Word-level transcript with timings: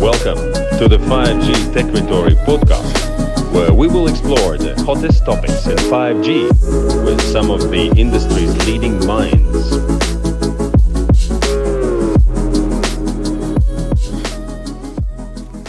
Welcome 0.00 0.38
to 0.78 0.88
the 0.88 0.96
5G 0.96 1.74
Techritory 1.74 2.34
podcast, 2.46 3.52
where 3.52 3.70
we 3.70 3.86
will 3.86 4.08
explore 4.08 4.56
the 4.56 4.74
hottest 4.82 5.26
topics 5.26 5.66
in 5.66 5.76
5G 5.76 7.04
with 7.04 7.20
some 7.20 7.50
of 7.50 7.70
the 7.70 7.92
industry's 7.98 8.56
leading 8.66 8.98
minds. 9.06 9.76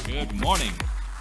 Good 0.08 0.34
morning. 0.40 0.72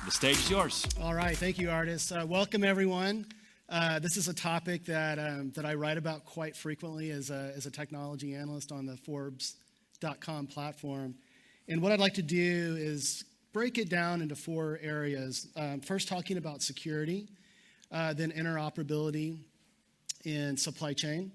The 0.04 0.12
stage 0.12 0.36
is 0.36 0.48
yours. 0.48 0.86
All 1.02 1.14
right, 1.14 1.36
thank 1.36 1.58
you, 1.58 1.68
artists. 1.68 2.12
Uh, 2.12 2.24
welcome, 2.28 2.62
everyone. 2.62 3.26
Uh, 3.68 3.98
this 3.98 4.16
is 4.16 4.28
a 4.28 4.34
topic 4.34 4.84
that, 4.84 5.18
um, 5.18 5.50
that 5.56 5.66
I 5.66 5.74
write 5.74 5.98
about 5.98 6.24
quite 6.26 6.54
frequently 6.54 7.10
as 7.10 7.30
a, 7.30 7.52
as 7.56 7.66
a 7.66 7.72
technology 7.72 8.36
analyst 8.36 8.70
on 8.70 8.86
the 8.86 8.96
Forbes.com 8.96 10.46
platform. 10.46 11.16
And 11.68 11.80
what 11.82 11.92
I'd 11.92 12.00
like 12.00 12.14
to 12.14 12.22
do 12.22 12.76
is 12.78 13.24
break 13.52 13.78
it 13.78 13.88
down 13.88 14.22
into 14.22 14.34
four 14.34 14.78
areas. 14.82 15.48
Um, 15.56 15.80
first, 15.80 16.08
talking 16.08 16.36
about 16.36 16.62
security, 16.62 17.28
uh, 17.92 18.12
then 18.12 18.32
interoperability 18.32 19.38
and 20.24 20.58
supply 20.58 20.92
chain. 20.92 21.32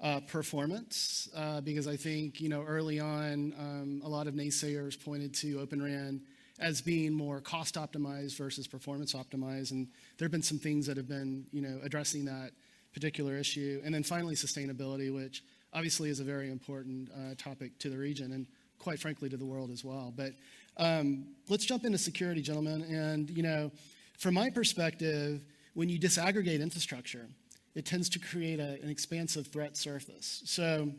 Uh, 0.00 0.20
performance, 0.20 1.30
uh, 1.34 1.62
because 1.62 1.86
I 1.86 1.96
think 1.96 2.38
you 2.38 2.50
know 2.50 2.62
early 2.62 3.00
on, 3.00 3.54
um, 3.58 4.02
a 4.04 4.08
lot 4.08 4.26
of 4.26 4.34
naysayers 4.34 5.02
pointed 5.02 5.32
to 5.36 5.60
Open 5.60 5.82
RAN 5.82 6.20
as 6.58 6.82
being 6.82 7.14
more 7.14 7.40
cost 7.40 7.76
optimized 7.76 8.36
versus 8.36 8.66
performance 8.66 9.14
optimized, 9.14 9.70
and 9.70 9.86
there 10.18 10.26
have 10.26 10.32
been 10.32 10.42
some 10.42 10.58
things 10.58 10.86
that 10.86 10.98
have 10.98 11.08
been 11.08 11.46
you 11.52 11.62
know 11.62 11.78
addressing 11.82 12.26
that 12.26 12.50
particular 12.92 13.38
issue, 13.38 13.80
and 13.82 13.94
then 13.94 14.02
finally 14.02 14.34
sustainability, 14.34 15.14
which 15.14 15.42
obviously 15.72 16.10
is 16.10 16.20
a 16.20 16.24
very 16.24 16.50
important 16.50 17.08
uh, 17.10 17.34
topic 17.38 17.78
to 17.78 17.88
the 17.88 17.96
region 17.96 18.32
and 18.32 18.46
quite 18.78 18.98
frankly 18.98 19.28
to 19.28 19.36
the 19.36 19.44
world 19.44 19.70
as 19.70 19.84
well. 19.84 20.12
But 20.14 20.32
um, 20.76 21.26
let's 21.48 21.64
jump 21.64 21.84
into 21.84 21.98
security, 21.98 22.42
gentlemen, 22.42 22.82
and 22.82 23.30
you 23.30 23.42
know, 23.42 23.70
from 24.18 24.34
my 24.34 24.50
perspective, 24.50 25.42
when 25.74 25.88
you 25.88 25.98
disaggregate 25.98 26.60
infrastructure 26.60 27.28
it 27.74 27.84
tends 27.84 28.08
to 28.10 28.18
create 28.18 28.60
a, 28.60 28.80
an 28.82 28.88
expansive 28.88 29.48
threat 29.48 29.76
surface. 29.76 30.42
So, 30.44 30.92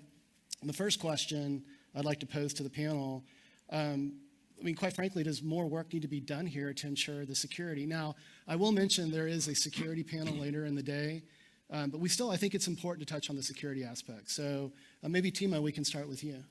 the 0.64 0.74
first 0.74 1.00
question 1.00 1.64
I'd 1.96 2.06
like 2.06 2.20
to 2.22 2.26
pose 2.26 2.54
to 2.56 2.64
the 2.64 2.70
panel 2.70 3.24
um, 3.72 4.14
I 4.60 4.64
mean, 4.64 4.76
quite 4.76 4.94
frankly, 4.94 5.22
does 5.22 5.44
more 5.44 5.68
work 5.68 5.92
need 5.92 6.04
to 6.04 6.08
be 6.08 6.22
done 6.22 6.46
here 6.46 6.74
to 6.74 6.88
ensure 6.88 7.26
the 7.26 7.36
security? 7.36 7.86
Now, 7.86 8.16
I 8.48 8.56
will 8.56 8.72
mention 8.72 9.12
there 9.12 9.28
is 9.28 9.50
a 9.50 9.56
security 9.56 10.02
panel 10.02 10.34
later 10.34 10.66
in 10.66 10.76
the 10.76 10.84
day, 10.84 11.24
um, 11.72 11.90
but 11.90 12.00
we 12.00 12.08
still, 12.08 12.32
I 12.32 12.38
think 12.38 12.56
it's 12.56 12.68
important 12.68 13.06
to 13.06 13.14
touch 13.14 13.30
on 13.30 13.36
the 13.36 13.44
security 13.44 13.84
aspect. 13.84 14.32
So, 14.32 14.72
uh, 15.04 15.10
maybe 15.10 15.30
Timo, 15.30 15.62
we 15.62 15.74
can 15.74 15.84
start 15.84 16.08
with 16.08 16.24
you. 16.24 16.42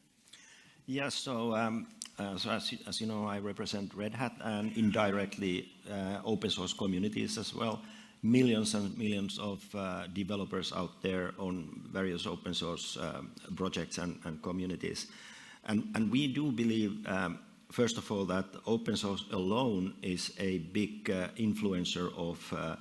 Yes, 0.87 1.15
so, 1.15 1.55
um, 1.55 1.87
uh, 2.19 2.37
so 2.37 2.51
as, 2.51 2.75
as, 2.87 3.01
you 3.01 3.07
know, 3.07 3.25
I 3.27 3.39
represent 3.39 3.95
Red 3.95 4.13
Hat 4.13 4.35
and 4.43 4.77
indirectly 4.77 5.71
uh, 5.91 6.21
open 6.25 6.51
source 6.51 6.75
communities 6.75 7.39
as 7.39 7.55
well 7.55 7.81
millions 8.23 8.75
and 8.75 8.97
millions 8.97 9.39
of 9.39 9.63
uh, 9.75 10.07
developers 10.15 10.73
out 10.73 11.03
there 11.03 11.35
on 11.39 11.69
various 11.93 12.27
open 12.27 12.55
source 12.55 12.97
um, 12.97 13.31
projects 13.55 13.99
and, 13.99 14.19
and, 14.25 14.43
communities. 14.43 15.09
And, 15.67 15.91
and 15.95 16.11
we 16.11 16.27
do 16.27 16.51
believe, 16.51 17.07
um, 17.07 17.39
first 17.71 17.99
of 17.99 18.11
all, 18.11 18.25
that 18.25 18.47
open 18.67 18.97
source 18.97 19.27
alone 19.31 19.93
is 20.01 20.33
a 20.39 20.59
big 20.59 21.11
uh, 21.11 21.29
influencer 21.37 22.17
of 22.17 22.53
uh, 22.57 22.77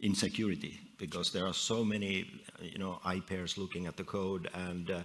insecurity 0.00 0.80
because 0.98 1.32
there 1.32 1.46
are 1.46 1.54
so 1.54 1.84
many, 1.84 2.28
you 2.60 2.78
know, 2.78 2.98
eye 3.04 3.20
pairs 3.20 3.56
looking 3.56 3.86
at 3.86 3.96
the 3.96 4.04
code 4.04 4.48
and, 4.52 4.90
uh, 4.90 5.02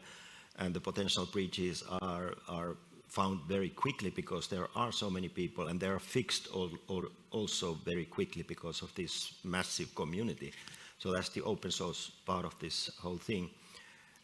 and 0.58 0.74
the 0.74 0.80
potential 0.80 1.26
breaches 1.26 1.84
are, 2.02 2.34
are 2.48 2.76
found 3.08 3.42
very 3.48 3.70
quickly 3.70 4.10
because 4.10 4.48
there 4.48 4.68
are 4.76 4.92
so 4.92 5.10
many 5.10 5.28
people 5.28 5.68
and 5.68 5.80
they 5.80 5.88
are 5.88 6.00
fixed 6.00 6.48
all, 6.48 6.70
all, 6.88 7.06
also 7.32 7.78
very 7.86 8.06
quickly 8.06 8.44
because 8.44 8.82
of 8.82 8.94
this 8.96 9.34
massive 9.44 9.94
community. 9.96 10.52
So 10.98 11.12
that's 11.12 11.30
the 11.30 11.44
open 11.44 11.72
source 11.72 12.12
part 12.26 12.46
of 12.46 12.58
this 12.60 12.90
whole 13.02 13.18
thing. 13.18 13.50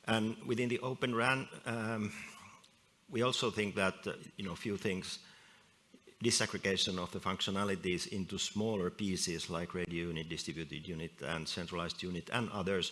And 0.08 0.36
within 0.46 0.70
the 0.70 0.80
Open 0.80 1.14
RAN, 1.14 1.48
um, 1.66 2.12
we 3.12 3.22
also 3.22 3.52
think 3.52 3.76
that, 3.76 3.96
uh, 4.08 4.14
you 4.38 4.46
know, 4.46 4.54
a 4.54 4.56
few 4.56 4.78
things, 4.78 5.20
disaggregation 6.24 6.98
of 6.98 7.12
the 7.12 7.20
functionalities 7.20 8.08
into 8.08 8.38
smaller 8.38 8.90
pieces 8.90 9.50
like 9.50 9.74
radio 9.74 10.08
unit, 10.08 10.30
distributed 10.30 10.88
unit, 10.88 11.12
and 11.28 11.48
centralized 11.48 12.02
unit, 12.02 12.30
and 12.34 12.50
others, 12.52 12.92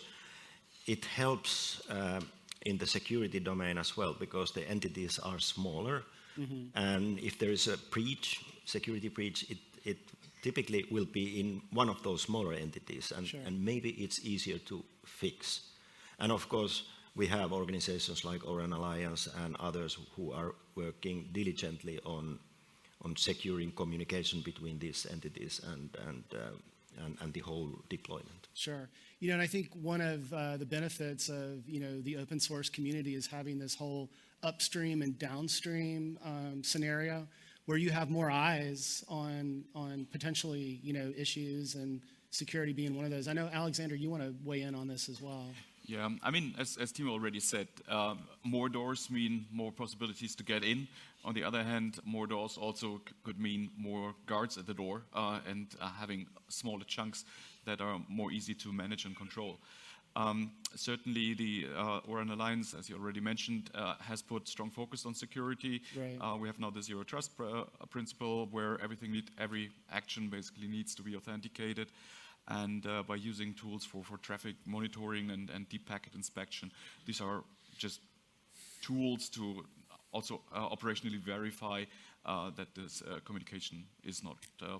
it 0.86 1.04
helps 1.04 1.82
uh, 1.90 2.20
in 2.68 2.78
the 2.78 2.86
security 2.86 3.40
domain 3.40 3.78
as 3.78 3.96
well, 3.96 4.14
because 4.18 4.52
the 4.52 4.68
entities 4.68 5.18
are 5.18 5.38
smaller. 5.38 6.02
Mm-hmm. 6.38 6.78
And 6.78 7.18
if 7.18 7.38
there 7.38 7.50
is 7.50 7.66
a 7.68 7.76
breach, 7.90 8.44
security 8.64 9.08
breach, 9.08 9.50
it, 9.50 9.58
it 9.84 9.98
typically 10.42 10.86
will 10.90 11.06
be 11.06 11.40
in 11.40 11.62
one 11.72 11.88
of 11.88 12.02
those 12.02 12.22
smaller 12.22 12.54
entities, 12.54 13.12
and, 13.16 13.26
sure. 13.26 13.40
and 13.44 13.64
maybe 13.64 13.90
it's 13.90 14.24
easier 14.24 14.58
to 14.58 14.84
fix. 15.04 15.60
And 16.18 16.32
of 16.32 16.48
course, 16.48 16.84
we 17.16 17.26
have 17.26 17.52
organizations 17.52 18.24
like 18.24 18.46
O-RAN 18.46 18.72
Alliance 18.72 19.28
and 19.44 19.56
others 19.56 19.98
who 20.14 20.32
are 20.32 20.54
working 20.76 21.28
diligently 21.32 21.98
on, 22.04 22.38
on 23.04 23.16
securing 23.16 23.72
communication 23.72 24.40
between 24.42 24.78
these 24.78 25.06
entities 25.10 25.60
and, 25.72 25.90
and, 26.06 26.24
uh, 26.32 26.56
and, 27.04 27.16
and 27.20 27.32
the 27.32 27.40
whole 27.40 27.70
deployment. 27.88 28.48
Sure. 28.54 28.88
You 29.20 29.28
know, 29.28 29.34
and 29.34 29.42
I 29.42 29.46
think 29.46 29.68
one 29.82 30.00
of 30.00 30.32
uh, 30.32 30.56
the 30.56 30.66
benefits 30.66 31.28
of 31.28 31.68
you 31.68 31.80
know 31.80 32.00
the 32.00 32.16
open 32.16 32.40
source 32.40 32.68
community 32.68 33.14
is 33.14 33.26
having 33.26 33.58
this 33.58 33.74
whole 33.74 34.10
upstream 34.42 35.02
and 35.02 35.18
downstream 35.18 36.18
um, 36.24 36.62
scenario 36.62 37.26
where 37.66 37.76
you 37.76 37.90
have 37.90 38.10
more 38.10 38.30
eyes 38.30 39.04
on 39.08 39.64
on 39.74 40.06
potentially 40.12 40.80
you 40.82 40.92
know 40.92 41.12
issues 41.16 41.74
and 41.74 42.00
security 42.30 42.72
being 42.72 42.96
one 42.96 43.04
of 43.04 43.10
those. 43.10 43.28
I 43.28 43.32
know 43.32 43.48
Alexander, 43.52 43.94
you 43.94 44.10
want 44.10 44.22
to 44.22 44.34
weigh 44.44 44.62
in 44.62 44.74
on 44.74 44.86
this 44.86 45.08
as 45.08 45.20
well. 45.20 45.46
Yeah, 45.84 46.08
I 46.22 46.30
mean, 46.30 46.54
as, 46.58 46.76
as 46.76 46.92
Timo 46.92 47.12
already 47.12 47.40
said, 47.40 47.66
um, 47.88 48.18
more 48.44 48.68
doors 48.68 49.08
mean 49.10 49.46
more 49.50 49.72
possibilities 49.72 50.34
to 50.34 50.44
get 50.44 50.62
in. 50.62 50.86
On 51.24 51.34
the 51.34 51.44
other 51.44 51.64
hand, 51.64 51.98
more 52.04 52.26
doors 52.26 52.56
also 52.56 53.00
could 53.24 53.38
mean 53.38 53.70
more 53.76 54.14
guards 54.26 54.56
at 54.56 54.66
the 54.66 54.74
door 54.74 55.02
uh, 55.12 55.40
and 55.48 55.66
uh, 55.80 55.88
having 55.88 56.26
smaller 56.48 56.84
chunks 56.84 57.24
that 57.64 57.80
are 57.80 58.00
more 58.08 58.30
easy 58.32 58.54
to 58.54 58.72
manage 58.72 59.04
and 59.04 59.16
control. 59.16 59.58
Um, 60.16 60.52
certainly, 60.74 61.34
the 61.34 61.66
uh, 61.76 62.00
O-RAN 62.08 62.30
Alliance, 62.30 62.74
as 62.74 62.88
you 62.88 62.96
already 62.96 63.20
mentioned, 63.20 63.70
uh, 63.74 63.94
has 64.00 64.22
put 64.22 64.48
strong 64.48 64.70
focus 64.70 65.06
on 65.06 65.14
security. 65.14 65.82
Right. 65.96 66.18
Uh, 66.20 66.36
we 66.36 66.48
have 66.48 66.58
now 66.58 66.70
the 66.70 66.82
zero 66.82 67.04
trust 67.04 67.36
pr 67.36 67.44
uh, 67.44 67.64
principle, 67.90 68.48
where 68.50 68.80
everything, 68.82 69.12
need, 69.12 69.30
every 69.38 69.70
action 69.92 70.28
basically 70.28 70.66
needs 70.66 70.94
to 70.94 71.02
be 71.02 71.14
authenticated. 71.14 71.88
And 72.48 72.86
uh, 72.86 73.02
by 73.02 73.16
using 73.16 73.54
tools 73.54 73.84
for, 73.84 74.02
for 74.02 74.16
traffic 74.18 74.56
monitoring 74.66 75.30
and, 75.30 75.50
and 75.50 75.68
deep 75.68 75.86
packet 75.86 76.14
inspection, 76.14 76.72
these 77.06 77.20
are 77.20 77.44
just 77.76 78.00
tools 78.80 79.28
to 79.30 79.64
also 80.12 80.40
uh, 80.52 80.68
operationally 80.68 81.18
verify 81.18 81.84
that 82.56 82.74
this 82.74 83.02
communication 83.24 83.84
is 84.04 84.22
not 84.22 84.36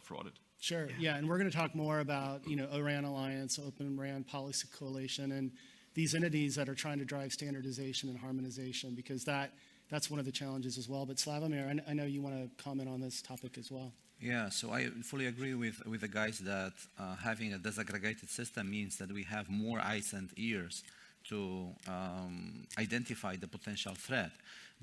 frauded. 0.06 0.32
Sure. 0.60 0.88
Yeah, 0.98 1.16
and 1.16 1.28
we're 1.28 1.38
going 1.38 1.50
to 1.50 1.56
talk 1.56 1.74
more 1.74 2.00
about 2.00 2.46
you 2.46 2.56
know 2.56 2.66
ORAN 2.66 3.04
Alliance, 3.04 3.58
Open 3.58 3.98
RAN 3.98 4.24
Policy 4.24 4.68
Coalition, 4.76 5.32
and 5.32 5.52
these 5.94 6.14
entities 6.14 6.54
that 6.56 6.68
are 6.68 6.74
trying 6.74 6.98
to 6.98 7.04
drive 7.04 7.32
standardization 7.32 8.08
and 8.08 8.18
harmonization 8.18 8.94
because 8.94 9.24
that 9.24 9.52
that's 9.90 10.10
one 10.10 10.20
of 10.20 10.26
the 10.26 10.32
challenges 10.32 10.78
as 10.78 10.88
well. 10.88 11.06
But 11.06 11.16
Slawomir, 11.16 11.66
I, 11.66 11.90
I 11.90 11.94
know 11.94 12.04
you 12.04 12.22
want 12.22 12.36
to 12.36 12.62
comment 12.62 12.88
on 12.88 13.00
this 13.00 13.22
topic 13.22 13.56
as 13.58 13.70
well. 13.70 13.92
Yeah, 14.20 14.48
so 14.48 14.72
I 14.72 14.86
fully 15.02 15.26
agree 15.26 15.54
with, 15.54 15.86
with 15.86 16.00
the 16.00 16.08
guys 16.08 16.40
that 16.40 16.72
uh, 16.98 17.14
having 17.16 17.52
a 17.52 17.58
disaggregated 17.58 18.28
system 18.28 18.68
means 18.68 18.96
that 18.98 19.12
we 19.12 19.22
have 19.22 19.48
more 19.48 19.80
eyes 19.80 20.12
and 20.12 20.28
ears 20.36 20.82
to 21.28 21.68
um, 21.86 22.66
identify 22.78 23.36
the 23.36 23.46
potential 23.46 23.94
threat. 23.94 24.32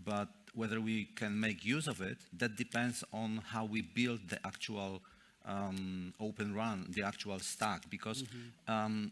But 0.03 0.29
whether 0.53 0.79
we 0.79 1.05
can 1.15 1.39
make 1.39 1.65
use 1.65 1.87
of 1.87 2.01
it, 2.01 2.17
that 2.37 2.55
depends 2.55 3.03
on 3.13 3.41
how 3.47 3.65
we 3.65 3.81
build 3.81 4.29
the 4.29 4.39
actual 4.45 5.01
um, 5.45 6.13
Open 6.19 6.55
RAN, 6.55 6.87
the 6.89 7.03
actual 7.03 7.39
stack, 7.39 7.89
because 7.89 8.23
mm-hmm. 8.23 8.71
um, 8.71 9.11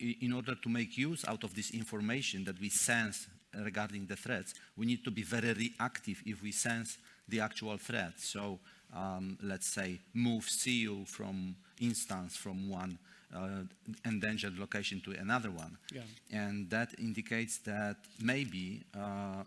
in 0.00 0.32
order 0.32 0.54
to 0.54 0.68
make 0.68 0.96
use 0.96 1.24
out 1.26 1.44
of 1.44 1.54
this 1.54 1.70
information 1.70 2.44
that 2.44 2.60
we 2.60 2.68
sense 2.68 3.26
regarding 3.54 4.06
the 4.06 4.16
threats, 4.16 4.54
we 4.76 4.86
need 4.86 5.04
to 5.04 5.10
be 5.10 5.22
very 5.22 5.52
reactive 5.52 6.22
if 6.26 6.42
we 6.42 6.52
sense 6.52 6.98
the 7.28 7.40
actual 7.40 7.76
threat. 7.76 8.12
So 8.16 8.58
um, 8.94 9.38
let's 9.42 9.66
say 9.66 10.00
move 10.14 10.48
CU 10.62 11.04
from 11.06 11.56
instance 11.80 12.36
from 12.36 12.68
one 12.68 12.98
uh, 13.34 13.62
endangered 14.04 14.58
location 14.58 15.00
to 15.04 15.12
another 15.12 15.50
one. 15.50 15.76
Yeah. 15.92 16.02
And 16.32 16.70
that 16.70 16.94
indicates 16.98 17.58
that 17.58 17.96
maybe 18.20 18.84
uh, 18.96 19.44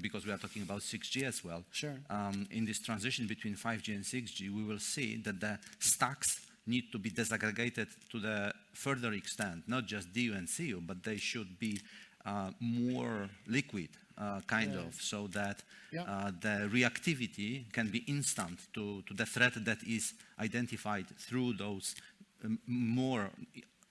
because 0.00 0.26
we 0.26 0.32
are 0.32 0.38
talking 0.38 0.62
about 0.62 0.80
6G 0.80 1.22
as 1.24 1.44
well. 1.44 1.64
Sure. 1.72 1.96
Um, 2.10 2.46
in 2.50 2.64
this 2.64 2.80
transition 2.80 3.26
between 3.26 3.54
5G 3.56 3.94
and 3.94 4.04
6G, 4.04 4.50
we 4.54 4.62
will 4.64 4.78
see 4.78 5.16
that 5.24 5.40
the 5.40 5.58
stacks 5.78 6.40
need 6.66 6.90
to 6.92 6.98
be 6.98 7.10
disaggregated 7.10 7.88
to 8.10 8.18
the 8.20 8.52
further 8.72 9.12
extent, 9.12 9.62
not 9.68 9.86
just 9.86 10.12
DU 10.12 10.32
and 10.34 10.48
CU, 10.48 10.80
but 10.80 11.02
they 11.02 11.16
should 11.18 11.58
be 11.58 11.78
uh, 12.24 12.50
more 12.60 13.28
liquid, 13.46 13.88
uh, 14.16 14.40
kind 14.46 14.72
Yeah. 14.74 14.80
of, 14.86 14.94
so 14.94 15.26
that 15.28 15.62
Yeah. 15.92 16.02
uh, 16.04 16.30
the 16.40 16.68
reactivity 16.72 17.70
can 17.72 17.88
be 17.88 17.98
instant 18.06 18.58
to, 18.72 19.02
to 19.02 19.14
the 19.14 19.26
threat 19.26 19.52
that 19.64 19.82
is 19.86 20.14
identified 20.38 21.06
through 21.18 21.52
those 21.54 21.94
um, 22.44 22.58
more 22.66 23.30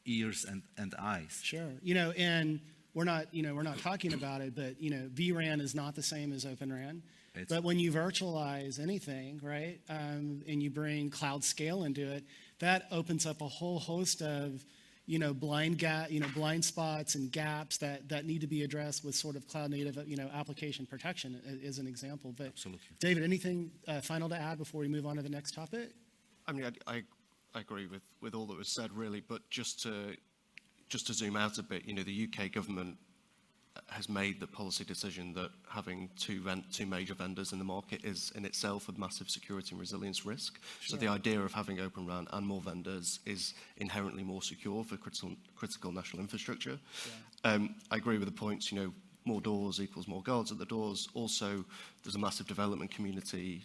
ears 0.06 0.45
and, 0.45 0.63
and 0.77 0.95
eyes. 0.99 1.39
Sure. 1.44 1.71
You 1.83 1.94
know, 1.94 2.11
and 2.11 2.59
we're 2.94 3.04
not, 3.04 3.34
you 3.34 3.44
know, 3.44 3.56
we're 3.56 3.63
not 3.63 3.80
talking 3.80 4.13
about 4.13 4.42
it, 4.42 4.56
but 4.56 4.81
you 4.81 4.90
know, 4.90 5.10
vRAN 5.13 5.62
is 5.62 5.74
not 5.74 5.95
the 5.95 6.04
same 6.04 6.31
as 6.31 6.45
Open 6.45 6.72
RAN. 6.72 7.01
It's- 7.34 7.48
but 7.50 7.63
when 7.63 7.80
you 7.80 7.92
virtualize 7.92 8.80
anything, 8.80 9.40
right, 9.42 9.80
um, 9.90 10.44
and 10.48 10.62
you 10.62 10.69
bring 10.69 11.10
cloud 11.10 11.44
scale 11.44 11.84
into 11.84 12.01
it, 12.12 12.24
that 12.60 12.88
opens 12.92 13.25
up 13.25 13.42
a 13.42 13.48
whole 13.48 13.80
host 13.80 14.22
of, 14.22 14.63
you 15.07 15.18
know, 15.18 15.34
blind 15.34 15.80
gap, 15.80 16.12
you 16.12 16.19
know, 16.19 16.28
blind 16.36 16.63
spots 16.63 17.16
and 17.16 17.31
gaps 17.31 17.78
that 17.78 18.07
that 18.07 18.25
need 18.25 18.42
to 18.42 18.48
be 18.48 18.62
addressed 18.63 19.04
with 19.04 19.16
sort 19.16 19.36
of 19.36 19.48
cloud 19.48 19.72
native, 19.72 19.98
you 20.07 20.16
know, 20.16 20.30
application 20.34 20.86
protection 20.86 21.42
is 21.45 21.80
an 21.80 21.88
example. 21.88 22.34
But 22.38 22.48
Absolutely. 22.48 22.86
David, 23.00 23.24
anything 23.24 23.72
uh, 23.88 24.00
final 24.01 24.30
to 24.30 24.36
add 24.36 24.60
before 24.60 24.81
we 24.81 24.88
move 24.88 25.06
on 25.07 25.16
to 25.16 25.22
the 25.24 25.30
next 25.30 25.56
topic? 25.56 25.90
I 26.48 26.51
mean, 26.51 26.66
I, 26.66 26.95
I, 26.95 27.04
I 27.56 27.62
agree 27.62 27.88
with, 27.88 28.01
with 28.22 28.36
all 28.36 28.45
that 28.45 28.57
was 28.57 28.69
said, 28.69 28.92
really, 28.94 29.22
but 29.22 29.42
just 29.50 29.81
to, 29.84 30.16
just 30.89 31.07
to 31.07 31.13
zoom 31.13 31.35
out 31.35 31.57
a 31.57 31.63
bit, 31.63 31.85
you 31.85 31.94
know, 31.94 32.03
the 32.03 32.30
UK 32.30 32.51
government 32.51 32.97
has 33.88 34.07
made 34.07 34.39
the 34.39 34.47
policy 34.47 34.83
decision 34.83 35.33
that 35.33 35.50
having 35.68 36.09
two, 36.18 36.41
ven- 36.41 36.63
two 36.71 36.85
major 36.85 37.13
vendors 37.13 37.51
in 37.53 37.59
the 37.59 37.65
market 37.65 38.03
is 38.06 38.31
in 38.35 38.45
itself 38.45 38.88
a 38.88 39.00
massive 39.00 39.30
security 39.30 39.69
and 39.71 39.80
resilience 39.80 40.25
risk. 40.25 40.59
So 40.85 40.95
the 40.95 41.07
idea 41.07 41.39
of 41.39 41.53
having 41.53 41.80
Open 41.80 42.06
RAN 42.06 42.27
and 42.31 42.45
more 42.45 42.62
vendors 42.62 43.19
is 43.25 43.53
inherently 43.77 44.24
more 44.24 44.41
secure 44.41 44.83
for 44.83 44.97
critical, 44.97 45.31
critical 45.56 45.91
national 45.91 46.21
infrastructure. 46.21 46.77
Um, 47.44 47.75
I 47.89 47.97
agree 47.97 48.18
with 48.18 48.27
the 48.27 48.33
points, 48.33 48.71
you 48.71 48.80
know, 48.80 48.94
more 49.25 49.41
doors 49.41 49.80
equals 49.80 50.07
more 50.07 50.21
guards 50.21 50.51
at 50.51 50.59
the 50.59 50.65
doors. 50.65 51.07
Also, 51.13 51.63
there's 52.03 52.15
a 52.15 52.19
massive 52.19 52.47
development 52.47 52.91
community 52.91 53.63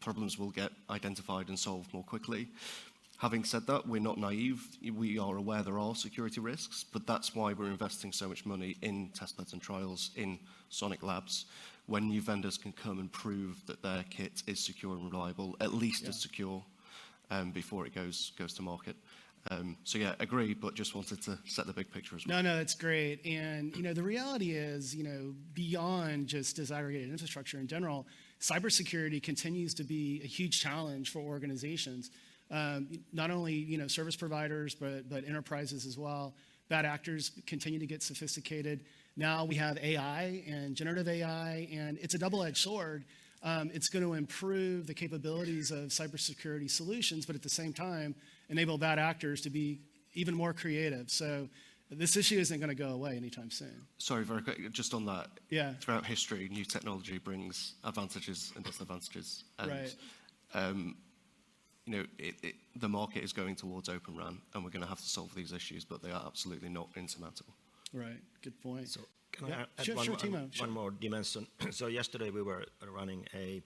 problems 0.00 0.38
will 0.38 0.50
get 0.50 0.70
identified 0.90 1.48
and 1.48 1.58
solved 1.58 1.92
more 1.92 2.04
quickly. 2.04 2.48
Having 3.18 3.44
said 3.44 3.66
that, 3.66 3.86
we're 3.86 4.00
not 4.00 4.16
naive. 4.16 4.64
We 4.94 5.18
are 5.18 5.36
aware 5.36 5.64
there 5.64 5.78
are 5.78 5.94
security 5.96 6.40
risks, 6.40 6.84
but 6.84 7.04
that's 7.04 7.34
why 7.34 7.52
we're 7.52 7.66
investing 7.66 8.12
so 8.12 8.28
much 8.28 8.46
money 8.46 8.76
in 8.82 9.10
testbeds 9.10 9.52
and 9.52 9.60
trials 9.60 10.12
in 10.14 10.38
Sonic 10.68 11.02
Labs. 11.02 11.46
When 11.86 12.06
new 12.06 12.20
vendors 12.20 12.56
can 12.56 12.70
come 12.72 13.00
and 13.00 13.10
prove 13.10 13.64
that 13.66 13.82
their 13.82 14.04
kit 14.08 14.42
is 14.46 14.64
secure 14.64 14.94
and 14.94 15.10
reliable, 15.10 15.56
at 15.60 15.74
least 15.74 16.06
as 16.06 16.20
secure, 16.20 16.62
um, 17.30 17.50
before 17.50 17.86
it 17.86 17.94
goes 17.94 18.32
goes 18.38 18.52
to 18.54 18.62
market. 18.62 18.94
Um, 19.50 19.76
so 19.84 19.98
yeah, 19.98 20.14
agree, 20.20 20.54
but 20.54 20.74
just 20.74 20.94
wanted 20.94 21.22
to 21.22 21.38
set 21.46 21.66
the 21.66 21.72
big 21.72 21.90
picture 21.90 22.14
as 22.14 22.26
well. 22.26 22.40
No, 22.42 22.50
no, 22.50 22.56
that's 22.56 22.74
great. 22.74 23.24
And 23.24 23.74
you 23.74 23.82
know, 23.82 23.94
the 23.94 24.02
reality 24.02 24.52
is, 24.52 24.94
you 24.94 25.02
know, 25.02 25.34
beyond 25.54 26.26
just 26.28 26.56
disaggregated 26.56 27.10
infrastructure 27.10 27.58
in 27.58 27.66
general, 27.66 28.06
cybersecurity 28.40 29.22
continues 29.22 29.74
to 29.74 29.84
be 29.84 30.20
a 30.22 30.26
huge 30.26 30.60
challenge 30.60 31.10
for 31.10 31.20
organizations. 31.20 32.10
Um, 32.50 32.88
not 33.12 33.30
only 33.30 33.54
you 33.54 33.78
know 33.78 33.86
service 33.86 34.16
providers, 34.16 34.74
but 34.74 35.08
but 35.08 35.24
enterprises 35.24 35.86
as 35.86 35.98
well. 35.98 36.34
Bad 36.68 36.84
actors 36.84 37.30
continue 37.46 37.78
to 37.78 37.86
get 37.86 38.02
sophisticated. 38.02 38.84
Now 39.16 39.44
we 39.44 39.54
have 39.56 39.78
AI 39.78 40.42
and 40.46 40.74
generative 40.76 41.08
AI, 41.08 41.68
and 41.72 41.98
it's 42.00 42.14
a 42.14 42.18
double-edged 42.18 42.58
sword. 42.58 43.04
Um, 43.42 43.70
it's 43.72 43.88
going 43.88 44.04
to 44.04 44.14
improve 44.14 44.86
the 44.86 44.94
capabilities 44.94 45.70
of 45.70 45.88
cybersecurity 45.88 46.70
solutions, 46.70 47.24
but 47.24 47.34
at 47.34 47.42
the 47.42 47.48
same 47.48 47.72
time, 47.72 48.14
enable 48.48 48.78
bad 48.78 48.98
actors 48.98 49.40
to 49.42 49.50
be 49.50 49.80
even 50.14 50.34
more 50.34 50.52
creative. 50.52 51.10
So 51.10 51.48
this 51.90 52.16
issue 52.16 52.38
isn't 52.38 52.58
going 52.58 52.68
to 52.68 52.74
go 52.74 52.90
away 52.90 53.16
anytime 53.16 53.50
soon. 53.50 53.86
Sorry, 53.98 54.24
very 54.24 54.42
quick, 54.42 54.70
just 54.72 54.92
on 54.92 55.06
that. 55.06 55.28
Yeah. 55.50 55.74
Throughout 55.80 56.04
history, 56.04 56.48
new 56.50 56.64
technology 56.64 57.18
brings 57.18 57.74
advantages 57.84 58.52
and 58.56 58.64
disadvantages. 58.64 59.44
And, 59.58 59.70
Right. 59.70 59.94
Um, 60.54 60.96
you 61.88 61.96
know, 61.96 62.04
it, 62.18 62.34
it, 62.42 62.54
the 62.76 62.88
market 62.88 63.24
is 63.24 63.32
going 63.32 63.56
towards 63.56 63.88
Open 63.88 64.14
RAN, 64.16 64.38
and 64.54 64.62
we're 64.62 64.70
going 64.70 64.82
to 64.82 64.88
have 64.88 65.00
to 65.00 65.08
solve 65.08 65.34
these 65.34 65.52
issues, 65.52 65.84
but 65.86 66.02
they 66.02 66.10
are 66.10 66.22
absolutely 66.26 66.68
not 66.68 66.88
insurmountable. 66.96 67.54
Right. 67.94 68.20
Good 68.42 68.60
point. 68.60 68.88
So 68.88 69.00
can 69.32 69.48
Yeah, 69.48 69.64
I 69.78 69.80
add 69.80 69.86
sure, 69.86 69.96
one, 69.96 70.04
sure, 70.04 70.14
more- 70.14 70.20
Timo, 70.22 70.32
one 70.40 70.50
sure. 70.52 70.66
more 70.68 70.90
dimension? 70.90 71.46
so 71.70 71.86
yesterday 71.86 72.30
we 72.30 72.42
were 72.42 72.64
running 72.94 73.26
a 73.34 73.62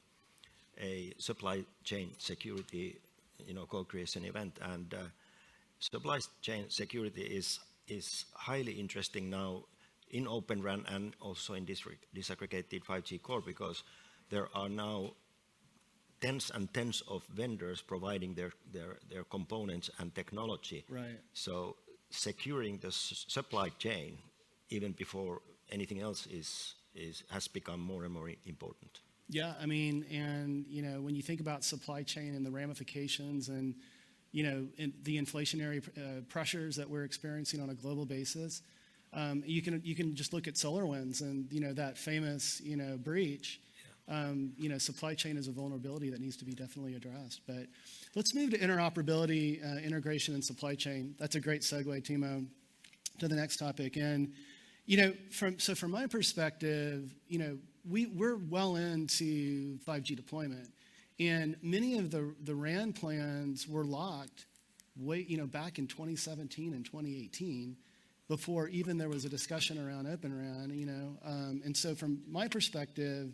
a 0.80 1.12
supply 1.18 1.64
chain 1.84 2.10
security, 2.18 2.96
you 3.44 3.52
know, 3.54 3.66
co-creation 3.66 4.24
event, 4.24 4.58
and 4.62 4.94
uh, 4.94 4.98
supply 5.80 6.20
chain 6.40 6.66
security 6.70 7.22
is 7.22 7.58
is 7.88 8.24
highly 8.34 8.72
interesting 8.72 9.28
now 9.28 9.64
in 10.10 10.28
Open 10.28 10.62
RAN 10.62 10.84
and 10.88 11.14
also 11.20 11.54
in 11.54 11.64
dis- 11.64 11.82
disaggregated 12.14 12.84
5G 12.84 13.20
core 13.20 13.40
because 13.40 13.82
there 14.30 14.48
are 14.54 14.68
now 14.68 15.14
tens 16.22 16.50
and 16.54 16.72
tens 16.72 17.02
of 17.08 17.24
vendors 17.34 17.82
providing 17.82 18.34
their, 18.34 18.52
their, 18.72 18.96
their 19.10 19.24
components 19.24 19.90
and 19.98 20.14
technology. 20.14 20.84
Right. 20.88 21.18
So 21.34 21.76
securing 22.10 22.78
the 22.78 22.88
s- 22.88 23.26
supply 23.28 23.68
chain, 23.78 24.18
even 24.70 24.92
before 24.92 25.42
anything 25.70 26.00
else, 26.00 26.26
is, 26.26 26.74
is, 26.94 27.24
has 27.28 27.48
become 27.48 27.80
more 27.80 28.04
and 28.04 28.14
more 28.14 28.30
important. 28.46 29.00
Yeah, 29.28 29.54
I 29.60 29.66
mean, 29.66 30.04
and 30.10 30.66
you 30.68 30.82
know, 30.82 31.00
when 31.00 31.14
you 31.14 31.22
think 31.22 31.40
about 31.40 31.64
supply 31.64 32.02
chain 32.02 32.34
and 32.34 32.44
the 32.44 32.50
ramifications, 32.50 33.48
and 33.48 33.74
you 34.30 34.44
know, 34.44 34.66
in 34.76 34.92
the 35.04 35.16
inflationary 35.18 35.82
uh, 35.96 36.20
pressures 36.28 36.76
that 36.76 36.88
we're 36.88 37.04
experiencing 37.04 37.60
on 37.60 37.70
a 37.70 37.74
global 37.74 38.04
basis, 38.04 38.62
um, 39.14 39.42
you 39.46 39.62
can 39.62 39.80
you 39.84 39.94
can 39.94 40.14
just 40.14 40.34
look 40.34 40.48
at 40.48 40.54
SolarWinds 40.54 41.22
and 41.22 41.50
you 41.50 41.60
know 41.60 41.72
that 41.72 41.96
famous 41.96 42.60
you 42.60 42.76
know 42.76 42.98
breach. 42.98 43.60
Um, 44.08 44.52
you 44.58 44.68
know, 44.68 44.78
supply 44.78 45.14
chain 45.14 45.36
is 45.36 45.48
a 45.48 45.52
vulnerability 45.52 46.10
that 46.10 46.20
needs 46.20 46.36
to 46.38 46.44
be 46.44 46.52
definitely 46.52 46.94
addressed. 46.96 47.40
But 47.46 47.66
let's 48.14 48.34
move 48.34 48.50
to 48.50 48.58
interoperability, 48.58 49.64
uh, 49.64 49.78
integration, 49.78 50.34
and 50.34 50.44
supply 50.44 50.74
chain. 50.74 51.14
That's 51.18 51.36
a 51.36 51.40
great 51.40 51.62
segue, 51.62 52.02
Timo, 52.02 52.46
to 53.20 53.28
the 53.28 53.36
next 53.36 53.58
topic. 53.58 53.96
And 53.96 54.32
you 54.86 54.96
know, 54.96 55.12
from 55.30 55.58
so 55.58 55.74
from 55.74 55.92
my 55.92 56.06
perspective, 56.06 57.14
you 57.28 57.38
know, 57.38 57.58
we 57.88 58.06
we're 58.06 58.36
well 58.36 58.76
into 58.76 59.78
5G 59.86 60.16
deployment, 60.16 60.70
and 61.20 61.56
many 61.62 61.98
of 61.98 62.10
the 62.10 62.34
the 62.42 62.54
RAN 62.54 62.92
plans 62.92 63.68
were 63.68 63.84
locked, 63.84 64.46
way 64.96 65.24
you 65.28 65.36
know 65.36 65.46
back 65.46 65.78
in 65.78 65.86
2017 65.86 66.74
and 66.74 66.84
2018, 66.84 67.76
before 68.28 68.68
even 68.68 68.98
there 68.98 69.08
was 69.08 69.24
a 69.24 69.28
discussion 69.28 69.78
around 69.78 70.08
Open 70.08 70.36
RAN. 70.36 70.76
You 70.76 70.86
know, 70.86 71.16
um, 71.24 71.62
and 71.64 71.76
so 71.76 71.94
from 71.94 72.20
my 72.28 72.48
perspective, 72.48 73.32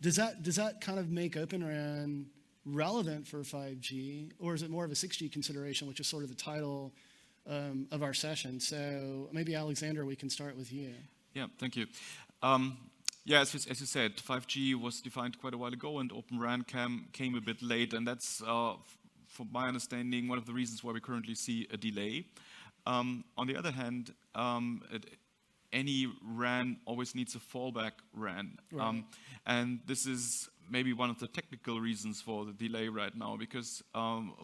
does 0.00 0.16
that 0.16 0.42
does 0.42 0.56
that 0.56 0.80
kind 0.80 0.98
of 0.98 1.10
make 1.10 1.36
Open 1.36 1.64
RAN 1.64 2.26
relevant 2.64 3.26
for 3.26 3.38
5G, 3.38 4.32
or 4.38 4.54
is 4.54 4.62
it 4.62 4.70
more 4.70 4.84
of 4.84 4.90
a 4.90 4.94
6G 4.94 5.32
consideration, 5.32 5.88
which 5.88 6.00
is 6.00 6.06
sort 6.06 6.22
of 6.22 6.28
the 6.28 6.34
title 6.34 6.92
um, 7.46 7.86
of 7.90 8.02
our 8.02 8.14
session? 8.14 8.60
So 8.60 9.28
maybe 9.32 9.54
Alexander, 9.54 10.04
we 10.04 10.16
can 10.16 10.30
start 10.30 10.56
with 10.56 10.72
you. 10.72 10.92
Yeah, 11.34 11.46
thank 11.58 11.76
you. 11.76 11.86
Um, 12.42 12.76
yeah, 13.24 13.40
as 13.40 13.54
you, 13.54 13.60
as 13.70 13.80
you 13.80 13.86
said, 13.86 14.16
5G 14.16 14.74
was 14.74 15.00
defined 15.00 15.38
quite 15.38 15.54
a 15.54 15.58
while 15.58 15.72
ago, 15.72 15.98
and 15.98 16.10
Open 16.12 16.38
RAN 16.38 16.64
came, 16.64 17.06
came 17.12 17.34
a 17.34 17.40
bit 17.40 17.62
late, 17.62 17.92
and 17.92 18.06
that's, 18.06 18.42
uh, 18.42 18.74
from 19.28 19.48
my 19.52 19.68
understanding, 19.68 20.26
one 20.26 20.38
of 20.38 20.46
the 20.46 20.52
reasons 20.52 20.82
why 20.82 20.92
we 20.92 21.00
currently 21.00 21.34
see 21.34 21.68
a 21.72 21.76
delay. 21.76 22.26
Um, 22.86 23.24
on 23.36 23.46
the 23.46 23.56
other 23.56 23.70
hand, 23.70 24.14
um, 24.34 24.82
it, 24.90 25.04
any 25.72 26.12
RAN 26.24 26.78
always 26.84 27.14
needs 27.14 27.34
a 27.34 27.38
fallback 27.38 27.92
RAN, 28.14 28.58
um, 28.78 29.04
and 29.46 29.80
this 29.86 30.06
is 30.06 30.48
maybe 30.70 30.92
one 30.92 31.10
of 31.10 31.18
the 31.18 31.26
technical 31.26 31.80
reasons 31.80 32.20
for 32.20 32.44
the 32.44 32.52
delay 32.52 32.88
right 32.88 33.16
now, 33.16 33.36
because 33.36 33.82
um, 33.94 34.34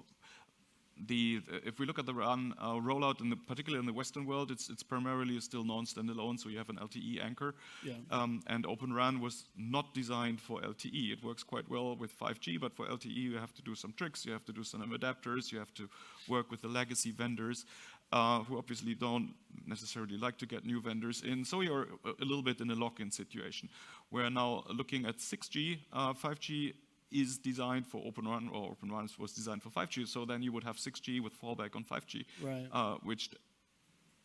the, 1.06 1.40
if 1.64 1.78
we 1.78 1.86
look 1.86 1.98
at 1.98 2.06
the 2.06 2.14
RAN 2.14 2.54
uh, 2.58 2.74
rollout, 2.74 3.20
in 3.20 3.30
the, 3.30 3.36
particularly 3.36 3.80
in 3.80 3.86
the 3.86 3.92
Western 3.92 4.24
world, 4.26 4.50
it's, 4.50 4.70
it's 4.70 4.82
primarily 4.82 5.38
still 5.40 5.64
non-standalone, 5.64 6.38
so 6.38 6.48
you 6.48 6.58
have 6.58 6.70
an 6.70 6.76
LTE 6.76 7.22
anchor. 7.24 7.54
Yeah. 7.84 7.94
Um, 8.10 8.42
and 8.46 8.66
Open 8.66 8.92
RAN 8.92 9.20
was 9.20 9.44
not 9.56 9.92
designed 9.94 10.40
for 10.40 10.60
LTE. 10.60 11.12
It 11.12 11.24
works 11.24 11.42
quite 11.42 11.68
well 11.68 11.96
with 11.96 12.18
5G, 12.18 12.58
but 12.60 12.74
for 12.74 12.86
LTE 12.86 13.14
you 13.14 13.36
have 13.36 13.54
to 13.54 13.62
do 13.62 13.74
some 13.74 13.92
tricks, 13.92 14.24
you 14.24 14.32
have 14.32 14.44
to 14.46 14.52
do 14.52 14.64
some 14.64 14.80
adapters, 14.90 15.52
you 15.52 15.58
have 15.58 15.74
to 15.74 15.88
work 16.28 16.50
with 16.50 16.62
the 16.62 16.68
legacy 16.68 17.10
vendors, 17.10 17.66
uh, 18.12 18.40
who 18.44 18.56
obviously 18.58 18.94
don't 18.94 19.34
necessarily 19.66 20.16
like 20.16 20.38
to 20.38 20.46
get 20.46 20.64
new 20.64 20.80
vendors 20.80 21.22
in. 21.22 21.44
So 21.44 21.60
you're 21.60 21.86
a, 22.04 22.10
a 22.22 22.24
little 22.24 22.42
bit 22.42 22.60
in 22.60 22.70
a 22.70 22.74
lock-in 22.74 23.10
situation. 23.10 23.68
We're 24.10 24.30
now 24.30 24.64
looking 24.72 25.06
at 25.06 25.18
6G, 25.18 25.78
uh, 25.92 26.12
5G 26.14 26.74
is 27.10 27.38
designed 27.38 27.86
for 27.86 28.02
Open 28.04 28.26
RAN, 28.28 28.48
or 28.52 28.70
Open 28.72 28.90
RAN 28.92 29.08
was 29.18 29.32
designed 29.32 29.62
for 29.62 29.70
5G. 29.70 30.06
So 30.08 30.24
then 30.24 30.42
you 30.42 30.52
would 30.52 30.64
have 30.64 30.76
6G 30.76 31.20
with 31.22 31.40
fallback 31.40 31.74
on 31.76 31.84
5G, 31.84 32.24
Right. 32.42 32.66
uh, 32.72 32.96
which 33.02 33.30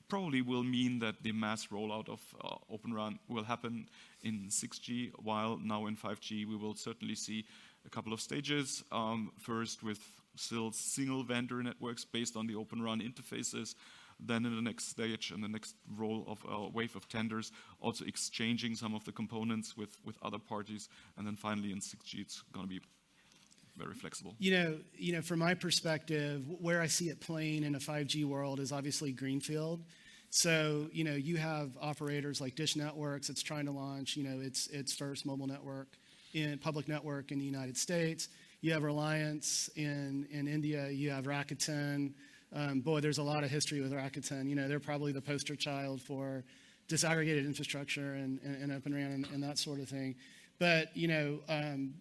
probably 0.07 0.41
will 0.41 0.63
mean 0.63 0.99
that 0.99 1.15
the 1.23 1.31
mass 1.31 1.67
rollout 1.67 2.09
of 2.09 2.19
uh, 2.43 2.55
Open 2.69 2.93
RAN 2.93 3.17
will 3.29 3.43
happen 3.43 3.87
in 4.23 4.47
6G, 4.49 5.11
while 5.23 5.57
now 5.63 5.85
in 5.87 5.95
5G 5.95 6.45
we 6.47 6.55
will 6.55 6.75
certainly 6.75 7.15
see 7.15 7.45
a 7.85 7.89
couple 7.89 8.13
of 8.13 8.19
stages. 8.21 8.83
Um, 8.91 9.31
first 9.39 9.83
with 9.83 9.99
still 10.41 10.71
single 10.71 11.23
vendor 11.23 11.61
networks 11.63 12.05
based 12.05 12.35
on 12.35 12.47
the 12.47 12.55
Open 12.55 12.81
RAN 12.81 12.99
interfaces, 12.99 13.75
then 14.19 14.45
in 14.45 14.55
the 14.55 14.61
next 14.61 14.89
stage, 14.89 15.31
in 15.31 15.41
the 15.41 15.47
next 15.47 15.75
roll 15.97 16.23
of 16.27 16.43
a 16.47 16.69
wave 16.69 16.95
of 16.95 17.07
tenders, 17.07 17.51
also 17.79 18.05
exchanging 18.05 18.75
some 18.75 18.93
of 18.93 19.03
the 19.05 19.11
components 19.11 19.75
with, 19.75 19.97
with 20.05 20.17
other 20.21 20.39
parties. 20.39 20.89
And 21.17 21.25
then 21.25 21.35
finally 21.35 21.71
in 21.71 21.79
6G, 21.79 22.19
it's 22.19 22.43
going 22.53 22.65
to 22.65 22.69
be 22.69 22.81
very 23.77 23.93
flexible. 23.93 24.35
You 24.37 24.51
know, 24.51 24.77
you 24.93 25.13
know, 25.13 25.21
from 25.21 25.39
my 25.39 25.53
perspective, 25.53 26.43
where 26.59 26.81
I 26.81 26.87
see 26.87 27.09
it 27.09 27.19
playing 27.19 27.63
in 27.63 27.75
a 27.75 27.79
5G 27.79 28.25
world 28.25 28.59
is 28.59 28.71
obviously 28.71 29.11
greenfield. 29.11 29.83
So, 30.29 30.87
you 30.93 31.03
know, 31.03 31.15
you 31.15 31.37
have 31.37 31.77
operators 31.81 32.39
like 32.39 32.55
Dish 32.55 32.75
Networks 32.75 33.27
that's 33.27 33.41
trying 33.41 33.65
to 33.65 33.71
launch, 33.71 34.15
you 34.15 34.23
know, 34.23 34.39
its 34.39 34.67
its 34.67 34.93
first 34.93 35.25
mobile 35.25 35.47
network 35.47 35.87
in 36.33 36.57
public 36.57 36.87
network 36.87 37.31
in 37.31 37.39
the 37.39 37.45
United 37.45 37.77
States. 37.77 38.29
You 38.61 38.73
have 38.73 38.83
Reliance 38.83 39.69
in 39.75 40.27
in 40.31 40.47
India. 40.47 40.89
You 40.89 41.09
have 41.11 41.25
Rakuten. 41.25 42.13
Um, 42.53 42.81
boy, 42.81 42.99
there's 42.99 43.17
a 43.17 43.23
lot 43.23 43.43
of 43.43 43.49
history 43.49 43.81
with 43.81 43.91
Rakuten. 43.91 44.47
You 44.49 44.55
know, 44.55 44.67
they're 44.67 44.79
probably 44.79 45.11
the 45.11 45.21
poster 45.21 45.55
child 45.55 46.01
for 46.01 46.43
disaggregated 46.89 47.45
infrastructure 47.45 48.15
and, 48.15 48.39
and, 48.43 48.63
and 48.63 48.71
Open 48.73 48.93
RAN 48.93 49.11
and, 49.11 49.27
and, 49.33 49.41
that 49.41 49.57
sort 49.57 49.79
of 49.79 49.87
thing. 49.87 50.15
But 50.59 50.95
you 50.95 51.07
know, 51.07 51.39
um, 51.47 51.93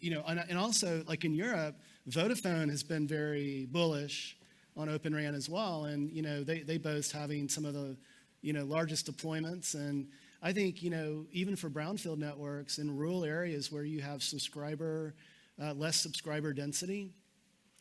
you 0.00 0.10
know, 0.10 0.22
and, 0.26 0.42
and 0.48 0.58
also 0.58 1.04
like 1.06 1.24
in 1.24 1.34
Europe, 1.34 1.76
Vodafone 2.08 2.68
has 2.68 2.82
been 2.82 3.06
very 3.06 3.66
bullish 3.70 4.36
on 4.76 4.88
Open 4.88 5.14
RAN 5.14 5.34
as 5.34 5.48
well. 5.48 5.84
And, 5.84 6.10
you 6.10 6.22
know, 6.22 6.42
they, 6.42 6.60
they 6.60 6.78
boast 6.78 7.12
having 7.12 7.48
some 7.48 7.64
of 7.64 7.74
the, 7.74 7.96
you 8.40 8.52
know, 8.52 8.64
largest 8.64 9.10
deployments. 9.10 9.74
And 9.74 10.08
I 10.42 10.52
think, 10.52 10.82
you 10.82 10.90
know, 10.90 11.26
even 11.32 11.56
for 11.56 11.68
brownfield 11.68 12.18
networks 12.18 12.78
in 12.78 12.96
rural 12.96 13.24
areas 13.24 13.70
where 13.70 13.84
you 13.84 14.00
have 14.00 14.22
subscriber, 14.22 15.14
uh, 15.60 15.74
less 15.74 16.00
subscriber 16.00 16.52
density, 16.52 17.10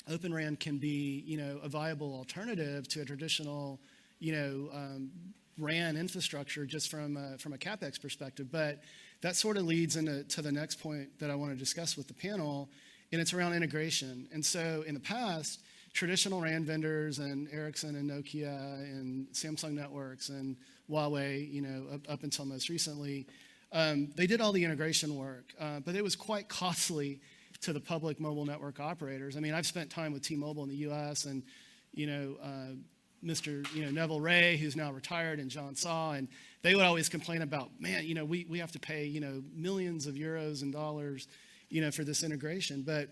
Open 0.10 0.34
RAN 0.34 0.56
can 0.56 0.78
be, 0.78 1.24
you 1.26 1.38
know, 1.38 1.60
a 1.64 1.70
viable 1.70 2.14
alternative 2.16 2.88
to 2.90 3.02
a 3.02 3.06
traditional, 3.06 3.80
you 4.20 4.34
know, 4.34 4.70
um, 4.74 5.12
RAN 5.58 5.96
infrastructure 5.96 6.66
just 6.66 6.90
from 6.90 7.18
a, 7.18 7.38
from 7.38 7.54
a 7.54 7.58
capex 7.58 8.02
perspective. 8.02 8.52
But 8.52 8.80
that 9.22 9.36
sort 9.36 9.58
of 9.58 9.66
leads 9.66 9.96
into 9.96 10.24
to 10.24 10.42
the 10.42 10.52
next 10.52 10.80
point 10.80 11.20
that 11.20 11.30
I 11.30 11.36
want 11.36 11.52
to 11.52 11.58
discuss 11.58 11.96
with 11.96 12.08
the 12.08 12.14
panel, 12.14 12.70
and 13.12 13.22
it's 13.22 13.34
around 13.34 13.54
integration. 13.54 14.28
And 14.34 14.44
so 14.44 14.84
in 14.88 14.96
the 14.96 15.00
past, 15.00 15.62
traditional 15.94 16.42
RAN 16.42 16.66
vendors 16.66 17.20
and 17.20 17.48
Ericsson 17.52 17.96
and 17.96 18.10
Nokia 18.10 18.82
and 18.82 19.28
Samsung 19.34 19.74
Networks 19.74 20.30
and 20.30 20.56
Huawei, 20.90 21.52
you 21.52 21.62
know, 21.62 21.86
up, 21.94 22.02
up 22.10 22.24
until 22.24 22.46
most 22.46 22.70
recently, 22.70 23.28
um, 23.72 24.12
they 24.16 24.26
did 24.26 24.42
all 24.42 24.52
the 24.52 24.64
integration 24.64 25.16
work, 25.16 25.54
uh, 25.60 25.80
but 25.82 25.96
it 25.96 26.04
was 26.04 26.16
quite 26.16 26.48
costly 26.50 27.20
to 27.62 27.74
the 27.74 27.80
public 27.80 28.20
mobile 28.20 28.46
network 28.46 28.80
operators. 28.80 29.38
I 29.38 29.40
mean, 29.40 29.54
I've 29.54 29.68
spent 29.68 29.90
time 29.90 30.14
with 30.14 30.24
T-Mobile 30.24 30.64
in 30.64 30.70
the 30.70 30.76
U.S. 30.78 31.26
and, 31.26 31.44
you 31.94 32.08
know, 32.08 32.36
uh, 32.42 32.76
Mr. 33.24 33.72
You 33.76 33.86
know, 33.86 33.92
Neville 33.92 34.20
Ray, 34.20 34.58
who's 34.58 34.76
now 34.76 34.92
retired, 34.92 35.40
and 35.40 35.50
John 35.50 35.76
Saw, 35.76 36.14
and 36.14 36.28
they 36.64 36.74
would 36.74 36.86
always 36.86 37.08
complain 37.08 37.44
about, 37.44 37.70
man, 37.80 38.04
you 38.06 38.16
know, 38.16 38.26
we, 38.26 38.46
we 38.50 38.58
have 38.60 38.72
to 38.72 38.80
pay, 38.80 39.06
you 39.06 39.20
know, 39.20 39.44
millions 39.56 40.08
of 40.08 40.16
euros 40.16 40.64
and 40.64 40.74
dollars, 40.74 41.28
you 41.70 41.82
know, 41.82 41.92
for 41.92 42.04
this 42.04 42.24
integration. 42.24 42.82
But 42.82 43.10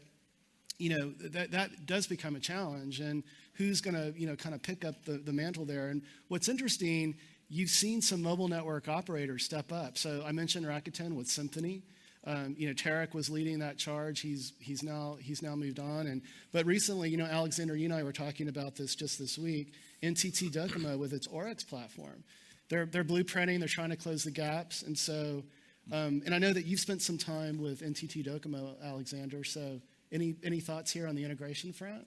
you 0.79 0.97
know, 0.97 1.11
that, 1.29 1.51
that 1.51 1.85
does 1.85 2.07
become 2.07 2.35
a 2.35 2.39
challenge. 2.39 3.01
And 3.01 3.23
who's 3.53 3.81
going 3.81 3.95
to, 3.95 4.17
you 4.17 4.25
know, 4.25 4.35
kind 4.35 4.55
of 4.55 4.63
pick 4.63 4.85
up 4.85 5.03
the, 5.03 5.17
the 5.17 5.33
mantle 5.33 5.65
there? 5.65 5.89
And 5.89 6.01
what's 6.29 6.47
interesting, 6.47 7.15
you've 7.49 7.69
seen 7.69 8.01
some 8.01 8.23
mobile 8.23 8.47
network 8.47 8.87
operators 8.87 9.43
step 9.43 9.71
up. 9.73 9.97
So 9.97 10.23
I 10.25 10.31
mentioned 10.31 10.65
Rakuten 10.65 11.15
with 11.15 11.27
Symphony. 11.27 11.83
Um, 12.25 12.55
you 12.57 12.67
know, 12.67 12.73
Tareq 12.73 13.13
was 13.13 13.29
leading 13.29 13.59
that 13.59 13.77
charge. 13.77 14.19
He's, 14.19 14.53
he's, 14.59 14.83
now, 14.83 15.17
he's 15.21 15.41
now 15.41 15.55
moved 15.55 15.79
on. 15.79 16.07
And, 16.07 16.21
but 16.51 16.65
recently, 16.65 17.09
you 17.09 17.17
know, 17.17 17.25
Alexander, 17.25 17.75
you 17.75 17.85
and 17.85 17.93
I 17.93 18.03
were 18.03 18.11
talking 18.11 18.49
about 18.49 18.75
this 18.75 18.93
just 18.93 19.17
this 19.17 19.37
week. 19.37 19.73
NTT 20.03 20.51
Docomo 20.51 20.97
with 20.97 21.13
its 21.13 21.27
OREX 21.27 21.67
platform. 21.67 22.23
They're, 22.69 22.85
they're 22.85 23.03
blueprinting, 23.03 23.59
they're 23.59 23.67
trying 23.67 23.89
to 23.89 23.95
close 23.95 24.23
the 24.23 24.31
gaps. 24.31 24.83
And 24.83 24.97
so, 24.97 25.43
um, 25.91 26.21
and 26.25 26.35
I 26.35 26.39
know 26.39 26.53
that 26.53 26.65
you've 26.65 26.79
spent 26.79 27.01
some 27.01 27.17
time 27.17 27.59
with 27.59 27.81
NTT 27.81 28.25
Docomo, 28.25 28.75
Alexander. 28.83 29.43
So 29.43 29.81
any, 30.11 30.35
any 30.43 30.59
thoughts 30.59 30.91
here 30.91 31.07
on 31.07 31.15
the 31.15 31.23
integration 31.23 31.73
front? 31.73 32.05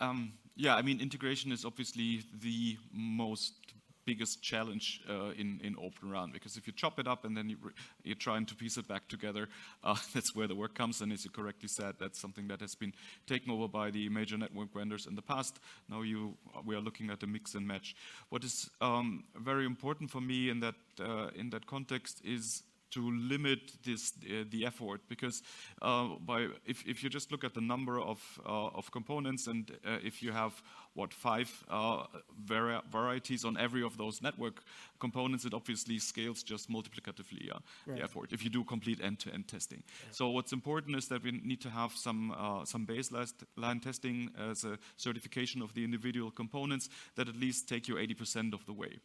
Um, 0.00 0.32
yeah, 0.54 0.76
I 0.76 0.82
mean, 0.82 1.00
integration 1.00 1.50
is 1.50 1.64
obviously 1.64 2.22
the 2.40 2.76
most 2.92 3.54
biggest 4.08 4.42
challenge 4.42 5.02
uh, 5.06 5.32
in, 5.42 5.60
in 5.62 5.76
Open 5.76 6.10
RAN 6.10 6.30
because 6.32 6.56
if 6.56 6.66
you 6.66 6.72
chop 6.72 6.98
it 6.98 7.06
up 7.06 7.26
and 7.26 7.36
then 7.36 7.50
you 7.50 7.58
you're 8.04 8.24
trying 8.28 8.46
to 8.46 8.54
piece 8.54 8.78
it 8.78 8.88
back 8.88 9.06
together, 9.08 9.48
uh, 9.84 9.96
that's 10.14 10.34
where 10.34 10.48
the 10.48 10.54
work 10.54 10.74
comes. 10.74 11.02
And 11.02 11.12
as 11.12 11.24
you 11.24 11.30
correctly 11.30 11.68
said, 11.68 11.92
that's 12.00 12.18
something 12.18 12.48
that 12.48 12.60
has 12.60 12.74
been 12.74 12.94
taken 13.26 13.50
over 13.50 13.68
by 13.68 13.90
the 13.90 14.08
major 14.08 14.38
network 14.38 14.72
vendors 14.72 15.06
in 15.06 15.14
the 15.14 15.26
past. 15.34 15.60
Now 15.88 16.00
you, 16.02 16.36
we 16.64 16.74
are 16.74 16.80
looking 16.80 17.10
at 17.10 17.22
a 17.22 17.26
mix 17.26 17.54
and 17.54 17.66
match. 17.66 17.94
What 18.30 18.44
is 18.44 18.70
um, 18.80 19.24
very 19.36 19.66
important 19.66 20.10
for 20.10 20.22
me 20.22 20.48
in 20.48 20.60
that, 20.60 20.80
uh, 21.00 21.28
in 21.36 21.50
that 21.50 21.66
context 21.66 22.22
is 22.24 22.62
to 22.90 23.10
limit 23.10 23.60
this 23.84 24.12
uh, 24.24 24.44
the 24.50 24.64
effort 24.64 25.00
because 25.08 25.42
uh, 25.82 26.08
by 26.20 26.48
if, 26.64 26.84
if 26.86 27.02
you 27.02 27.10
just 27.10 27.30
look 27.30 27.44
at 27.44 27.54
the 27.54 27.60
number 27.60 28.00
of 28.00 28.20
uh, 28.46 28.78
of 28.78 28.90
components 28.90 29.46
and 29.46 29.72
uh, 29.84 29.98
if 30.02 30.22
you 30.22 30.32
have 30.32 30.62
what 30.98 31.14
five 31.14 31.48
uh, 31.70 32.04
vari 32.44 32.80
varieties 32.90 33.44
on 33.44 33.56
every 33.56 33.82
of 33.82 33.96
those 33.96 34.20
network 34.20 34.62
components 34.98 35.44
it 35.44 35.54
obviously 35.54 35.98
scales 35.98 36.42
just 36.42 36.68
multiplicatively 36.68 37.50
uh, 37.50 37.58
right. 37.86 37.96
the 37.98 38.02
effort 38.02 38.32
if 38.32 38.42
you 38.42 38.50
do 38.50 38.64
complete 38.64 39.00
end-to-end 39.00 39.44
-end 39.44 39.50
testing 39.50 39.82
yeah. 39.86 40.12
so 40.12 40.30
what's 40.30 40.52
important 40.52 40.96
is 40.96 41.06
that 41.06 41.22
we 41.22 41.30
need 41.30 41.60
to 41.60 41.70
have 41.70 41.90
some 41.96 42.34
some 42.64 42.86
baseline 42.86 43.80
testing 43.80 44.30
as 44.50 44.64
a 44.64 44.78
certification 44.96 45.62
of 45.62 45.72
the 45.72 45.84
individual 45.84 46.30
components 46.30 46.88
that 47.14 47.28
at 47.28 47.36
least 47.36 47.68
take 47.68 47.88
you 47.88 47.96
80% 47.96 48.52
of 48.54 48.64
the 48.64 48.72
way 48.72 48.98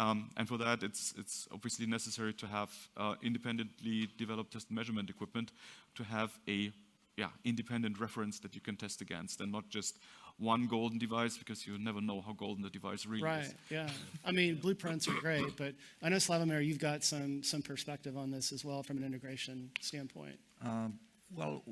um, 0.00 0.30
and 0.38 0.48
for 0.48 0.56
that, 0.56 0.82
it's, 0.82 1.12
it's 1.18 1.46
obviously 1.52 1.86
necessary 1.86 2.32
to 2.32 2.46
have 2.46 2.70
uh, 2.96 3.14
independently 3.22 4.08
developed 4.16 4.52
test 4.52 4.70
measurement 4.70 5.10
equipment 5.10 5.52
to 5.94 6.04
have 6.04 6.30
a 6.48 6.72
yeah, 7.16 7.28
independent 7.44 8.00
reference 8.00 8.38
that 8.40 8.54
you 8.54 8.62
can 8.62 8.76
test 8.76 9.02
against 9.02 9.42
and 9.42 9.52
not 9.52 9.68
just 9.68 9.98
one 10.40 10.66
golden 10.66 10.98
device 10.98 11.36
because 11.36 11.66
you 11.66 11.78
never 11.78 12.00
know 12.00 12.20
how 12.20 12.32
golden 12.32 12.62
the 12.62 12.70
device 12.70 13.06
really 13.06 13.22
right, 13.22 13.42
is. 13.42 13.48
Right, 13.48 13.54
yeah. 13.70 13.88
I 14.24 14.32
mean, 14.32 14.56
blueprints 14.56 15.06
are 15.06 15.14
great, 15.20 15.56
but 15.56 15.74
I 16.02 16.08
know 16.08 16.16
Slawomir, 16.16 16.64
you've 16.64 16.78
got 16.78 17.04
some, 17.04 17.42
some 17.42 17.62
perspective 17.62 18.16
on 18.16 18.30
this 18.30 18.50
as 18.50 18.64
well 18.64 18.82
from 18.82 18.96
an 18.96 19.04
integration 19.04 19.70
standpoint. 19.80 20.38
Um, 20.64 20.98
well, 21.36 21.62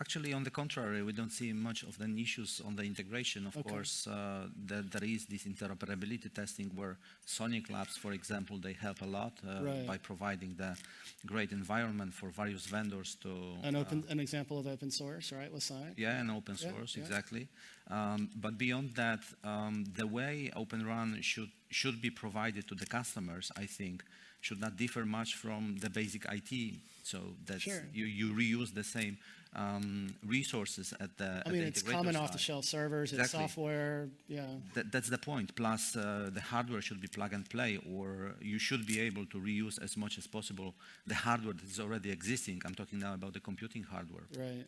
Actually, 0.00 0.32
on 0.32 0.42
the 0.42 0.50
contrary, 0.50 1.04
we 1.04 1.12
don't 1.12 1.30
see 1.30 1.52
much 1.52 1.84
of 1.84 1.96
the 1.98 2.20
issues 2.20 2.60
on 2.66 2.74
the 2.74 2.82
integration. 2.82 3.46
Of 3.46 3.56
okay. 3.56 3.70
course, 3.70 4.08
uh, 4.08 4.48
there, 4.56 4.82
there 4.82 5.04
is 5.04 5.26
this 5.26 5.44
interoperability 5.44 6.34
testing 6.34 6.72
where 6.74 6.96
Sonic 7.24 7.70
Labs, 7.70 7.96
for 7.96 8.10
example, 8.10 8.58
they 8.58 8.72
help 8.72 9.02
a 9.02 9.06
lot 9.06 9.34
uh, 9.46 9.62
right. 9.62 9.86
by 9.86 9.98
providing 9.98 10.56
the 10.56 10.76
great 11.24 11.52
environment 11.52 12.12
for 12.12 12.30
various 12.30 12.66
vendors 12.66 13.16
to... 13.22 13.28
An, 13.62 13.76
open, 13.76 14.02
uh, 14.08 14.12
an 14.12 14.18
example 14.18 14.58
of 14.58 14.66
open 14.66 14.90
source, 14.90 15.30
right, 15.30 15.52
with 15.52 15.62
Sonic? 15.62 15.94
Yeah, 15.96 16.20
an 16.20 16.30
open 16.30 16.56
source, 16.56 16.96
yeah, 16.96 17.04
exactly. 17.04 17.46
Um, 17.88 18.30
but 18.34 18.58
beyond 18.58 18.96
that, 18.96 19.20
um, 19.44 19.84
the 19.94 20.08
way 20.08 20.50
Open 20.56 20.84
RAN 20.84 21.18
should, 21.20 21.50
should 21.70 22.02
be 22.02 22.10
provided 22.10 22.66
to 22.66 22.74
the 22.74 22.86
customers, 22.86 23.52
I 23.56 23.66
think, 23.66 24.02
should 24.40 24.60
not 24.60 24.76
differ 24.76 25.06
much 25.06 25.36
from 25.36 25.76
the 25.80 25.88
basic 25.88 26.26
IT. 26.30 26.74
So 27.04 27.18
that 27.46 27.60
sure. 27.60 27.86
you, 27.92 28.06
you 28.06 28.32
reuse 28.32 28.74
the 28.74 28.84
same 28.84 29.18
um, 29.54 30.14
resources 30.26 30.92
at 31.00 31.16
the. 31.18 31.42
I 31.46 31.50
mean, 31.50 31.62
it's 31.62 31.82
common 31.82 32.16
off-the-shelf 32.16 32.64
servers, 32.64 33.12
exactly. 33.12 33.44
it's 33.44 33.52
software, 33.54 34.08
yeah. 34.28 34.46
That, 34.74 34.92
that's 34.92 35.08
the 35.08 35.18
point. 35.18 35.54
Plus, 35.54 35.96
uh, 35.96 36.30
the 36.32 36.40
hardware 36.40 36.80
should 36.80 37.00
be 37.00 37.08
plug 37.08 37.32
and 37.32 37.48
play, 37.48 37.78
or 37.94 38.34
you 38.40 38.58
should 38.58 38.86
be 38.86 39.00
able 39.00 39.26
to 39.26 39.38
reuse 39.38 39.82
as 39.82 39.96
much 39.96 40.18
as 40.18 40.26
possible 40.26 40.74
the 41.06 41.14
hardware 41.14 41.54
that 41.54 41.64
is 41.64 41.80
already 41.80 42.10
existing. 42.10 42.62
I'm 42.64 42.74
talking 42.74 42.98
now 42.98 43.14
about 43.14 43.32
the 43.32 43.40
computing 43.40 43.82
hardware. 43.82 44.26
Right. 44.36 44.64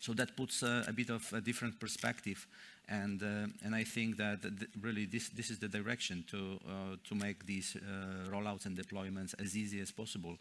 So 0.00 0.12
that 0.14 0.36
puts 0.36 0.62
uh, 0.62 0.84
a 0.86 0.92
bit 0.92 1.10
of 1.10 1.32
a 1.32 1.40
different 1.40 1.78
perspective 1.78 2.46
and, 2.90 3.22
uh, 3.22 3.46
and 3.64 3.74
I 3.74 3.84
think 3.84 4.16
that 4.16 4.42
th 4.42 4.68
really 4.82 5.06
this, 5.06 5.28
this 5.28 5.48
is 5.50 5.58
the 5.58 5.68
direction 5.68 6.24
to, 6.32 6.38
uh, 6.66 6.96
to 7.08 7.14
make 7.14 7.46
these 7.46 7.76
uh, 7.76 8.30
rollouts 8.32 8.66
and 8.66 8.76
deployments 8.76 9.32
as 9.38 9.56
easy 9.56 9.80
as 9.80 9.90
possible 9.92 10.36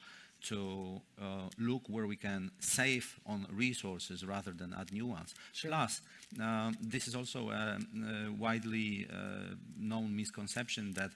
to 0.45 1.01
uh, 1.21 1.49
look 1.57 1.83
where 1.87 2.07
we 2.07 2.15
can 2.15 2.51
save 2.59 3.19
on 3.25 3.45
resources 3.51 4.25
rather 4.25 4.51
than 4.51 4.73
add 4.79 4.91
new 4.91 5.07
ones. 5.07 5.35
Sure. 5.53 5.71
Plus, 5.71 6.01
um, 6.41 6.77
this 6.81 7.07
is 7.07 7.15
also 7.15 7.49
a, 7.49 7.77
a 7.77 8.31
widely 8.31 9.07
uh, 9.11 9.55
known 9.77 10.15
misconception 10.15 10.93
that 10.93 11.11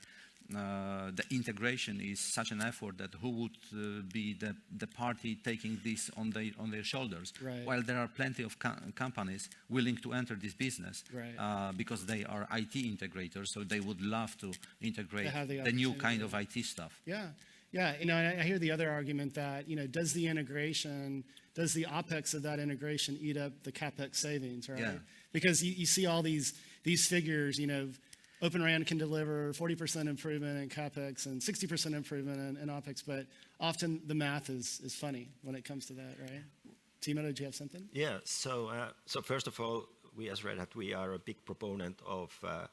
uh, 0.55 1.09
the 1.15 1.23
integration 1.31 2.01
is 2.01 2.19
such 2.19 2.51
an 2.51 2.61
effort 2.61 2.97
that 2.97 3.09
who 3.21 3.29
would 3.29 3.57
uh, 3.73 4.01
be 4.11 4.33
the, 4.33 4.55
the 4.77 4.85
party 4.85 5.35
taking 5.43 5.79
this 5.83 6.11
on, 6.17 6.29
the, 6.31 6.53
on 6.59 6.69
their 6.69 6.83
shoulders. 6.83 7.33
Right. 7.41 7.65
While 7.65 7.81
there 7.81 7.97
are 7.97 8.07
plenty 8.07 8.43
of 8.43 8.59
co 8.59 8.71
companies 8.93 9.49
willing 9.69 9.97
to 9.97 10.13
enter 10.13 10.35
this 10.35 10.53
business 10.53 11.05
right. 11.13 11.33
uh, 11.39 11.71
because 11.71 12.05
they 12.05 12.25
are 12.25 12.47
IT 12.51 12.73
integrators, 12.73 13.47
so 13.47 13.63
they 13.63 13.79
would 13.79 14.01
love 14.01 14.37
to 14.39 14.51
integrate 14.81 15.31
the, 15.47 15.61
the 15.61 15.71
new 15.71 15.93
kind 15.93 16.21
of 16.21 16.33
IT 16.33 16.65
stuff. 16.65 17.01
Yeah. 17.05 17.27
Yeah, 17.73 17.95
you 17.99 18.05
know, 18.05 18.15
I 18.15 18.43
hear 18.43 18.59
the 18.59 18.69
other 18.69 18.89
argument 18.89 19.33
that, 19.33 19.67
you 19.67 19.75
know, 19.75 19.87
does 19.87 20.13
the 20.13 20.27
integration, 20.27 21.23
does 21.55 21.73
the 21.73 21.85
OPEX 21.85 22.35
of 22.35 22.43
that 22.43 22.59
integration 22.59 23.17
eat 23.19 23.35
up 23.35 23.51
the 23.63 23.71
CAPEX 23.71 24.15
savings, 24.17 24.69
right? 24.69 24.79
Yeah. 24.79 24.93
Because 25.31 25.63
you, 25.63 25.73
you 25.73 25.87
see 25.87 26.05
all 26.05 26.21
these, 26.21 26.53
these 26.83 27.07
figures, 27.07 27.57
you 27.57 27.65
know, 27.65 27.89
Open 28.43 28.61
RAN 28.61 28.85
can 28.85 28.99
deliver 28.99 29.53
40% 29.53 30.07
improvement 30.07 30.61
in 30.61 30.69
CapEx 30.69 31.25
and 31.25 31.41
60% 31.41 31.95
improvement 31.95 32.37
in, 32.37 32.61
in 32.61 32.69
OpEx, 32.69 33.01
but 33.05 33.25
often 33.59 34.01
the 34.05 34.13
math 34.13 34.51
is, 34.51 34.79
is 34.83 34.93
funny 34.93 35.29
when 35.41 35.55
it 35.55 35.65
comes 35.65 35.87
to 35.87 35.93
that, 35.93 36.15
right? 36.21 36.43
Timo, 37.01 37.23
did 37.23 37.39
you 37.39 37.45
have 37.45 37.55
something? 37.55 37.89
Yeah. 37.91 38.19
So, 38.23 38.67
uh, 38.67 38.89
so 39.07 39.21
first 39.21 39.47
of 39.47 39.59
all, 39.59 39.85
we 40.15 40.29
as 40.29 40.43
Red 40.43 40.59
Hat, 40.59 40.75
we 40.75 40.93
are 40.93 41.13
a 41.13 41.19
big 41.19 41.43
proponent 41.43 41.99
of 42.05 42.37
uh, 42.43 42.67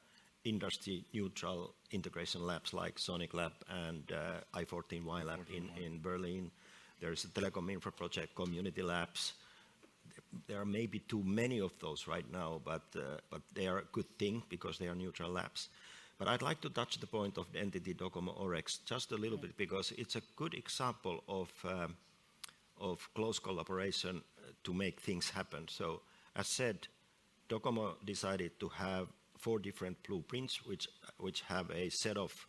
industry-neutral 0.45 1.75
integration 1.91 2.47
labs 2.47 2.73
like 2.73 2.99
Sonic 2.99 3.35
Lab 3.35 3.53
and 3.69 4.11
uh, 4.13 4.59
i14Y 4.59 5.25
Lab 5.25 5.41
in, 5.55 5.69
in 5.83 6.01
Berlin. 6.01 6.51
There's 7.01 7.25
a 7.25 7.29
Telecom 7.29 7.71
Infra 7.71 7.93
Project 7.93 8.35
Community 8.35 8.83
Labs. 8.83 9.35
There 10.47 10.61
are 10.61 10.67
maybe 10.67 11.01
too 11.01 11.23
many 11.25 11.61
of 11.61 11.73
those 11.81 12.07
right 12.07 12.31
now, 12.33 12.61
but, 12.65 12.83
uh, 12.97 13.19
but 13.31 13.43
they 13.55 13.67
are 13.67 13.79
a 13.79 13.85
good 13.93 14.19
thing 14.19 14.43
because 14.49 14.79
they 14.79 14.87
are 14.87 14.95
neutral 14.95 15.31
labs. 15.31 15.69
But 16.19 16.29
I'd 16.29 16.43
like 16.43 16.61
to 16.61 16.69
touch 16.69 16.99
the 17.01 17.07
point 17.07 17.39
of 17.39 17.51
the 17.53 17.59
NTT 17.59 17.97
Docomo 17.97 18.39
Orex 18.39 18.85
just 18.85 19.13
a 19.13 19.17
little 19.17 19.39
bit 19.39 19.57
because 19.57 19.93
it's 19.97 20.17
a 20.17 20.23
good 20.37 20.55
example 20.55 21.25
of, 21.29 21.51
um, 21.65 21.97
of 22.79 23.09
close 23.15 23.39
collaboration 23.39 24.21
uh, 24.39 24.51
to 24.65 24.75
make 24.75 25.01
things 25.01 25.31
happen. 25.31 25.67
So 25.69 26.03
as 26.37 26.47
said, 26.47 26.89
Docomo 27.49 27.95
decided 28.05 28.61
to 28.61 28.69
have 28.69 29.09
four 29.41 29.59
different 29.59 29.97
blueprints, 30.07 30.65
which, 30.67 30.89
which 31.19 31.41
have 31.43 31.71
a 31.71 31.89
set 31.89 32.17
of 32.17 32.47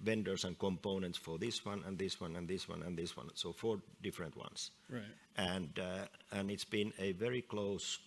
vendors 0.00 0.44
and 0.44 0.58
components 0.58 1.18
for 1.18 1.38
this 1.38 1.64
one 1.64 1.82
and 1.86 1.98
this 1.98 2.20
one 2.20 2.36
and 2.36 2.46
this 2.46 2.68
one 2.68 2.82
and 2.82 2.96
this 2.96 3.16
one. 3.16 3.28
So 3.34 3.52
four 3.52 3.80
different 4.02 4.36
ones. 4.36 4.70
Right. 4.90 5.02
And, 5.36 5.78
uh, 5.78 6.06
and 6.30 6.50
it's 6.50 6.64
been 6.64 6.92
a 6.98 7.12
very 7.12 7.42
close 7.42 7.98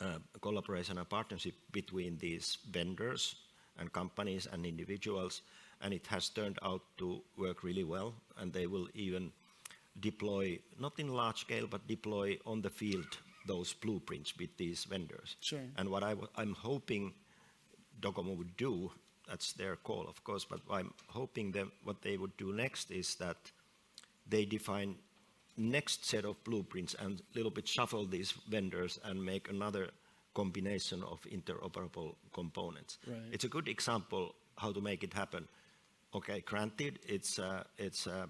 uh, 0.00 0.18
collaboration 0.40 0.98
and 0.98 1.08
partnership 1.08 1.54
between 1.72 2.16
these 2.18 2.58
vendors 2.70 3.34
and 3.78 3.92
companies 3.92 4.46
and 4.50 4.64
individuals, 4.66 5.42
and 5.82 5.92
it 5.94 6.06
has 6.08 6.28
turned 6.28 6.58
out 6.62 6.82
to 6.98 7.22
work 7.36 7.62
really 7.62 7.84
well, 7.84 8.14
and 8.38 8.52
they 8.52 8.66
will 8.66 8.88
even 8.94 9.32
deploy, 10.00 10.58
not 10.78 10.98
in 10.98 11.08
large 11.08 11.38
scale, 11.40 11.66
but 11.68 11.86
deploy 11.86 12.38
on 12.46 12.62
the 12.62 12.70
field 12.70 13.18
those 13.48 13.74
blueprints 13.74 14.32
with 14.38 14.56
these 14.56 14.84
vendors. 14.84 15.36
Sure. 15.40 15.66
And 15.76 15.88
what 15.88 16.02
I'm 16.36 16.54
hoping 16.54 17.14
Docomo 18.00 18.36
would 18.36 18.56
do, 18.56 18.92
that's 19.28 19.52
their 19.54 19.76
call, 19.76 20.06
of 20.08 20.22
course, 20.22 20.46
but 20.48 20.60
I'm 20.70 20.92
hoping 21.08 21.52
that 21.52 21.66
what 21.84 22.02
they 22.02 22.16
would 22.16 22.36
do 22.36 22.52
next 22.52 22.90
is 22.90 23.16
that 23.16 23.36
they 24.28 24.44
define 24.44 24.96
next 25.56 26.04
set 26.04 26.24
of 26.24 26.36
blueprints 26.44 26.94
and 26.94 27.20
a 27.20 27.36
little 27.36 27.50
bit 27.50 27.66
shuffle 27.66 28.06
these 28.06 28.32
vendors 28.48 29.00
and 29.04 29.24
make 29.24 29.50
another 29.50 29.90
combination 30.34 31.02
of 31.02 31.20
interoperable 31.22 32.14
components. 32.32 32.98
Right. 33.06 33.32
It's 33.32 33.44
a 33.44 33.48
good 33.48 33.68
example 33.68 34.34
how 34.56 34.72
to 34.72 34.80
make 34.80 35.02
it 35.02 35.14
happen. 35.14 35.48
Okay, 36.14 36.40
granted, 36.40 37.00
it's 37.06 37.38
uh, 37.38 37.64
it's 37.76 38.06
uh, 38.06 38.26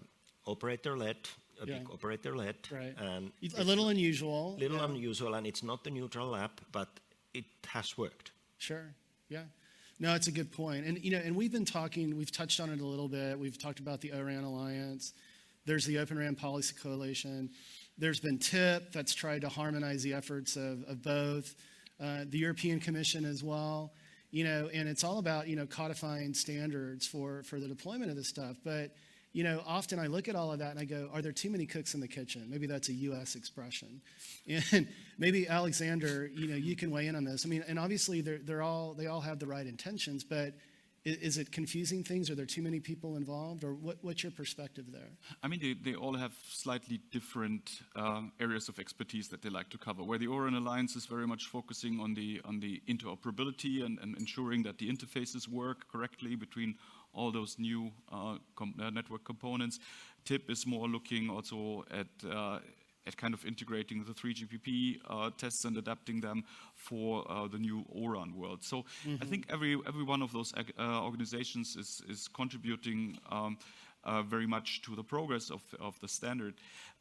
operator-led, 0.47 1.17
a 1.61 1.67
Yeah. 1.67 1.79
big 1.79 1.91
operator-led, 1.91 2.57
Right. 2.71 2.95
and 2.99 3.33
It's 3.43 3.59
a 3.59 3.65
little 3.65 3.89
unusual. 3.89 4.57
little 4.59 4.79
yeah. 4.79 4.85
unusual, 4.87 5.35
and 5.35 5.47
it's 5.47 5.63
not 5.63 5.85
the 5.85 5.91
neutral 5.91 6.35
app, 6.37 6.61
but 6.73 6.89
it 7.35 7.45
has 7.67 7.97
worked. 7.99 8.33
Sure. 8.59 8.95
Yeah. 9.29 9.45
No, 10.01 10.15
it's 10.15 10.29
a 10.29 10.33
good 10.33 10.53
point. 10.53 10.87
And 10.87 11.03
you 11.05 11.11
know, 11.11 11.19
and 11.19 11.35
we've 11.35 11.51
been 11.53 11.65
talking, 11.65 12.17
we've 12.17 12.31
touched 12.33 12.61
on 12.61 12.71
it 12.71 12.81
a 12.81 12.87
little 12.87 13.09
bit. 13.09 13.39
We've 13.39 13.59
talked 13.59 13.81
about 13.81 14.01
the 14.01 14.13
ORAN 14.13 14.45
Alliance. 14.45 15.13
There's 15.65 15.85
the 15.85 15.99
Open 15.99 16.17
RAN 16.19 16.35
Policy 16.37 16.75
Coalition. 16.81 17.51
There's 17.99 18.21
been 18.21 18.39
TIP 18.39 18.93
that's 18.93 19.13
tried 19.13 19.41
to 19.43 19.49
harmonize 19.49 20.03
the 20.03 20.15
efforts 20.15 20.57
of, 20.57 20.83
of 20.85 21.03
both. 21.03 21.57
Uh, 22.01 22.25
the 22.29 22.39
European 22.39 22.79
Commission 22.79 23.25
as 23.25 23.43
well. 23.43 23.93
You 24.31 24.45
know, 24.45 24.69
and 24.73 24.89
it's 24.89 25.05
all 25.05 25.19
about, 25.19 25.49
you 25.49 25.57
know, 25.57 25.67
codifying 25.67 26.33
standards 26.35 27.07
for, 27.07 27.43
for 27.45 27.59
the 27.59 27.67
deployment 27.67 28.11
of 28.11 28.17
this 28.17 28.29
stuff. 28.29 28.57
But, 28.63 28.95
you 29.39 29.45
know, 29.45 29.63
often 29.69 30.01
I 30.01 30.09
look 30.09 30.27
at 30.27 30.35
all 30.35 30.51
of 30.51 30.59
that 30.59 30.73
and 30.73 30.81
I 30.81 30.85
go, 30.85 31.09
are 31.15 31.23
there 31.23 31.31
too 31.31 31.49
many 31.49 31.65
cooks 31.65 31.95
in 31.95 32.01
the 32.01 32.09
kitchen? 32.09 32.49
Maybe 32.51 32.67
that's 32.67 32.89
a 32.89 32.93
U.S. 32.93 33.37
expression. 33.37 34.01
And 34.73 34.89
maybe 35.17 35.47
Alexander, 35.47 36.29
you 36.35 36.49
know, 36.49 36.57
you 36.57 36.75
can 36.75 36.91
weigh 36.91 37.07
in 37.07 37.15
on 37.15 37.23
this. 37.23 37.47
I 37.47 37.49
mean, 37.49 37.63
and 37.69 37.79
obviously 37.79 38.21
they're, 38.21 38.39
they're 38.39 38.63
all, 38.63 38.95
they 38.95 39.07
all 39.07 39.21
have 39.21 39.39
the 39.39 39.47
right 39.47 39.65
intentions, 39.65 40.25
but 40.25 40.55
is 41.05 41.39
it 41.39 41.53
confusing 41.53 42.03
things? 42.03 42.31
Are 42.31 42.35
there 42.35 42.47
too 42.47 42.63
many 42.63 42.81
people 42.81 43.17
involved? 43.17 43.63
Or 43.63 43.75
what, 43.75 43.99
what's 44.03 44.25
your 44.25 44.33
perspective 44.33 44.87
there? 44.93 45.11
I 45.43 45.47
mean, 45.47 45.61
they, 45.61 45.75
they 45.75 45.95
all 45.97 46.15
have 46.15 46.33
slightly 46.49 47.01
different 47.13 47.83
um, 47.95 48.33
areas 48.41 48.69
of 48.69 48.81
expertise 48.81 49.29
that 49.29 49.43
they 49.43 49.51
like 49.51 49.69
to 49.71 49.79
cover. 49.79 50.03
Where 50.03 50.19
the 50.19 50.27
Oran 50.27 50.55
Alliance 50.55 50.97
is 50.97 51.07
very 51.07 51.27
much 51.27 51.47
focusing 51.47 52.01
on 52.01 52.15
the 52.15 52.41
on 52.45 52.59
the 52.59 52.83
interoperability 52.89 53.85
and, 53.85 53.99
and 54.01 54.17
ensuring 54.17 54.65
that 54.65 54.79
the 54.79 54.89
interfaces 54.91 55.47
work 55.47 55.87
correctly 55.93 56.35
between 56.35 56.75
all 57.13 57.33
those 57.33 57.57
new 57.59 57.91
uh, 58.13 58.37
com- 58.57 58.75
uh, 58.81 58.91
network 58.91 59.25
components. 59.25 59.79
TIP 60.25 60.51
is 60.51 60.67
more 60.67 60.89
looking 60.89 61.31
also 61.31 61.85
at 61.91 62.07
uh, 62.31 62.59
at 63.07 63.17
kind 63.17 63.33
of 63.35 63.45
integrating 63.47 64.05
the 64.05 64.13
3GPP 64.13 64.99
uh, 65.09 65.31
tests 65.39 65.65
and 65.65 65.77
adapting 65.79 66.21
them 66.21 66.45
for 66.75 67.25
uh, 67.31 67.49
the 67.49 67.59
new 67.59 67.85
ORAN 67.89 68.35
world. 68.37 68.63
So 68.63 68.85
I 69.23 69.25
think 69.25 69.47
every 69.49 69.77
every 69.87 70.05
one 70.05 70.23
of 70.23 70.33
those 70.33 70.53
uh, 70.55 71.03
organizations 71.03 71.77
is 71.77 72.03
is 72.09 72.29
contributing 72.29 73.19
um, 73.31 73.59
uh, 74.05 74.23
very 74.23 74.47
much 74.47 74.83
to 74.83 74.95
the 74.95 75.03
progress 75.03 75.51
of 75.51 75.63
of 75.81 75.99
the 76.01 76.09
standard. 76.09 76.55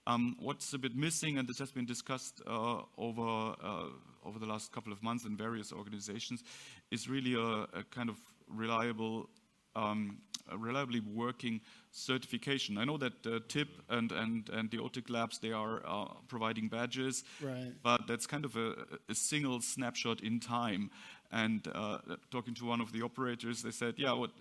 Um, 0.07 0.37
what's 0.39 0.73
a 0.73 0.77
bit 0.77 0.95
missing, 0.95 1.37
and 1.37 1.47
this 1.47 1.59
has 1.59 1.71
been 1.71 1.85
discussed 1.85 2.41
uh, 2.47 2.81
over 2.97 3.55
uh, 3.61 3.89
over 4.23 4.39
the 4.39 4.45
last 4.45 4.71
couple 4.71 4.93
of 4.93 5.03
months 5.03 5.25
in 5.25 5.35
various 5.35 5.73
organizations, 5.73 6.43
is 6.91 7.09
really 7.09 7.33
a, 7.35 7.79
a 7.79 7.83
kind 7.91 8.09
of 8.09 8.15
reliable 8.49 9.29
um, 9.77 10.17
reliably 10.57 11.01
working 11.01 11.61
certification. 11.91 12.77
I 12.77 12.85
know 12.85 12.97
that 12.97 13.25
uh, 13.25 13.39
TIP 13.47 13.67
and, 13.89 14.11
and, 14.11 14.49
and 14.49 14.71
the 14.71 14.77
OTIC 14.77 15.09
labs, 15.09 15.39
they 15.39 15.51
are 15.51 15.81
uh, 15.85 16.05
providing 16.27 16.69
badges, 16.69 17.23
Right. 17.41 17.73
but 17.83 18.07
that's 18.07 18.25
kind 18.27 18.45
of 18.45 18.55
a, 18.55 18.73
a 19.09 19.15
single 19.15 19.61
snapshot 19.61 20.21
in 20.21 20.39
time. 20.39 20.89
And 21.31 21.67
uh, 21.75 21.97
talking 22.31 22.53
to 22.55 22.65
one 22.65 22.79
of 22.81 22.91
the 22.93 23.01
operators, 23.01 23.61
they 23.61 23.71
said, 23.71 23.95
yeah, 23.97 24.13
what, 24.13 24.31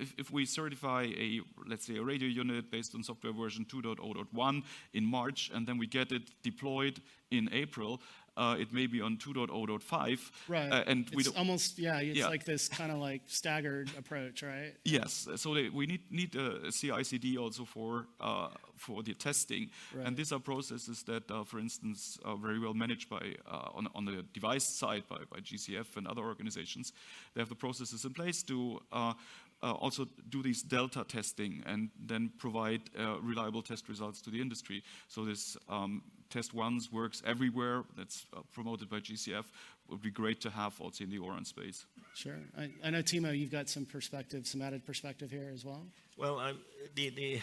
if, 0.00 0.14
if 0.18 0.30
we 0.30 0.46
certify 0.46 1.02
a, 1.18 1.40
let's 1.66 1.86
say, 1.86 1.96
a 1.96 2.02
radio 2.02 2.28
unit 2.28 2.70
based 2.70 2.94
on 2.94 3.02
software 3.02 3.32
version 3.32 3.64
2.0.1 3.64 4.62
in 4.92 5.04
March, 5.04 5.50
and 5.52 5.66
then 5.66 5.78
we 5.78 5.88
get 5.88 6.12
it 6.12 6.22
deployed 6.42 7.00
in 7.32 7.48
April, 7.52 8.00
uh, 8.36 8.56
it 8.58 8.72
may 8.72 8.86
be 8.86 9.00
on 9.00 9.16
2.0.5. 9.16 10.30
Right. 10.48 10.70
uh, 10.70 10.84
and 10.86 11.08
we 11.10 11.18
it's 11.22 11.30
don't, 11.30 11.38
almost, 11.38 11.78
yeah, 11.78 11.98
it's 12.00 12.18
Yeah. 12.18 12.28
like 12.28 12.44
this 12.44 12.68
kind 12.68 12.92
of 12.92 12.98
like 12.98 13.22
staggered 13.26 13.90
approach, 13.98 14.42
right? 14.42 14.74
Yes, 14.84 15.28
so 15.36 15.54
they, 15.54 15.68
we 15.68 15.86
need 15.86 16.02
need 16.10 16.34
a 16.36 16.70
CI/CD 16.70 17.38
also 17.38 17.64
for 17.64 18.06
uh, 18.20 18.48
for 18.76 19.02
the 19.02 19.14
testing, 19.14 19.70
Right. 19.94 20.06
and 20.06 20.16
these 20.16 20.32
are 20.32 20.40
processes 20.40 21.02
that, 21.04 21.30
uh, 21.30 21.44
for 21.44 21.58
instance, 21.58 22.18
are 22.24 22.36
very 22.36 22.58
well 22.58 22.74
managed 22.74 23.08
by 23.08 23.34
uh, 23.46 23.70
on 23.74 23.88
on 23.94 24.04
the 24.04 24.22
device 24.34 24.64
side 24.68 25.04
by, 25.08 25.18
by 25.30 25.40
GCF 25.40 25.96
and 25.96 26.06
other 26.06 26.22
organizations. 26.22 26.92
They 27.34 27.40
have 27.40 27.48
the 27.48 27.54
processes 27.56 28.04
in 28.04 28.12
place 28.12 28.42
to. 28.44 28.80
Uh, 28.92 29.14
uh, 29.62 29.72
also 29.72 30.06
do 30.28 30.42
these 30.42 30.62
delta 30.62 31.02
testing 31.08 31.62
and 31.64 31.88
then 31.98 32.30
provide 32.38 32.82
uh, 32.98 33.18
reliable 33.22 33.62
test 33.62 33.88
results 33.88 34.20
to 34.20 34.30
the 34.30 34.38
industry. 34.38 34.82
So 35.08 35.24
this 35.24 35.56
um, 35.68 36.02
test 36.30 36.54
ones 36.54 36.92
works 36.92 37.22
everywhere. 37.26 37.84
That's 37.96 38.26
uh, 38.36 38.40
promoted 38.52 38.88
by 38.88 39.00
GCF. 39.00 39.44
Would 39.88 40.02
be 40.02 40.10
great 40.10 40.40
to 40.40 40.50
have 40.50 40.80
also 40.80 41.04
in 41.04 41.10
the 41.10 41.18
Oran 41.18 41.44
space. 41.44 41.86
Sure. 42.14 42.38
I, 42.58 42.70
I 42.82 42.90
know, 42.90 43.02
Timo, 43.02 43.38
you've 43.38 43.52
got 43.52 43.68
some 43.68 43.84
perspective, 43.84 44.46
some 44.46 44.62
added 44.62 44.84
perspective 44.84 45.30
here 45.30 45.50
as 45.54 45.64
well. 45.64 45.86
Well, 46.16 46.38
I'm, 46.38 46.58
the, 46.94 47.10
the 47.10 47.40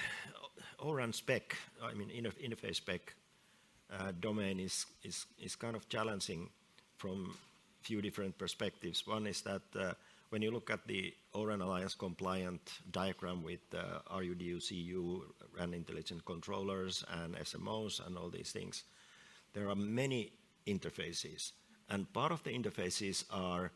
ORAN 0.79 1.13
spec, 1.13 1.55
I 1.81 1.93
mean, 1.93 2.09
inter- 2.09 2.31
interface 2.43 2.75
spec 2.75 3.15
uh, 3.91 4.11
domain 4.19 4.59
is, 4.59 4.85
is, 5.03 5.25
is 5.39 5.55
kind 5.55 5.75
of 5.75 5.87
challenging 5.89 6.49
from 6.97 7.35
a 7.81 7.85
few 7.85 8.01
different 8.01 8.37
perspectives. 8.37 9.05
One 9.05 9.27
is 9.27 9.41
that 9.41 9.61
uh, 9.79 9.93
when 10.33 10.41
you 10.41 10.49
look 10.49 10.71
at 10.71 10.87
the 10.87 11.13
ORAN 11.35 11.61
Alliance 11.61 11.93
compliant 11.93 12.59
diagram 12.89 13.43
with 13.43 13.59
uh, 13.71 13.99
RUDU, 14.17 14.67
CU, 14.67 15.21
RAN 15.55 15.75
intelligent 15.75 16.25
controllers, 16.25 17.05
and 17.21 17.35
SMOs, 17.35 18.03
and 18.03 18.17
all 18.17 18.31
these 18.31 18.51
things, 18.51 18.83
there 19.53 19.69
are 19.69 19.75
many 19.75 20.31
interfaces. 20.65 21.51
And 21.87 22.11
part 22.11 22.31
of 22.31 22.43
the 22.43 22.49
interfaces 22.49 23.25
are 23.29 23.71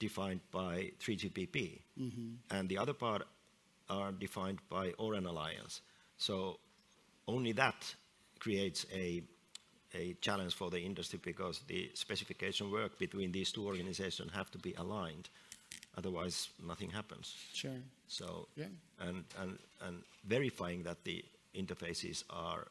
defined 0.00 0.40
by 0.50 0.90
3GPP, 0.98 1.78
and 2.50 2.68
the 2.68 2.78
other 2.78 2.92
part 2.92 3.22
are 3.88 4.10
defined 4.10 4.58
by 4.68 4.90
ORAN 4.98 5.26
Alliance. 5.26 5.80
So 6.18 6.58
only 7.28 7.52
that 7.52 7.94
creates 8.40 8.84
a, 8.92 9.22
a 9.94 10.14
challenge 10.20 10.54
for 10.54 10.70
the 10.70 10.80
industry 10.80 11.20
because 11.22 11.60
the 11.68 11.92
specification 11.94 12.72
work 12.72 12.98
between 12.98 13.30
these 13.30 13.52
two 13.52 13.64
organizations 13.64 14.32
have 14.32 14.50
to 14.50 14.58
be 14.58 14.74
aligned. 14.74 15.28
Otherwise, 16.00 16.48
nothing 16.72 16.90
happens. 16.90 17.26
Sure. 17.52 17.80
So, 18.08 18.48
Yeah. 18.56 18.66
and, 19.06 19.24
and, 19.40 19.58
and 19.86 19.96
verifying 20.24 20.82
that 20.84 20.98
the 21.04 21.24
interfaces 21.54 22.24
are, 22.30 22.64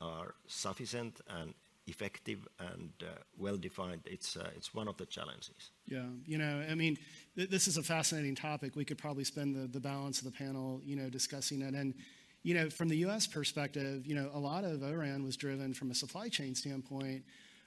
are 0.00 0.34
sufficient 0.46 1.14
and 1.28 1.54
effective 1.86 2.40
and 2.58 2.90
uh, 3.02 3.06
well 3.38 3.56
defined, 3.58 4.02
it's, 4.06 4.36
uh, 4.36 4.50
it's 4.56 4.74
one 4.74 4.88
of 4.88 4.96
the 4.96 5.06
challenges. 5.06 5.70
Yeah, 5.86 6.06
you 6.26 6.38
know, 6.38 6.64
I 6.72 6.74
mean, 6.74 6.96
th- 7.36 7.50
this 7.50 7.68
is 7.68 7.76
a 7.76 7.82
fascinating 7.82 8.34
topic. 8.34 8.74
We 8.74 8.84
could 8.84 8.98
probably 8.98 9.24
spend 9.24 9.54
the, 9.54 9.66
the 9.68 9.80
balance 9.80 10.18
of 10.22 10.24
the 10.24 10.36
panel, 10.44 10.80
you 10.84 10.96
know, 10.96 11.08
discussing 11.10 11.60
it. 11.62 11.74
And, 11.74 11.94
you 12.42 12.54
know, 12.54 12.70
from 12.70 12.88
the 12.88 12.96
U.S. 13.06 13.26
perspective, 13.26 14.06
you 14.06 14.14
know, 14.14 14.30
a 14.34 14.38
lot 14.50 14.64
of 14.64 14.82
ORAN 14.82 15.22
was 15.24 15.36
driven 15.36 15.74
from 15.74 15.90
a 15.90 15.94
supply 15.94 16.28
chain 16.28 16.54
standpoint, 16.54 17.22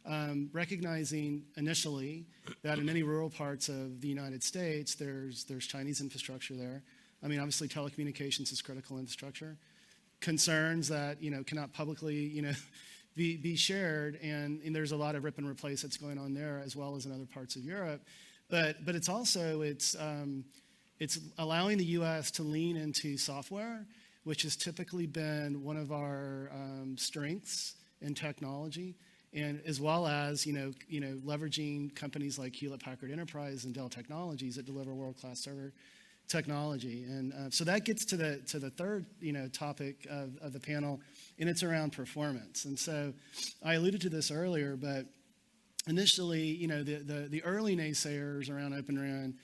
um, 0.08 0.50
recognizing 0.54 1.44
initially 1.58 2.26
that 2.64 2.80
in 2.80 2.86
many 2.86 3.04
rural 3.04 3.30
parts 3.30 3.68
of 3.68 4.00
the 4.02 4.08
United 4.08 4.42
States, 4.44 4.96
there's 4.96 5.44
there's 5.44 5.68
Chinese 5.68 6.02
infrastructure 6.02 6.56
there. 6.56 6.82
I 7.24 7.28
mean, 7.28 7.40
obviously, 7.40 7.68
telecommunications 7.68 8.52
is 8.52 8.62
critical 8.62 8.98
infrastructure. 8.98 9.58
Concerns 10.22 10.88
that 10.88 11.22
you 11.22 11.30
know 11.30 11.44
cannot 11.44 11.74
publicly, 11.74 12.16
you 12.16 12.42
know. 12.42 12.54
Be, 13.16 13.36
be 13.36 13.56
shared, 13.56 14.20
and, 14.22 14.62
and 14.62 14.76
there's 14.76 14.92
a 14.92 14.96
lot 14.96 15.16
of 15.16 15.24
rip 15.24 15.40
and 15.40 15.50
replace 15.50 15.82
that's 15.82 15.98
going 15.98 16.20
on 16.20 16.36
there 16.36 16.62
as 16.64 16.76
well 16.76 16.96
as 16.96 17.08
in 17.08 17.12
other 17.12 17.26
parts 17.26 17.56
of 17.56 17.64
Europe. 17.64 18.04
But, 18.48 18.86
but 18.86 18.94
it's 18.94 19.10
also 19.10 19.62
it's, 19.62 19.96
um, 20.00 20.46
it's 21.00 21.20
allowing 21.40 21.80
the 21.80 21.86
U.S. 21.86 22.30
to 22.30 22.44
lean 22.44 22.78
into 22.78 23.18
software, 23.18 23.88
which 24.24 24.44
has 24.44 24.56
typically 24.56 25.08
been 25.08 25.64
one 25.64 25.78
of 25.78 25.92
our 25.92 26.52
um, 26.54 26.96
strengths 26.96 27.74
in 28.02 28.14
technology, 28.14 28.96
and 29.38 29.62
as 29.66 29.80
well 29.80 30.08
as 30.08 30.46
you 30.46 30.54
know, 30.54 30.74
you 30.90 31.00
know, 31.00 31.14
leveraging 31.26 31.96
companies 31.96 32.40
like 32.40 32.56
Hewlett 32.56 32.82
Packard 32.82 33.12
Enterprise 33.12 33.66
and 33.66 33.74
Dell 33.74 33.90
Technologies 33.90 34.56
that 34.56 34.66
deliver 34.66 34.94
world-class 34.94 35.40
server 35.40 35.74
technology. 36.28 37.04
And 37.04 37.34
uh, 37.34 37.50
so 37.50 37.64
that 37.64 37.86
gets 37.86 38.04
to 38.06 38.18
the 38.18 38.38
to 38.48 38.60
the 38.60 38.70
third 38.70 39.06
you 39.22 39.32
know 39.32 39.48
topic 39.48 40.08
of, 40.10 40.38
of 40.42 40.54
the 40.54 40.60
panel, 40.60 41.00
and 41.40 41.48
it's 41.48 41.64
around 41.64 41.92
performance. 41.92 42.66
And 42.66 42.78
so 42.78 43.14
I 43.64 43.76
alluded 43.76 44.02
to 44.02 44.10
this 44.10 44.32
earlier, 44.32 44.76
but 44.76 45.06
initially, 45.88 46.42
you 46.42 46.68
know, 46.68 46.84
the 46.84 46.96
the, 46.96 47.28
the 47.30 47.44
early 47.44 47.76
naysayers 47.76 48.50
around 48.50 48.74
Open 48.74 49.00
RAN. 49.00 49.36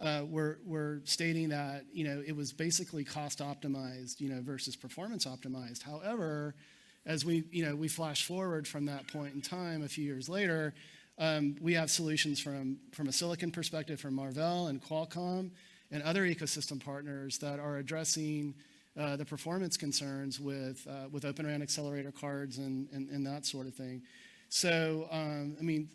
Uh, 0.00 0.24
were, 0.28 0.58
were 0.66 1.00
stating 1.04 1.50
that 1.50 1.84
you 1.92 2.02
know 2.02 2.20
it 2.26 2.34
was 2.34 2.52
basically 2.52 3.04
cost 3.04 3.38
optimized 3.38 4.18
you 4.18 4.28
know 4.28 4.40
versus 4.40 4.74
performance 4.74 5.26
optimized. 5.26 5.80
However, 5.80 6.56
as 7.04 7.24
we 7.24 7.44
you 7.50 7.64
know 7.64 7.74
we 7.74 7.88
flash 7.88 8.26
forward 8.26 8.66
from 8.66 8.86
that 8.86 9.08
point 9.08 9.34
in 9.34 9.42
time 9.42 9.82
a 9.82 9.88
few 9.88 10.04
years 10.04 10.28
later, 10.28 10.74
um, 11.18 11.56
we 11.60 11.74
have 11.74 11.90
solutions 11.90 12.40
from 12.40 12.78
from 12.92 13.08
a 13.08 13.12
silicon 13.12 13.50
perspective 13.50 14.00
from 14.00 14.14
Marvell 14.14 14.68
and 14.68 14.82
Qualcomm 14.82 15.50
and 15.90 16.02
other 16.02 16.22
ecosystem 16.22 16.82
partners 16.82 17.38
that 17.38 17.60
are 17.60 17.76
addressing 17.76 18.54
uh, 18.98 19.16
the 19.16 19.24
performance 19.24 19.76
concerns 19.76 20.40
with, 20.40 20.86
uh, 20.90 21.08
with 21.10 21.24
Open 21.24 21.46
RAN 21.46 21.62
accelerator 21.62 22.12
cards 22.12 22.58
and, 22.58 22.88
and, 22.92 23.08
and 23.10 23.26
that 23.26 23.46
sort 23.46 23.66
of 23.66 23.74
thing. 23.74 24.02
So, 24.48 25.06
um, 25.10 25.56
I 25.58 25.62
mean, 25.62 25.88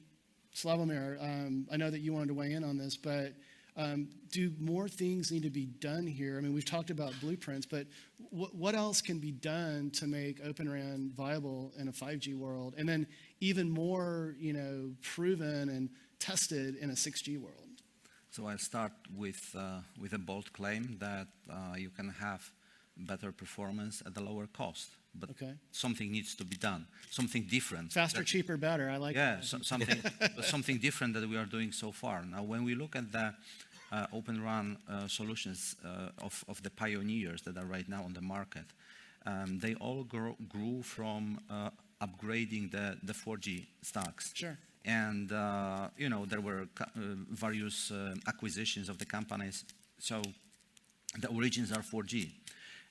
Slawomir, 0.55 1.21
um, 1.21 1.67
I 1.71 1.77
know 1.77 1.91
that 1.91 1.99
you 1.99 2.13
wanted 2.13 2.29
to 2.29 2.33
weigh 2.33 2.53
in 2.53 2.63
on 2.63 2.77
this, 2.77 2.97
but 2.97 3.33
um, 3.77 4.09
do 4.31 4.51
more 4.59 4.87
things 4.89 5.31
need 5.31 5.43
to 5.43 5.49
be 5.49 5.67
done 5.67 6.05
here? 6.07 6.37
I 6.37 6.41
mean, 6.41 6.53
we've 6.53 6.65
talked 6.65 6.89
about 6.89 7.13
blueprints, 7.21 7.65
but 7.65 7.85
w- 8.31 8.49
what 8.51 8.75
else 8.75 9.01
can 9.01 9.19
be 9.19 9.31
done 9.31 9.91
to 9.91 10.07
make 10.07 10.39
Open 10.43 10.69
RAN 10.69 11.11
viable 11.15 11.71
in 11.79 11.87
a 11.87 11.91
5G 11.91 12.35
world? 12.35 12.73
And 12.77 12.89
then 12.89 13.07
even 13.39 13.69
more, 13.69 14.35
you 14.39 14.53
know, 14.53 14.91
proven 15.01 15.69
and 15.69 15.89
tested 16.19 16.75
in 16.77 16.89
a 16.89 16.93
6G 16.95 17.37
world? 17.39 17.53
So 18.31 18.47
I'll 18.47 18.57
start 18.57 18.91
with, 19.15 19.55
uh, 19.57 19.79
with 19.99 20.13
a 20.13 20.17
bold 20.19 20.51
claim 20.53 20.97
that 20.99 21.27
uh, 21.49 21.75
you 21.77 21.89
can 21.89 22.09
have 22.09 22.51
better 22.97 23.31
performance 23.31 24.01
at 24.05 24.17
a 24.17 24.19
lower 24.23 24.47
cost. 24.47 24.89
But 25.19 25.31
Okay. 25.31 25.53
something 25.71 26.11
needs 26.11 26.35
to 26.35 26.43
be 26.45 26.57
done, 26.57 26.85
something 27.09 27.43
different. 27.49 27.91
Faster, 27.91 28.19
that- 28.19 28.27
cheaper, 28.27 28.55
better. 28.57 28.87
I 28.89 28.97
like 28.97 29.15
yeah, 29.15 29.35
that. 29.37 29.45
so, 29.45 29.59
something, 29.63 29.97
something 30.43 30.77
different 30.77 31.13
that 31.15 31.27
we 31.27 31.37
are 31.37 31.45
doing 31.45 31.71
so 31.71 31.91
far. 31.91 32.23
Now, 32.23 32.43
when 32.43 32.63
we 32.63 32.75
look 32.75 32.95
at 32.95 33.11
the 33.11 33.33
Open 34.13 34.43
RAN 34.43 34.78
uh, 34.89 35.08
solutions 35.08 35.76
uh, 35.86 36.10
of, 36.21 36.43
of 36.47 36.62
the 36.63 36.69
pioneers 36.69 37.41
that 37.43 37.58
are 37.58 37.65
right 37.65 37.88
now 37.88 38.04
on 38.04 38.13
the 38.13 38.21
market, 38.21 38.65
um, 39.26 39.60
they 39.60 39.76
all 39.76 40.04
grow, 40.04 40.36
grew 40.50 40.82
from 40.82 41.39
uh, 41.50 41.69
upgrading 42.02 42.71
the, 42.71 42.97
the 43.04 43.13
4G 43.13 43.65
stacks. 43.82 44.32
Sure. 44.34 44.58
And, 44.86 45.32
uh, 45.32 45.89
you 45.97 46.10
know, 46.10 46.26
there 46.26 46.39
were 46.39 46.67
uh, 46.80 46.86
various 47.30 47.91
uh, 47.91 48.15
acquisitions 48.28 48.88
of 48.89 48.97
the 48.97 49.06
companies. 49.06 49.65
So 50.00 50.21
the 51.19 51.28
origins 51.28 51.71
are 51.71 51.82
4G. 51.82 52.30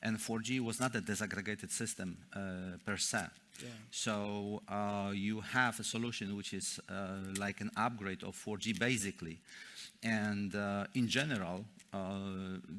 And 0.03 0.19
4G 0.19 0.61
was 0.61 0.79
not 0.79 0.95
a 0.95 1.01
disaggregated 1.01 1.71
system 1.71 2.19
uh, 2.35 2.77
per 2.85 2.99
se. 2.99 3.25
Yeah. 3.63 3.69
So 3.91 4.63
uh, 4.69 5.13
you 5.15 5.41
have 5.41 5.81
a 5.81 5.85
solution 5.85 6.37
which 6.37 6.53
is 6.53 6.79
uh, 6.91 7.33
like 7.39 7.63
an 7.63 7.71
upgrade 7.77 8.23
of 8.23 8.37
4G 8.37 8.79
basically. 8.79 9.39
And 10.03 10.55
uh, 10.55 10.87
in 10.95 11.09
general, 11.09 11.65
uh, 11.93 11.99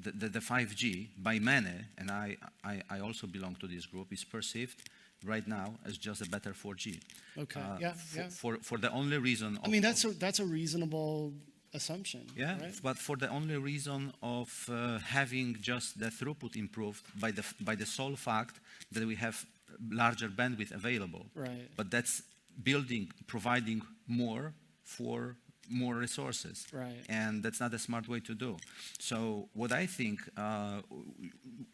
the, 0.04 0.12
the, 0.12 0.30
the 0.30 0.40
5G 0.40 1.10
by 1.18 1.40
many, 1.40 1.72
and 1.98 2.12
I, 2.12 2.38
I, 2.64 2.82
I 2.90 3.00
also 3.00 3.28
belong 3.28 3.56
to 3.62 3.68
this 3.68 3.86
group, 3.86 4.12
is 4.14 4.24
perceived 4.24 4.90
right 5.26 5.48
now 5.48 5.74
as 5.86 5.98
just 5.98 6.22
a 6.22 6.30
better 6.30 6.52
4G. 6.52 7.00
Okay, 7.38 7.60
Uh, 7.60 7.78
yeah, 7.80 7.94
for, 7.94 8.18
yeah. 8.20 8.30
For, 8.30 8.58
for 8.62 8.78
the 8.78 8.92
only 8.92 9.18
reason. 9.18 9.60
I 9.64 9.68
mean, 9.70 9.82
that's 9.82 10.06
a, 10.06 10.10
that's 10.10 10.40
a 10.40 10.46
reasonable 10.46 11.34
assumption. 11.74 12.26
yeah, 12.36 12.60
right? 12.60 12.74
but 12.84 12.98
for 12.98 13.18
the 13.18 13.30
only 13.30 13.58
reason 13.58 14.14
of 14.22 14.70
uh, 14.72 15.00
having 15.00 15.58
just 15.62 16.00
the 16.00 16.08
throughput 16.08 16.56
improved 16.56 17.04
by 17.20 17.32
the, 17.32 17.44
by 17.62 17.76
the 17.76 17.86
sole 17.86 18.16
fact 18.16 18.60
that 18.92 19.04
we 19.06 19.16
have 19.16 19.46
larger 19.92 20.30
bandwidth 20.30 20.72
available. 20.72 21.26
Right. 21.36 21.70
But 21.76 21.92
that's 21.92 22.22
building, 22.64 23.12
providing 23.28 23.82
more 24.08 24.54
for 24.84 25.36
more 25.70 25.96
resources. 25.96 26.68
Right. 26.72 27.04
And 27.10 27.44
that's 27.44 27.60
not 27.60 27.74
a 27.74 27.80
smart 27.80 28.08
way 28.08 28.20
to 28.22 28.34
do. 28.34 28.58
So 29.00 29.50
what 29.54 29.72
I 29.72 29.86
think 29.86 30.22
uh, 30.38 30.82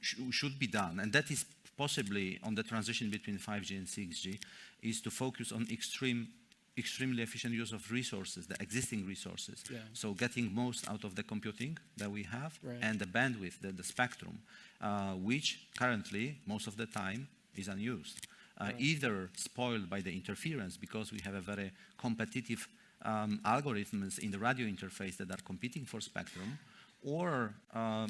sh- 0.01 0.15
should 0.31 0.57
be 0.59 0.67
done, 0.67 0.99
and 0.99 1.11
that 1.13 1.29
is 1.31 1.45
possibly 1.77 2.39
on 2.43 2.55
the 2.55 2.63
transition 2.63 3.09
between 3.09 3.37
5G 3.37 3.71
and 3.77 3.87
6G, 3.87 4.39
is 4.81 5.01
to 5.01 5.09
focus 5.11 5.51
on 5.51 5.67
extreme 5.71 6.27
extremely 6.75 7.21
efficient 7.21 7.53
use 7.53 7.71
of 7.71 7.91
resources, 7.91 8.47
the 8.47 8.55
existing 8.59 9.05
resources. 9.05 9.63
Yeah. 9.71 9.77
So 9.93 10.13
getting 10.13 10.51
most 10.55 10.89
out 10.89 11.03
of 11.03 11.13
the 11.13 11.21
computing 11.21 11.77
that 11.97 12.09
we 12.09 12.23
have 12.23 12.57
Right. 12.63 12.79
and 12.81 12.97
the 12.97 13.05
bandwidth, 13.05 13.59
the, 13.61 13.71
the 13.71 13.83
spectrum, 13.83 14.39
uh, 14.81 15.11
which 15.13 15.67
currently, 15.77 16.39
most 16.47 16.65
of 16.65 16.75
the 16.75 16.87
time, 16.87 17.27
is 17.55 17.67
unused. 17.67 18.25
Uh, 18.57 18.71
Either 18.79 19.29
spoiled 19.35 19.87
by 19.87 20.01
the 20.01 20.11
interference 20.11 20.75
because 20.75 21.11
we 21.11 21.19
have 21.23 21.35
a 21.35 21.41
very 21.41 21.71
competitive 21.99 22.67
um, 23.03 23.39
algorithms 23.45 24.19
in 24.19 24.31
the 24.31 24.39
radio 24.39 24.67
interface 24.67 25.17
that 25.17 25.31
are 25.31 25.43
competing 25.43 25.85
for 25.85 26.01
spectrum, 26.01 26.57
or 27.03 27.53
uh, 27.73 28.07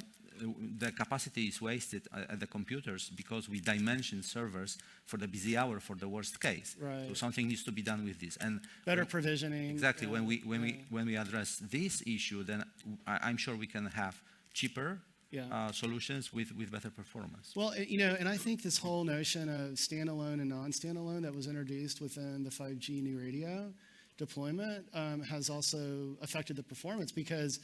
the 0.77 0.91
capacity 0.91 1.45
is 1.45 1.61
wasted 1.61 2.07
at 2.13 2.39
the 2.39 2.47
computers 2.47 3.11
because 3.15 3.49
we 3.49 3.59
dimension 3.59 4.23
servers 4.23 4.77
for 5.05 5.17
the 5.17 5.27
busy 5.27 5.55
hour 5.57 5.79
for 5.79 5.95
the 5.95 6.07
worst 6.07 6.39
case. 6.39 6.75
Right. 6.79 7.07
So 7.09 7.13
something 7.13 7.47
needs 7.47 7.63
to 7.63 7.71
be 7.71 7.81
done 7.81 8.03
with 8.03 8.19
this. 8.19 8.37
And 8.37 8.61
Better 8.85 9.05
provisioning. 9.05 9.69
Exactly. 9.69 10.07
When 10.07 10.25
we 10.25 10.37
when 10.45 10.61
yeah. 10.61 10.65
we 10.65 10.85
when 10.89 11.05
we 11.05 11.15
address 11.17 11.61
this 11.71 12.03
issue, 12.05 12.43
then 12.43 12.63
I, 13.05 13.29
am 13.29 13.37
sure 13.37 13.55
we 13.55 13.67
can 13.67 13.85
have 13.87 14.21
cheaper 14.53 14.99
Yeah. 15.31 15.45
uh, 15.51 15.71
solutions 15.71 16.31
with 16.33 16.55
with 16.55 16.71
better 16.71 16.91
performance. 16.91 17.53
Well, 17.55 17.69
uh, 17.69 17.85
you 17.87 17.97
know, 17.97 18.15
and 18.19 18.27
I 18.29 18.37
think 18.37 18.61
this 18.61 18.77
whole 18.77 19.03
notion 19.03 19.49
of 19.49 19.77
standalone 19.77 20.39
and 20.41 20.49
non-standalone 20.49 21.21
that 21.23 21.33
was 21.33 21.47
introduced 21.47 22.01
within 22.01 22.43
the 22.43 22.51
5G 22.51 23.01
new 23.01 23.17
radio 23.19 23.73
deployment 24.17 24.85
um, 24.93 25.21
has 25.21 25.49
also 25.49 26.17
affected 26.21 26.55
the 26.55 26.63
performance 26.63 27.11
because 27.11 27.59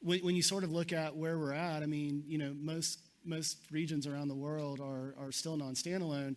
when, 0.00 0.20
when 0.20 0.36
you 0.36 0.42
sort 0.42 0.64
of 0.64 0.70
look 0.70 0.92
at 0.92 1.16
where 1.16 1.38
we're 1.38 1.52
at, 1.52 1.82
I 1.82 1.86
mean, 1.86 2.24
you 2.26 2.38
know, 2.38 2.54
most 2.58 3.00
most 3.24 3.58
regions 3.70 4.06
around 4.06 4.28
the 4.28 4.34
world 4.34 4.80
are 4.80 5.14
are 5.18 5.32
still 5.32 5.56
non-standalone. 5.56 6.36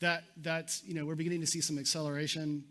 That 0.00 0.24
that's 0.38 0.84
you 0.84 0.94
know 0.94 1.04
we're 1.04 1.16
beginning 1.16 1.40
to 1.40 1.46
see 1.46 1.60
some 1.60 1.78
acceleration 1.78 2.64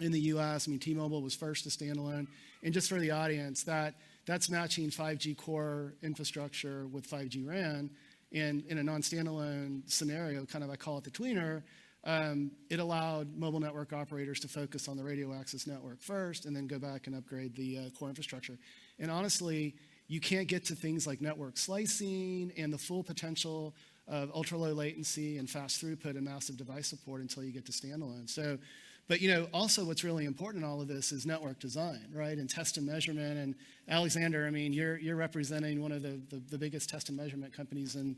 in 0.00 0.12
the 0.12 0.20
U.S. 0.20 0.68
I 0.68 0.70
mean, 0.70 0.80
T-Mobile 0.80 1.22
was 1.22 1.34
first 1.34 1.64
to 1.64 1.70
standalone, 1.70 2.26
and 2.62 2.74
just 2.74 2.88
for 2.88 2.98
the 2.98 3.12
audience, 3.12 3.62
that 3.64 3.94
that's 4.26 4.50
matching 4.50 4.90
5G 4.90 5.36
core 5.36 5.94
infrastructure 6.02 6.86
with 6.88 7.08
5G 7.08 7.46
RAN, 7.46 7.90
and 8.32 8.64
in 8.66 8.78
a 8.78 8.82
non-standalone 8.82 9.88
scenario, 9.90 10.44
kind 10.44 10.64
of 10.64 10.70
I 10.70 10.76
call 10.76 10.98
it 10.98 11.04
the 11.04 11.10
tweener. 11.10 11.62
Um, 12.06 12.52
it 12.70 12.78
allowed 12.78 13.36
mobile 13.36 13.58
network 13.58 13.92
operators 13.92 14.38
to 14.40 14.48
focus 14.48 14.86
on 14.86 14.96
the 14.96 15.02
radio 15.02 15.34
access 15.34 15.66
network 15.66 16.00
first, 16.00 16.46
and 16.46 16.54
then 16.54 16.68
go 16.68 16.78
back 16.78 17.08
and 17.08 17.16
upgrade 17.16 17.56
the 17.56 17.78
uh, 17.78 17.90
core 17.98 18.08
infrastructure. 18.08 18.56
And 19.00 19.10
honestly, 19.10 19.74
you 20.06 20.20
can't 20.20 20.46
get 20.46 20.64
to 20.66 20.76
things 20.76 21.04
like 21.06 21.20
network 21.20 21.56
slicing 21.56 22.52
and 22.56 22.72
the 22.72 22.78
full 22.78 23.02
potential 23.02 23.74
of 24.06 24.30
ultra 24.32 24.56
low 24.56 24.72
latency 24.72 25.38
and 25.38 25.50
fast 25.50 25.82
throughput 25.82 26.10
and 26.10 26.22
massive 26.22 26.56
device 26.56 26.86
support 26.86 27.20
until 27.20 27.42
you 27.42 27.50
get 27.50 27.66
to 27.66 27.72
standalone. 27.72 28.30
So, 28.30 28.56
but 29.08 29.20
you 29.20 29.28
know, 29.28 29.48
also 29.52 29.84
what's 29.84 30.04
really 30.04 30.26
important 30.26 30.62
in 30.62 30.70
all 30.70 30.80
of 30.80 30.86
this 30.86 31.10
is 31.10 31.26
network 31.26 31.58
design, 31.58 32.06
right? 32.12 32.38
And 32.38 32.48
test 32.48 32.76
and 32.76 32.86
measurement. 32.86 33.36
And 33.36 33.56
Alexander, 33.88 34.46
I 34.46 34.50
mean, 34.50 34.72
you're 34.72 34.96
you're 34.98 35.16
representing 35.16 35.82
one 35.82 35.90
of 35.90 36.02
the 36.02 36.20
the, 36.30 36.40
the 36.50 36.58
biggest 36.58 36.88
test 36.88 37.08
and 37.08 37.18
measurement 37.18 37.52
companies 37.52 37.96
in 37.96 38.16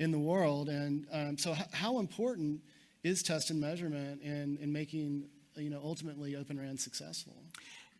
in 0.00 0.10
the 0.10 0.18
world. 0.18 0.68
And 0.68 1.06
um, 1.12 1.38
so, 1.38 1.52
h- 1.52 1.66
how 1.72 2.00
important 2.00 2.60
is 3.08 3.22
test 3.22 3.50
and 3.50 3.60
measurement 3.60 4.22
in 4.22 4.72
making 4.72 5.24
you 5.56 5.70
know, 5.70 5.80
ultimately 5.82 6.36
Open 6.36 6.58
RAN 6.58 6.78
successful? 6.78 7.34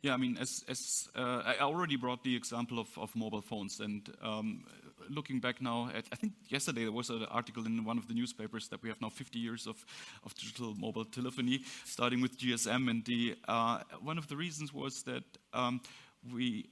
Yeah, 0.02 0.14
I 0.14 0.16
mean, 0.16 0.38
as, 0.40 0.64
as 0.68 1.08
uh, 1.16 1.42
I 1.44 1.56
already 1.58 1.96
brought 1.96 2.22
the 2.22 2.36
example 2.36 2.78
of, 2.78 2.86
of 2.96 3.14
mobile 3.16 3.42
phones, 3.42 3.80
and 3.80 4.08
um, 4.22 4.64
looking 5.10 5.40
back 5.40 5.60
now, 5.60 5.90
at, 5.92 6.04
I 6.12 6.16
think 6.16 6.34
yesterday 6.48 6.82
there 6.82 6.92
was 6.92 7.10
an 7.10 7.24
article 7.24 7.66
in 7.66 7.84
one 7.84 7.98
of 7.98 8.06
the 8.06 8.14
newspapers 8.14 8.68
that 8.68 8.80
we 8.80 8.90
have 8.90 9.00
now 9.00 9.08
50 9.08 9.40
years 9.40 9.66
of, 9.66 9.84
of 10.24 10.36
digital 10.36 10.76
mobile 10.78 11.04
telephony, 11.04 11.62
starting 11.84 12.20
with 12.20 12.38
GSM, 12.38 12.88
and 12.88 13.04
the 13.06 13.36
uh, 13.48 13.80
one 14.00 14.18
of 14.18 14.28
the 14.28 14.36
reasons 14.36 14.72
was 14.72 15.02
that 15.02 15.24
um, 15.52 15.80
we 16.32 16.68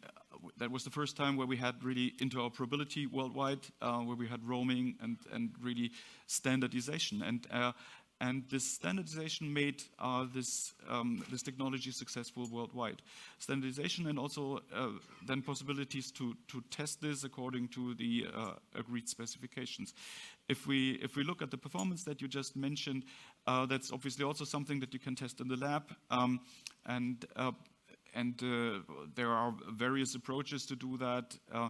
that 0.59 0.71
was 0.71 0.85
the 0.85 0.91
first 0.91 1.17
time 1.17 1.37
where 1.37 1.47
we 1.47 1.57
had 1.57 1.83
really 1.83 2.13
interoperability 2.21 3.11
worldwide, 3.11 3.61
uh, 3.81 3.99
where 3.99 4.17
we 4.17 4.27
had 4.27 4.47
roaming 4.47 4.95
and, 5.01 5.19
and 5.33 5.51
really 5.61 5.91
standardization. 6.27 7.23
And, 7.23 7.47
uh, 7.51 7.73
and 8.21 8.45
this 8.51 8.65
standardization 8.75 9.53
made 9.53 9.83
uh, 9.99 10.27
this, 10.35 10.73
um, 10.89 11.25
this 11.31 11.43
technology 11.43 11.91
successful 11.91 12.49
worldwide. 12.51 13.03
Standardization 13.39 14.07
and 14.07 14.19
also 14.19 14.61
uh, 14.75 14.89
then 15.27 15.43
possibilities 15.43 16.11
to, 16.13 16.35
to 16.49 16.63
test 16.71 17.01
this 17.01 17.25
according 17.25 17.69
to 17.69 17.95
the 17.95 18.27
uh, 18.35 18.53
agreed 18.75 19.09
specifications. 19.09 19.93
If 20.49 20.67
we, 20.67 20.93
if 21.03 21.17
we 21.17 21.25
look 21.25 21.43
at 21.43 21.51
the 21.51 21.59
performance 21.59 22.05
that 22.05 22.23
you 22.23 22.29
just 22.29 22.57
mentioned, 22.57 23.05
uh, 23.47 23.67
that's 23.67 23.93
obviously 23.93 24.25
also 24.25 24.45
something 24.45 24.81
that 24.81 24.95
you 24.95 25.01
can 25.01 25.15
test 25.15 25.41
in 25.41 25.49
the 25.49 25.57
lab. 25.57 25.85
Um, 26.11 26.41
and 26.87 27.27
and 28.17 28.43
uh, 28.43 28.81
there 29.15 29.31
are 29.31 29.55
various 29.71 30.15
approaches 30.15 30.65
to 30.67 30.75
do 30.75 30.97
that. 30.97 31.37
Uh, 31.53 31.69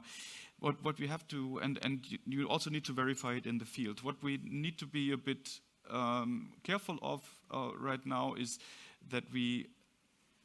what, 0.61 0.83
what 0.85 0.99
we 0.99 1.09
have 1.09 1.27
to, 1.29 1.59
and, 1.63 1.79
and 1.83 2.07
you 2.25 2.47
also 2.47 2.71
need 2.71 2.85
to 2.85 2.93
verify 2.93 3.35
it 3.35 3.47
in 3.47 3.59
the 3.59 3.65
field. 3.65 4.03
What 4.03 4.23
we 4.23 4.39
need 4.45 4.79
to 4.79 4.87
be 4.87 5.13
a 5.13 5.17
bit 5.17 5.61
um, 5.91 6.53
careful 6.63 6.99
of 7.03 7.23
uh, 7.51 7.71
right 7.79 8.05
now 8.05 8.35
is 8.35 8.59
that 9.11 9.25
we 9.33 9.67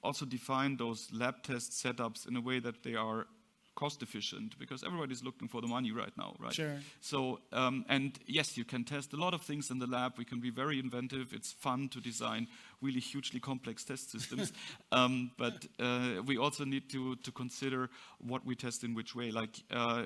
also 0.03 0.25
define 0.25 0.77
those 0.77 1.09
lab 1.13 1.43
test 1.43 1.71
setups 1.71 2.27
in 2.27 2.35
a 2.35 2.41
way 2.41 2.59
that 2.59 2.83
they 2.83 2.95
are 2.95 3.27
cost 3.75 4.03
efficient 4.03 4.57
because 4.59 4.83
everybody's 4.83 5.23
looking 5.23 5.47
for 5.47 5.61
the 5.61 5.67
money 5.67 5.91
right 5.91 6.11
now, 6.17 6.35
right? 6.39 6.53
Sure. 6.53 6.75
So, 6.99 7.39
um, 7.53 7.85
and 7.87 8.19
yes, 8.27 8.57
you 8.57 8.65
can 8.65 8.83
test 8.83 9.13
a 9.13 9.17
lot 9.17 9.33
of 9.33 9.41
things 9.41 9.71
in 9.71 9.79
the 9.79 9.87
lab. 9.87 10.13
We 10.17 10.25
can 10.25 10.39
be 10.39 10.49
very 10.49 10.77
inventive. 10.79 11.33
It's 11.33 11.53
fun 11.53 11.89
to 11.89 12.01
design 12.01 12.47
really 12.81 12.99
hugely 12.99 13.39
complex 13.39 13.83
test 13.85 14.11
systems. 14.11 14.51
um, 14.91 15.31
but 15.37 15.65
uh, 15.79 16.21
we 16.25 16.37
also 16.37 16.65
need 16.65 16.89
to, 16.89 17.15
to 17.15 17.31
consider 17.31 17.89
what 18.19 18.45
we 18.45 18.55
test 18.55 18.83
in 18.83 18.93
which 18.93 19.15
way. 19.15 19.31
Like 19.31 19.63
uh, 19.71 20.03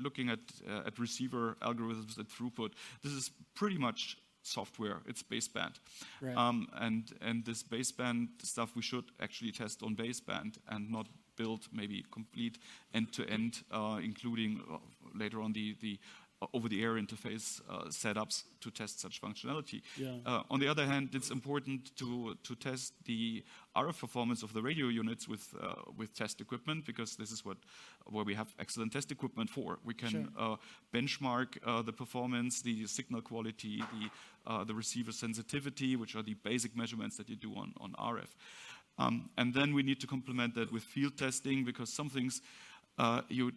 looking 0.00 0.30
at, 0.30 0.40
uh, 0.68 0.86
at 0.86 0.98
receiver 0.98 1.56
algorithms 1.60 2.18
at 2.18 2.28
throughput, 2.28 2.72
this 3.02 3.12
is 3.12 3.30
pretty 3.54 3.78
much 3.78 4.16
software. 4.48 5.00
It's 5.06 5.22
baseband. 5.22 5.74
Right. 6.20 6.36
Um, 6.36 6.68
and, 6.74 7.12
and 7.20 7.44
this 7.44 7.62
baseband 7.62 8.28
stuff 8.42 8.74
we 8.74 8.82
should 8.82 9.04
actually 9.20 9.52
test 9.52 9.82
on 9.82 9.94
baseband 9.96 10.58
and 10.68 10.90
not 10.90 11.06
build 11.36 11.68
maybe 11.72 12.04
complete 12.10 12.58
end-to-end, 12.92 13.62
uh, 13.70 14.00
including 14.02 14.60
uh, 14.70 14.78
later 15.14 15.40
on 15.40 15.52
the, 15.52 15.76
the 15.80 15.98
over-the-air 16.52 16.94
interface 16.94 17.60
uh, 17.68 17.84
setups 17.88 18.44
to 18.60 18.70
test 18.70 19.00
such 19.00 19.20
functionality. 19.20 19.82
Yeah. 19.96 20.16
Uh, 20.24 20.42
on 20.50 20.60
the 20.60 20.68
other 20.68 20.86
hand, 20.86 21.10
it's 21.12 21.30
important 21.30 21.96
to, 21.96 22.36
to 22.44 22.54
test 22.54 22.92
the 23.04 23.44
RF 23.76 23.98
performance 23.98 24.42
of 24.42 24.52
the 24.52 24.62
radio 24.62 24.86
units 24.86 25.28
with, 25.28 25.54
uh, 25.60 25.74
with 25.96 26.14
test 26.14 26.40
equipment 26.40 26.84
because 26.86 27.16
this 27.16 27.32
is 27.32 27.44
what, 27.44 27.56
where 28.06 28.24
we 28.24 28.34
have 28.34 28.54
excellent 28.58 28.92
test 28.92 29.10
equipment 29.10 29.50
for. 29.50 29.78
We 29.84 29.94
can 29.94 30.08
Sure. 30.08 30.58
benchmark 30.94 31.84
the 31.84 31.92
performance, 31.92 32.62
the 32.62 32.86
signal 32.86 33.20
quality, 33.20 33.82
the, 33.92 34.64
the 34.64 34.74
receiver 34.74 35.12
sensitivity, 35.12 35.96
which 35.96 36.14
are 36.14 36.22
the 36.22 36.34
basic 36.34 36.76
measurements 36.76 37.16
that 37.16 37.28
you 37.28 37.36
do 37.36 37.54
on, 37.54 37.74
on 37.80 37.92
RF. 37.98 38.28
Um, 38.98 39.30
and 39.38 39.54
then 39.54 39.74
we 39.74 39.82
need 39.82 40.00
to 40.00 40.06
complement 40.06 40.54
that 40.56 40.72
with 40.72 40.82
field 40.82 41.16
testing 41.16 41.64
because 41.64 41.92
some 41.92 42.10
things 42.10 42.42
uh, 42.98 43.22
you, 43.28 43.52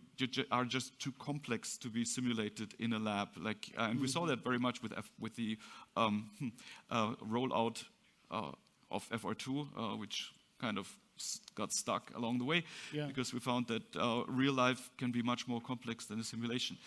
are 0.52 0.66
just 0.66 1.00
too 1.00 1.14
complex 1.20 1.78
to 1.78 1.90
be 1.90 2.06
simulated 2.06 2.76
in 2.80 2.94
a 2.94 3.00
lab. 3.00 3.30
Like, 3.38 3.72
uh, 3.78 3.88
and 3.90 4.00
we 4.00 4.08
saw 4.08 4.26
that 4.28 4.44
very 4.44 4.60
much 4.60 4.84
with, 4.84 4.94
F 4.96 5.12
with 5.20 5.36
the 5.36 5.58
um, 5.98 6.30
uh, 6.92 7.16
rollout 7.16 7.84
uh, 8.30 8.52
of 8.92 9.10
FR2, 9.10 9.68
uh, 9.76 9.98
which 9.98 10.32
kind 10.60 10.78
of 10.78 10.96
got 11.56 11.72
stuck 11.74 12.12
along 12.16 12.38
the 12.40 12.46
way 12.46 12.64
Yeah. 12.94 13.08
because 13.08 13.34
we 13.34 13.40
found 13.40 13.68
that 13.68 13.96
uh, 13.96 14.24
real 14.28 14.54
life 14.54 14.90
can 14.98 15.12
be 15.12 15.22
much 15.22 15.48
more 15.48 15.62
complex 15.62 16.06
than 16.06 16.20
a 16.20 16.24
simulation. 16.24 16.78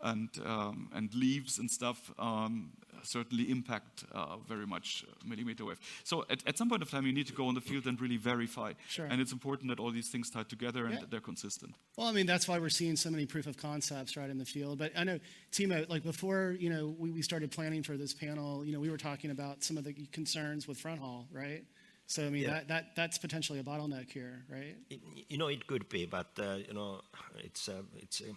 And, 0.00 0.28
um, 0.46 0.90
and 0.94 1.12
leaves 1.12 1.58
and 1.58 1.68
stuff 1.68 2.12
um, 2.20 2.70
certainly 3.02 3.50
impact 3.50 4.04
uh, 4.12 4.36
very 4.48 4.64
much 4.66 5.04
millimeter 5.26 5.64
wave. 5.64 5.80
So 6.04 6.24
at, 6.30 6.38
at 6.46 6.56
some 6.56 6.68
point 6.68 6.82
of 6.82 6.90
time, 6.90 7.04
you 7.04 7.12
need 7.12 7.26
to 7.26 7.32
go 7.32 7.48
on 7.48 7.54
the 7.56 7.60
field 7.60 7.86
and 7.88 8.00
really 8.00 8.16
verify. 8.16 8.74
Sure. 8.88 9.06
And 9.06 9.20
it's 9.20 9.32
important 9.32 9.70
that 9.70 9.80
all 9.80 9.90
these 9.90 10.08
things 10.08 10.30
tie 10.30 10.44
together 10.44 10.84
and 10.84 10.94
Yeah. 10.94 11.00
that 11.00 11.10
they're 11.10 11.20
consistent. 11.32 11.74
Well, 11.96 12.06
I 12.06 12.12
mean, 12.12 12.26
that's 12.26 12.46
why 12.46 12.60
we're 12.60 12.68
seeing 12.80 12.94
so 12.94 13.10
many 13.10 13.26
proof 13.26 13.48
of 13.48 13.56
concepts 13.56 14.16
right 14.16 14.30
in 14.30 14.38
the 14.38 14.44
field. 14.44 14.78
But 14.78 14.92
I 14.96 15.02
know, 15.02 15.18
Timo, 15.50 15.88
like 15.88 16.04
before, 16.04 16.56
you 16.60 16.70
know, 16.70 16.94
we, 16.96 17.10
we 17.10 17.22
started 17.22 17.50
planning 17.50 17.82
for 17.82 17.96
this 17.96 18.14
panel, 18.14 18.64
you 18.64 18.72
know, 18.72 18.78
we 18.80 18.90
were 18.90 18.98
talking 18.98 19.32
about 19.32 19.64
some 19.64 19.76
of 19.76 19.82
the 19.82 19.94
concerns 20.12 20.68
with 20.68 20.78
fronthaul, 20.80 21.24
right? 21.32 21.64
So, 22.08 22.26
I 22.26 22.30
mean, 22.30 22.42
Yeah. 22.44 22.50
that, 22.54 22.68
that, 22.68 22.96
that's 22.96 23.18
potentially 23.18 23.58
a 23.60 23.62
bottleneck 23.62 24.10
here, 24.10 24.44
right? 24.48 24.76
It- 24.90 25.00
You 25.30 25.36
know, 25.38 25.48
it 25.48 25.66
could 25.66 25.88
be, 25.88 26.06
but 26.06 26.30
uh, 26.38 26.56
you 26.66 26.72
know, 26.74 27.02
it's 27.44 27.68
uh, 27.68 27.82
it's 28.02 28.20
uh, 28.22 28.34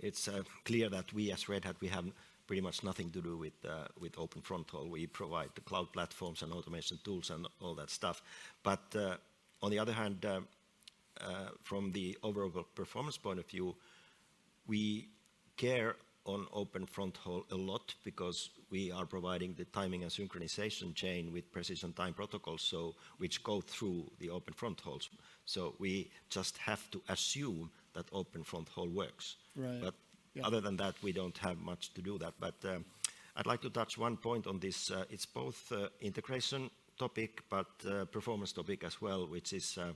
it's 0.00 0.28
uh, 0.28 0.42
clear 0.64 0.88
that 0.90 1.12
we 1.12 1.32
as 1.32 1.48
Red 1.48 1.64
Hat 1.64 1.76
we 1.80 1.88
have 1.88 2.04
pretty 2.46 2.60
much 2.62 2.82
nothing 2.84 3.10
to 3.12 3.20
do 3.20 3.36
with 3.36 3.54
uh, 3.64 3.88
with 4.00 4.18
Open 4.18 4.42
Fronthaul. 4.42 4.88
We 4.90 5.06
provide 5.06 5.50
the 5.54 5.62
cloud 5.62 5.92
platforms 5.92 6.42
and 6.42 6.52
automation 6.52 6.98
tools 7.04 7.30
and 7.30 7.46
all 7.60 7.74
that 7.76 7.90
stuff. 7.90 8.22
But 8.62 8.94
uh, 8.96 9.16
on 9.62 9.70
the 9.70 9.78
other 9.78 9.92
hand, 9.94 10.24
uh, 10.24 10.40
uh, 11.20 11.50
from 11.62 11.92
the 11.92 12.16
overall 12.22 12.64
performance 12.74 13.18
point 13.18 13.38
of 13.38 13.46
view, 13.46 13.74
we 14.66 15.08
care 15.56 15.96
on 16.24 16.46
Open 16.52 16.86
Fronthaul 16.86 17.44
a 17.50 17.56
lot 17.56 17.94
because 18.04 18.50
we 18.70 18.92
are 18.92 19.06
providing 19.06 19.54
the 19.54 19.64
timing 19.66 20.02
and 20.02 20.10
synchronization 20.10 20.94
chain 20.94 21.32
with 21.32 21.50
precision 21.52 21.92
time 21.92 22.14
protocols, 22.14 22.62
so 22.62 22.94
which 23.18 23.42
go 23.42 23.60
through 23.60 24.10
the 24.18 24.30
Open 24.30 24.54
fronthauls. 24.54 25.08
So 25.44 25.74
we 25.78 26.10
just 26.28 26.58
have 26.58 26.90
to 26.90 27.02
assume 27.08 27.70
that 27.94 28.06
Open 28.12 28.44
fronthaul 28.44 28.92
works. 28.92 29.36
Right. 29.56 29.80
But 29.80 29.94
Yeah. 30.34 30.46
other 30.46 30.60
than 30.60 30.76
that, 30.76 30.94
we 31.02 31.12
don't 31.12 31.38
have 31.38 31.58
much 31.58 31.92
to 31.94 32.02
do 32.02 32.18
that. 32.18 32.34
But 32.38 32.54
um, 32.64 32.84
I'd 33.36 33.46
like 33.46 33.62
to 33.62 33.70
touch 33.70 33.98
one 33.98 34.16
point 34.16 34.46
on 34.46 34.58
this. 34.60 34.90
Uh, 34.90 35.04
it's 35.10 35.26
both 35.26 35.72
uh, 35.72 35.88
integration 36.00 36.70
topic, 36.98 37.42
but 37.48 37.66
uh, 37.86 38.04
performance 38.04 38.52
topic 38.52 38.84
as 38.84 39.00
well, 39.00 39.26
which 39.26 39.52
is 39.52 39.78
uh, 39.78 39.92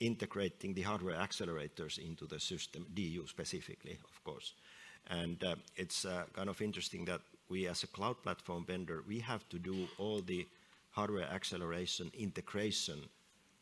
integrating 0.00 0.74
the 0.74 0.82
hardware 0.82 1.16
accelerators 1.16 1.98
into 1.98 2.26
the 2.26 2.40
system, 2.40 2.86
DU 2.94 3.26
specifically, 3.26 3.98
of 4.04 4.24
course. 4.24 4.54
And 5.08 5.42
uh, 5.44 5.56
it's 5.76 6.04
uh, 6.04 6.24
kind 6.32 6.48
of 6.48 6.60
interesting 6.62 7.04
that 7.06 7.20
we, 7.48 7.66
as 7.66 7.82
a 7.82 7.86
cloud 7.88 8.22
platform 8.22 8.64
vendor, 8.64 9.02
we 9.06 9.20
have 9.20 9.48
to 9.50 9.58
do 9.58 9.88
all 9.98 10.20
the 10.20 10.46
hardware 10.90 11.28
acceleration 11.30 12.10
integration 12.18 13.00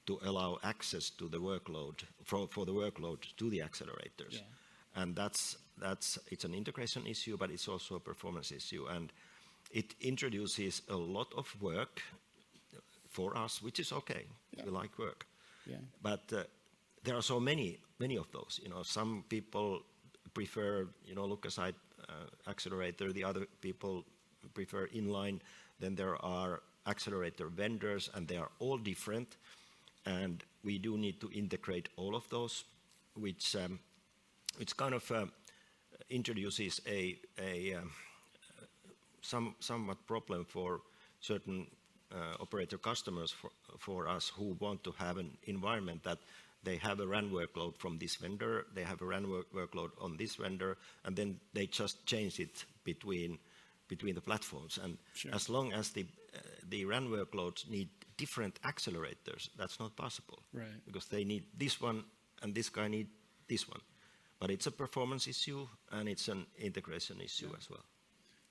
to 0.06 0.18
allow 0.24 0.58
access 0.62 1.10
to 1.10 1.28
the 1.28 1.38
workload, 1.38 2.02
for, 2.24 2.48
for 2.48 2.66
the 2.66 2.72
workload 2.72 3.18
to 3.36 3.50
the 3.50 3.58
accelerators. 3.58 4.32
Yeah. 4.34 4.40
And 4.96 5.16
that's, 5.16 5.56
that's, 5.80 6.18
it's 6.30 6.44
an 6.44 6.54
integration 6.54 7.06
issue, 7.06 7.36
but 7.36 7.50
it's 7.50 7.68
also 7.68 7.96
a 7.96 8.00
performance 8.00 8.52
issue. 8.52 8.86
And 8.90 9.12
it 9.70 9.94
introduces 10.00 10.82
a 10.88 10.96
lot 10.96 11.32
of 11.36 11.54
work 11.62 12.02
for 13.08 13.36
us, 13.36 13.62
which 13.62 13.80
is 13.80 13.92
okay. 13.92 14.24
We 14.64 14.70
like 14.70 14.98
work. 14.98 15.26
Yeah. 15.66 15.76
But 16.02 16.32
uh, 16.32 16.42
there 17.04 17.16
are 17.16 17.22
so 17.22 17.40
many, 17.40 17.78
many 17.98 18.16
of 18.16 18.30
those. 18.32 18.60
You 18.62 18.68
know, 18.68 18.82
some 18.82 19.24
people 19.28 19.82
prefer, 20.34 20.88
you 21.04 21.14
know, 21.14 21.24
look 21.26 21.46
aside 21.46 21.74
accelerator. 22.48 23.12
The 23.12 23.24
other 23.24 23.46
people 23.60 24.04
prefer 24.54 24.88
inline. 24.88 25.40
Then 25.80 25.94
there 25.94 26.16
are 26.24 26.62
accelerator 26.86 27.48
vendors, 27.48 28.10
and 28.14 28.26
they 28.28 28.36
are 28.36 28.50
all 28.58 28.78
different. 28.78 29.36
And 30.04 30.42
we 30.64 30.78
do 30.78 30.98
need 30.98 31.20
to 31.20 31.30
integrate 31.32 31.88
all 31.96 32.14
of 32.16 32.28
those, 32.28 32.64
which 33.14 33.56
um, 33.56 33.78
kind 34.76 34.94
of 34.94 35.10
uh, 35.10 35.26
introduces 36.10 36.80
a, 36.86 37.18
a 37.38 37.74
um, 37.74 37.90
some, 39.20 39.54
somewhat 39.60 40.06
problem 40.06 40.44
for 40.44 40.80
certain 41.20 41.66
uh, 42.12 42.36
operator 42.40 42.78
customers 42.78 43.34
for 43.78 44.08
us 44.08 44.28
who 44.36 44.56
want 44.60 44.84
to 44.84 44.92
have 44.98 45.16
an 45.16 45.30
environment 45.44 46.02
that 46.02 46.18
they 46.64 46.76
have 46.76 47.00
a 47.00 47.06
RAN 47.06 47.30
workload 47.30 47.76
from 47.76 47.98
this 47.98 48.16
vendor, 48.16 48.66
they 48.74 48.84
have 48.84 49.02
a 49.02 49.04
RAN 49.06 49.28
work 49.30 49.52
workload 49.52 49.90
on 50.00 50.16
this 50.16 50.36
vendor, 50.36 50.76
and 51.04 51.16
then 51.16 51.40
they 51.52 51.66
just 51.66 52.06
change 52.06 52.38
it 52.40 52.64
between, 52.84 53.38
between 53.88 54.14
the 54.14 54.20
platforms. 54.20 54.78
And 54.82 54.98
Sure. 55.14 55.34
as 55.34 55.48
long 55.48 55.72
as 55.72 55.90
the, 55.90 56.06
uh, 56.34 56.38
the 56.68 56.84
RAN 56.84 57.08
workloads 57.08 57.68
need 57.68 57.88
different 58.16 58.60
accelerators, 58.62 59.48
that's 59.56 59.80
not 59.80 59.96
possible. 59.96 60.42
Right. 60.52 60.84
Because 60.86 61.06
they 61.06 61.24
need 61.24 61.44
this 61.56 61.80
one 61.80 62.04
and 62.42 62.54
this 62.54 62.68
guy 62.70 62.88
need 62.88 63.08
this 63.48 63.68
one. 63.68 63.80
But 64.38 64.50
it's 64.50 64.66
a 64.66 64.72
performance 64.72 65.26
issue 65.28 65.68
and 65.90 66.08
it's 66.08 66.28
an 66.28 66.46
integration 66.58 67.20
issue 67.20 67.50
as 67.56 67.68
well. 67.70 67.84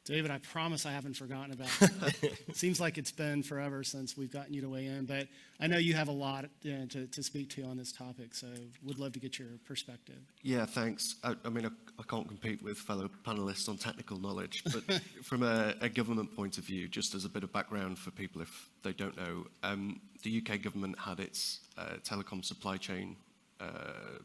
David, 0.03 0.31
I 0.31 0.39
promise 0.39 0.87
I 0.87 0.91
haven't 0.91 1.15
forgotten 1.15 1.53
about 1.53 1.69
it. 2.23 2.55
Seems 2.55 2.81
like 2.81 2.97
it's 2.97 3.11
been 3.11 3.43
forever 3.43 3.83
since 3.83 4.17
we've 4.17 4.31
gotten 4.31 4.51
you 4.53 4.61
to 4.61 4.69
weigh 4.69 4.87
in, 4.87 5.05
but 5.05 5.27
I 5.59 5.67
know 5.67 5.77
you 5.77 5.93
have 5.93 6.07
a 6.07 6.13
lot 6.13 6.45
uh, 6.45 6.85
to, 6.89 7.05
to 7.05 7.23
speak 7.23 7.49
to 7.51 7.63
on 7.63 7.77
this 7.77 7.91
topic, 7.91 8.33
so 8.33 8.47
would 8.83 8.97
love 8.97 9.13
to 9.13 9.19
get 9.19 9.37
your 9.37 9.49
perspective. 9.63 10.17
Yeah, 10.41 10.65
thanks. 10.65 11.15
I, 11.23 11.35
I 11.45 11.49
mean, 11.49 11.67
I, 11.67 11.69
I 11.99 12.03
can't 12.09 12.27
compete 12.27 12.63
with 12.63 12.79
fellow 12.79 13.11
panelists 13.23 13.69
on 13.69 13.77
technical 13.77 14.17
knowledge, 14.19 14.63
but 14.63 15.01
from 15.23 15.43
a, 15.43 15.75
a 15.81 15.89
government 15.89 16.35
point 16.35 16.57
of 16.57 16.63
view, 16.63 16.87
just 16.87 17.13
as 17.13 17.23
a 17.23 17.29
bit 17.29 17.43
of 17.43 17.53
background 17.53 17.99
for 17.99 18.09
people 18.09 18.41
if 18.41 18.69
they 18.81 18.93
don't 18.93 19.15
know, 19.15 19.45
um, 19.61 20.01
the 20.23 20.43
UK 20.43 20.63
government 20.63 20.97
had 20.97 21.19
its 21.19 21.59
uh, 21.77 21.97
telecom 22.03 22.43
supply 22.43 22.77
chain 22.77 23.15
uh, 23.59 24.17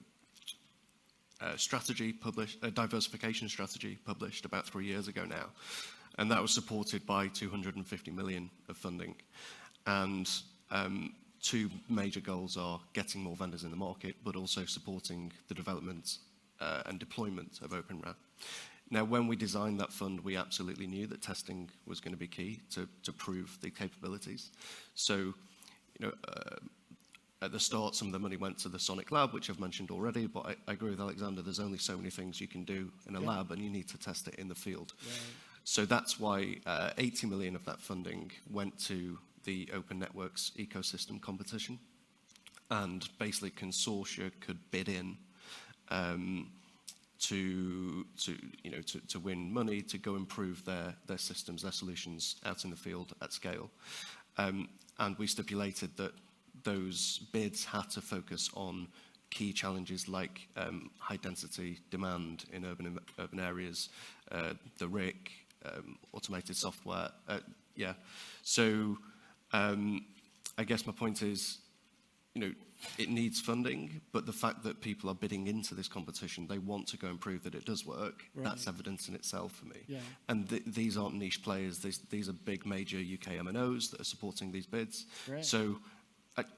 uh, 1.41 1.57
strategy 1.57 2.13
published, 2.13 2.59
a 2.63 2.71
diversification 2.71 3.49
strategy 3.49 3.99
published 4.07 4.45
about 4.45 4.67
three 4.67 4.87
years 4.87 5.09
ago 5.09 5.25
now, 5.25 5.47
and 6.19 6.31
that 6.31 6.41
was 6.41 6.51
supported 6.51 7.07
by 7.07 7.29
250 7.29 8.11
million 8.11 8.51
of 8.69 8.77
funding. 8.77 9.15
And 9.87 10.29
um, 10.71 11.15
two 11.43 11.71
major 11.89 12.21
goals 12.21 12.57
are 12.57 12.81
getting 12.93 13.23
more 13.23 13.37
vendors 13.37 13.65
in 13.65 13.71
the 13.71 13.77
market, 13.77 14.17
but 14.25 14.37
also 14.37 14.65
supporting 14.65 15.33
the 15.49 15.55
development 15.55 16.19
uh, 16.61 16.83
and 16.87 16.99
deployment 16.99 17.61
of 17.63 17.73
Open 17.73 18.01
RAN. 18.05 18.15
Now, 18.91 19.05
when 19.05 19.27
we 19.27 19.37
designed 19.37 19.81
that 19.81 19.93
fund, 19.93 20.21
we 20.21 20.37
absolutely 20.37 20.87
knew 20.87 21.07
that 21.09 21.21
testing 21.21 21.69
was 21.87 22.01
going 22.01 22.15
to 22.15 22.19
be 22.19 22.29
key 22.29 22.61
to, 22.71 22.89
to 23.03 23.13
prove 23.13 23.59
the 23.61 23.71
capabilities. 23.71 24.51
So, 24.95 25.17
you 25.17 25.35
know, 26.01 26.13
uh, 26.29 26.57
at 27.43 27.53
the 27.53 27.61
start, 27.61 27.95
some 27.95 28.09
of 28.09 28.13
the 28.13 28.19
money 28.19 28.37
went 28.37 28.59
to 28.59 28.69
the 28.69 28.79
Sonic 28.79 29.13
Lab, 29.13 29.33
which 29.35 29.51
I've 29.51 29.61
mentioned 29.61 29.91
already, 29.91 30.27
but 30.27 30.47
I, 30.47 30.57
I 30.69 30.73
agree 30.73 30.91
with 30.91 31.01
Alexander, 31.01 31.43
there's 31.43 31.61
only 31.61 31.79
so 31.79 31.97
many 31.97 32.09
things 32.11 32.41
you 32.41 32.49
can 32.49 32.65
do 32.65 32.91
in 33.09 33.15
a 33.17 33.21
Yeah. 33.21 33.29
lab, 33.29 33.51
and 33.53 33.63
you 33.63 33.69
need 33.69 33.89
to 33.89 33.99
test 33.99 34.27
it 34.29 34.37
in 34.37 34.49
the 34.49 34.55
field. 34.55 34.95
So 35.65 35.85
that's 35.85 36.19
why 36.19 36.57
uh, 36.65 36.91
80 36.97 37.27
million 37.27 37.55
of 37.55 37.65
that 37.67 37.81
funding 37.81 38.31
went 38.51 38.79
to 38.87 39.19
the 39.45 39.69
Open 39.75 39.99
Networks 39.99 40.53
ecosystem 40.57 41.21
competition. 41.21 41.79
And 42.71 43.07
basically, 43.19 43.51
consortia 43.51 44.31
could 44.41 44.59
bid 44.71 44.89
in 44.89 45.17
um, 45.91 46.51
to, 47.21 48.05
to, 48.23 48.37
you 48.63 48.71
know, 48.71 48.81
to, 48.83 49.01
to 49.09 49.19
win 49.19 49.53
money 49.53 49.83
to 49.83 49.99
go 49.99 50.17
improve 50.17 50.65
their, 50.65 50.95
their 51.07 51.19
systems, 51.19 51.63
their 51.63 51.73
solutions 51.73 52.37
out 52.45 52.65
in 52.65 52.71
the 52.71 52.77
field 52.77 53.13
at 53.23 53.33
scale. 53.33 53.71
Um, 54.39 54.69
and 54.99 55.17
we 55.19 55.27
stipulated 55.27 55.97
that 55.97 56.13
those 56.67 57.21
bids 57.33 57.65
had 57.65 57.89
to 57.91 58.01
focus 58.01 58.51
on 58.55 58.89
key 59.31 59.53
challenges 59.53 60.09
like 60.09 60.49
um, 60.57 60.91
high 60.99 61.17
density 61.17 61.79
demand 61.91 62.45
in 62.53 62.65
urban, 62.65 62.99
urban 63.19 63.41
areas, 63.41 63.89
uh, 64.33 64.53
the 64.79 64.89
RIC, 64.89 65.31
um, 65.65 65.97
automated 66.13 66.57
software. 66.57 67.09
Uh, 67.29 67.39
yeah. 67.77 67.95
So 68.43 68.99
um, 69.53 70.05
I 70.59 70.65
guess 70.65 70.87
my 70.87 70.93
point 70.93 71.23
is, 71.23 71.59
you 72.35 72.41
know, 72.41 72.53
it 72.99 73.09
needs 73.09 73.41
funding, 73.41 74.01
but 74.13 74.27
the 74.27 74.33
fact 74.33 74.63
that 74.65 74.81
people 74.81 75.09
are 75.09 75.15
bidding 75.15 75.47
into 75.47 75.75
this 75.75 75.89
competition, 75.89 76.47
they 76.47 76.59
want 76.59 76.87
to 76.89 76.97
go 76.99 77.07
and 77.07 77.19
prove 77.19 77.43
that 77.45 77.55
it 77.55 77.65
does 77.65 77.87
work. 77.87 78.25
That's 78.37 78.67
evidence 78.69 79.09
in 79.09 79.15
itself 79.15 79.53
for 79.53 79.65
me. 79.65 79.81
Yeah. 79.87 79.99
And 80.29 80.49
th- 80.49 80.63
these 80.67 80.99
aren't 80.99 81.15
niche 81.15 81.43
players. 81.43 81.79
These, 81.79 82.01
these 82.11 82.29
are 82.29 82.35
big 82.35 82.67
major 82.67 82.99
UK 82.99 83.35
MNOs 83.35 83.91
that 83.93 84.01
are 84.01 84.05
supporting 84.05 84.53
these 84.53 84.67
bids. 84.67 85.07
Right. 85.27 85.45
So 85.45 85.79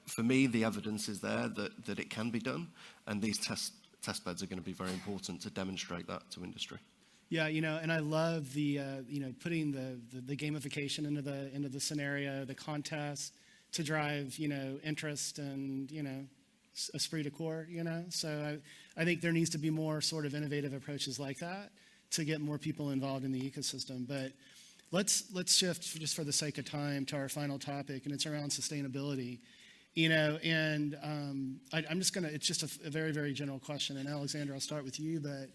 for 0.05 0.23
me, 0.23 0.47
the 0.47 0.63
evidence 0.63 1.07
is 1.07 1.21
there 1.21 1.47
that, 1.47 1.85
that 1.85 1.99
it 1.99 2.09
can 2.09 2.29
be 2.29 2.39
done, 2.39 2.67
and 3.07 3.21
these 3.21 3.37
test, 3.37 3.73
test 4.01 4.25
beds 4.25 4.43
are 4.43 4.47
going 4.47 4.59
to 4.59 4.65
be 4.65 4.73
very 4.73 4.91
important 4.91 5.41
to 5.41 5.49
demonstrate 5.49 6.07
that 6.07 6.29
to 6.31 6.43
industry. 6.43 6.79
Yeah, 7.29 7.47
you 7.47 7.61
know, 7.61 7.79
and 7.81 7.91
I 7.91 7.99
love 7.99 8.53
the 8.53 8.79
uh, 8.79 8.83
you 9.07 9.19
know 9.19 9.31
putting 9.39 9.71
the, 9.71 9.99
the 10.13 10.21
the 10.21 10.35
gamification 10.35 11.05
into 11.05 11.21
the 11.21 11.53
into 11.53 11.69
the 11.69 11.79
scenario, 11.79 12.43
the 12.43 12.55
contest 12.55 13.35
to 13.73 13.83
drive 13.83 14.37
you 14.39 14.47
know 14.47 14.79
interest 14.83 15.37
and 15.37 15.91
you 15.91 16.01
know 16.01 16.25
esprit 16.95 17.23
de 17.23 17.29
corps. 17.29 17.67
You 17.69 17.83
know, 17.83 18.03
so 18.09 18.59
I 18.97 19.01
I 19.01 19.05
think 19.05 19.21
there 19.21 19.31
needs 19.31 19.51
to 19.51 19.59
be 19.59 19.69
more 19.69 20.01
sort 20.01 20.25
of 20.25 20.33
innovative 20.33 20.73
approaches 20.73 21.19
like 21.19 21.37
that 21.37 21.69
to 22.11 22.25
get 22.25 22.41
more 22.41 22.57
people 22.57 22.89
involved 22.89 23.23
in 23.23 23.31
the 23.31 23.39
ecosystem. 23.39 24.07
But 24.07 24.31
let's 24.91 25.25
let's 25.31 25.55
shift 25.55 25.83
just 25.99 26.15
for 26.15 26.23
the 26.23 26.33
sake 26.33 26.57
of 26.57 26.65
time 26.65 27.05
to 27.05 27.15
our 27.15 27.29
final 27.29 27.59
topic, 27.59 28.05
and 28.05 28.13
it's 28.13 28.25
around 28.25 28.49
sustainability. 28.49 29.39
You 29.99 30.07
know, 30.07 30.39
and 30.45 30.97
um, 31.03 31.59
I, 31.73 31.83
I'm 31.89 31.99
just 31.99 32.13
gonna. 32.13 32.29
It's 32.29 32.47
just 32.47 32.63
a, 32.63 32.87
a 32.87 32.89
very 32.89 33.11
very 33.11 33.33
general 33.33 33.59
question, 33.59 33.97
and 33.97 34.07
Alexander, 34.07 34.53
I'll 34.53 34.61
start 34.61 34.85
with 34.85 34.97
you, 34.97 35.19
but. 35.19 35.49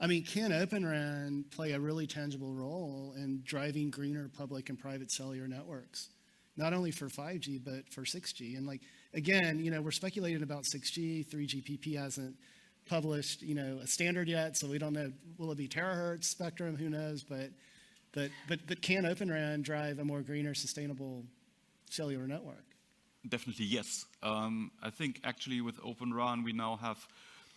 I 0.00 0.06
mean, 0.06 0.24
can 0.24 0.52
Open 0.52 0.86
RAN 0.86 1.44
play 1.50 1.72
a 1.72 1.80
really 1.80 2.06
tangible 2.06 2.52
role 2.52 3.14
in 3.16 3.42
driving 3.44 3.90
greener 3.90 4.30
public 4.38 4.68
and 4.68 4.78
private 4.78 5.10
cellular 5.10 5.48
networks? 5.48 6.10
Not 6.56 6.72
only 6.72 6.92
for 6.92 7.08
5G, 7.08 7.64
but 7.64 7.92
for 7.92 8.02
6G. 8.02 8.56
And 8.56 8.64
like, 8.64 8.82
again, 9.12 9.58
you 9.58 9.72
know, 9.72 9.82
we're 9.82 9.90
speculating 9.90 10.44
about 10.44 10.62
6G, 10.62 11.26
3GPP 11.26 11.98
hasn't 11.98 12.36
published, 12.86 13.42
you 13.42 13.56
know, 13.56 13.80
a 13.82 13.88
standard 13.88 14.28
yet, 14.28 14.56
so 14.56 14.68
we 14.68 14.78
don't 14.78 14.92
know, 14.92 15.10
will 15.36 15.50
it 15.50 15.58
be 15.58 15.66
terahertz 15.66 16.26
spectrum? 16.26 16.76
Who 16.76 16.88
knows? 16.88 17.24
But, 17.24 17.50
but, 18.12 18.30
but, 18.48 18.60
but 18.68 18.80
can 18.80 19.04
Open 19.04 19.28
RAN 19.28 19.62
drive 19.62 19.98
a 19.98 20.04
more 20.04 20.22
greener, 20.22 20.54
sustainable 20.54 21.24
cellular 21.90 22.28
network? 22.28 22.67
Definitely 23.26 23.66
yes. 23.66 24.06
Um, 24.22 24.70
I 24.82 24.90
think 24.90 25.20
actually 25.24 25.60
with 25.60 25.78
Open 25.82 26.14
RAN 26.14 26.44
we 26.44 26.52
now 26.52 26.76
have 26.76 27.06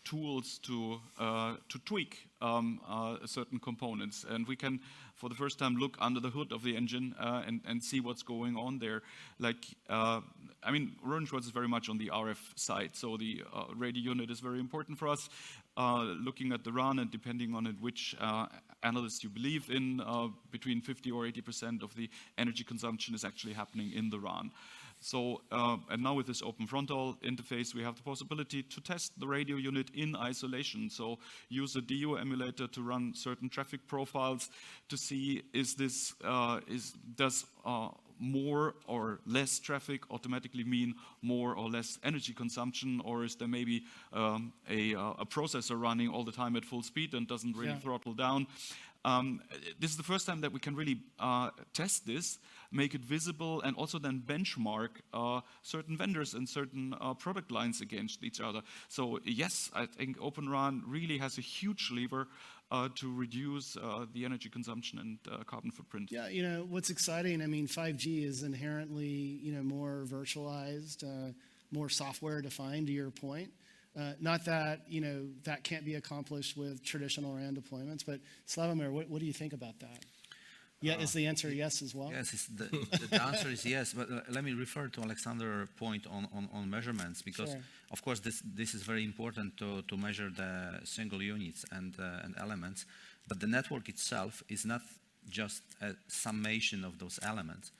tools 0.04 0.60
to 0.63 1.00
uh, 1.19 1.56
to 1.69 1.80
tweak 1.86 2.28
um, 2.41 2.80
uh, 2.88 3.17
certain 3.26 3.60
components, 3.60 4.26
and 4.28 4.47
we 4.47 4.56
can, 4.56 4.80
for 5.15 5.30
the 5.30 5.36
first 5.36 5.60
time, 5.60 5.76
look 5.76 5.97
under 6.00 6.19
the 6.19 6.30
hood 6.30 6.52
of 6.52 6.63
the 6.63 6.76
engine 6.76 7.13
uh, 7.19 7.43
and 7.45 7.62
and 7.65 7.84
see 7.84 8.00
what's 8.00 8.24
going 8.24 8.56
on 8.56 8.80
there. 8.80 9.02
Like, 9.39 9.63
uh, 9.89 10.21
I 10.63 10.71
mean, 10.71 10.95
Rohde 11.06 11.28
& 11.28 11.28
Schwarz 11.28 11.45
is 11.45 11.52
very 11.52 11.67
much 11.67 11.89
on 11.89 11.97
the 11.97 12.10
RF 12.13 12.39
side, 12.56 12.91
so 12.95 13.17
the 13.17 13.43
uh, 13.54 13.65
radio 13.76 14.04
unit 14.04 14.32
is 14.32 14.39
very 14.39 14.60
important 14.60 14.97
for 14.97 15.08
us. 15.08 15.30
Uh, 15.78 16.04
looking 16.26 16.52
at 16.52 16.63
the 16.63 16.71
RAN 16.71 17.00
and 17.00 17.10
depending 17.12 17.56
on 17.56 17.65
it, 17.65 17.76
which 17.80 18.15
analysts 18.84 19.24
you 19.24 19.30
believe 19.30 19.69
in, 19.69 20.02
between 20.52 20.82
50 20.82 21.12
or 21.12 21.26
80 21.26 21.41
percent 21.41 21.84
of 21.84 21.95
the 21.95 22.10
energy 22.38 22.63
consumption 22.63 23.15
is 23.15 23.24
actually 23.24 23.54
happening 23.54 23.93
in 23.93 24.10
the 24.10 24.19
RAN. 24.19 24.52
So, 25.02 25.42
uh, 25.52 25.78
and 25.90 26.04
now 26.04 26.14
with 26.14 26.28
this 26.28 26.44
open 26.44 26.68
fronthaul 26.68 27.18
interface, 27.24 27.74
we 27.74 27.82
have 27.84 27.96
the 27.96 28.04
possibility 28.04 28.62
to 28.62 28.82
test 28.82 29.20
the 29.20 29.26
radio 29.28 29.58
unit 29.58 29.90
in 29.96 30.16
isolation. 30.16 30.90
So 30.92 31.18
use 31.50 31.76
a 31.76 31.82
DU 31.82 32.18
emulator 32.18 32.68
to 32.68 32.82
run 32.84 33.14
certain 33.16 33.50
traffic 33.50 33.88
profiles 33.88 34.50
to 34.90 34.98
see 34.98 35.42
is 35.54 35.74
this, 35.74 36.14
uh, 36.24 36.60
is, 36.68 36.94
does 37.16 37.46
uh, 37.66 37.90
more 38.20 38.76
or 38.86 39.20
less 39.26 39.58
traffic 39.58 40.02
automatically 40.12 40.64
mean 40.64 40.94
more 41.24 41.56
or 41.56 41.68
less 41.68 41.98
energy 42.04 42.34
consumption, 42.34 43.02
or 43.04 43.24
is 43.26 43.36
there 43.36 43.48
maybe 43.48 43.82
um, 44.14 44.54
a, 44.70 44.94
uh, 44.94 45.14
a 45.18 45.26
processor 45.26 45.82
running 45.82 46.08
all 46.10 46.24
the 46.24 46.32
time 46.32 46.56
at 46.56 46.64
full 46.64 46.84
speed 46.84 47.16
and 47.16 47.28
doesn't 47.28 47.58
really 47.58 47.72
Yeah. 47.72 47.80
throttle 47.80 48.14
down? 48.14 48.46
Um, 49.04 49.42
this 49.80 49.92
is 49.92 49.98
the 49.98 50.04
first 50.04 50.26
time 50.28 50.42
that 50.42 50.52
we 50.52 50.60
can 50.60 50.76
really 50.76 51.00
uh, 51.20 51.50
test 51.74 52.06
this, 52.06 52.38
make 52.72 52.94
it 52.94 53.02
visible, 53.02 53.62
and 53.62 53.76
also 53.76 53.98
then 54.00 54.22
benchmark 54.26 54.90
uh, 55.14 55.42
certain 55.64 55.98
vendors 55.98 56.34
and 56.34 56.48
certain 56.48 56.94
uh, 57.02 57.14
product 57.14 57.52
lines 57.52 57.82
against 57.82 58.24
each 58.24 58.40
other. 58.40 58.62
So 58.90 59.20
yes, 59.26 59.72
I 59.74 59.86
think 59.86 60.18
Open 60.22 60.50
RAN 60.50 60.84
really 60.86 61.18
has 61.18 61.38
a 61.38 61.42
huge 61.42 61.90
lever 61.92 62.28
uh, 62.72 62.90
to 62.96 63.14
reduce 63.14 63.76
uh, 63.76 64.06
the 64.14 64.24
energy 64.24 64.50
consumption 64.50 65.00
and 65.00 65.20
uh, 65.30 65.44
carbon 65.44 65.72
footprint. 65.72 66.12
Yeah, 66.12 66.30
you 66.30 66.44
know, 66.44 66.66
what's 66.70 66.90
exciting, 66.90 67.42
I 67.42 67.48
mean, 67.48 67.68
5G 67.68 68.24
is 68.24 68.44
inherently, 68.44 69.08
you 69.08 69.52
know, 69.52 69.64
more 69.64 70.06
virtualized, 70.08 71.04
more 71.72 71.90
software 71.90 72.42
defined, 72.42 72.88
to 72.88 72.94
your 72.94 73.12
point. 73.12 73.52
Uh, 73.99 74.13
not 74.21 74.45
that, 74.45 74.82
you 74.88 75.01
know, 75.01 75.27
that 75.43 75.63
can't 75.63 75.84
be 75.84 75.95
accomplished 75.95 76.56
with 76.56 76.84
traditional 76.84 77.36
RAN 77.36 77.56
deployments, 77.56 78.06
but 78.06 78.19
Slawomir, 78.47 78.89
what, 78.91 79.10
what 79.10 79.19
do 79.19 79.25
you 79.25 79.34
think 79.34 79.54
about 79.54 79.80
that? 79.80 80.06
Yeah, 80.80 80.97
is 80.97 81.13
the 81.13 81.27
answer 81.27 81.49
yes 81.49 81.84
as 81.84 81.93
well? 81.93 82.10
Yes, 82.12 82.34
it's 82.34 82.47
the, 82.47 82.63
the, 82.63 83.08
the 83.12 83.21
answer 83.21 83.49
is 83.49 83.63
yes. 83.63 83.93
But 83.93 84.10
uh, 84.10 84.21
let 84.30 84.43
me 84.43 84.54
refer 84.54 84.88
to 84.88 85.01
Alexander's 85.01 85.69
point 85.77 86.08
on, 86.08 86.27
on, 86.34 86.49
on 86.54 86.69
measurements 86.69 87.21
because, 87.21 87.49
Sure. 87.49 87.62
of 87.91 88.01
course, 88.01 88.19
this, 88.19 88.41
this 88.43 88.73
is 88.73 88.82
very 88.82 89.04
important 89.04 89.58
to, 89.58 89.84
to 89.84 89.97
measure 89.97 90.32
the 90.36 90.80
single 90.83 91.21
units 91.21 91.65
and, 91.71 91.94
uh, 92.00 92.23
and 92.23 92.33
elements. 92.39 92.85
But 93.27 93.39
the 93.39 93.48
network 93.48 93.89
itself 93.89 94.42
is 94.50 94.65
not 94.65 94.81
just 95.29 95.62
a 95.81 95.94
summation 96.08 96.83
of 96.83 96.98
those 96.98 97.19
elements 97.21 97.71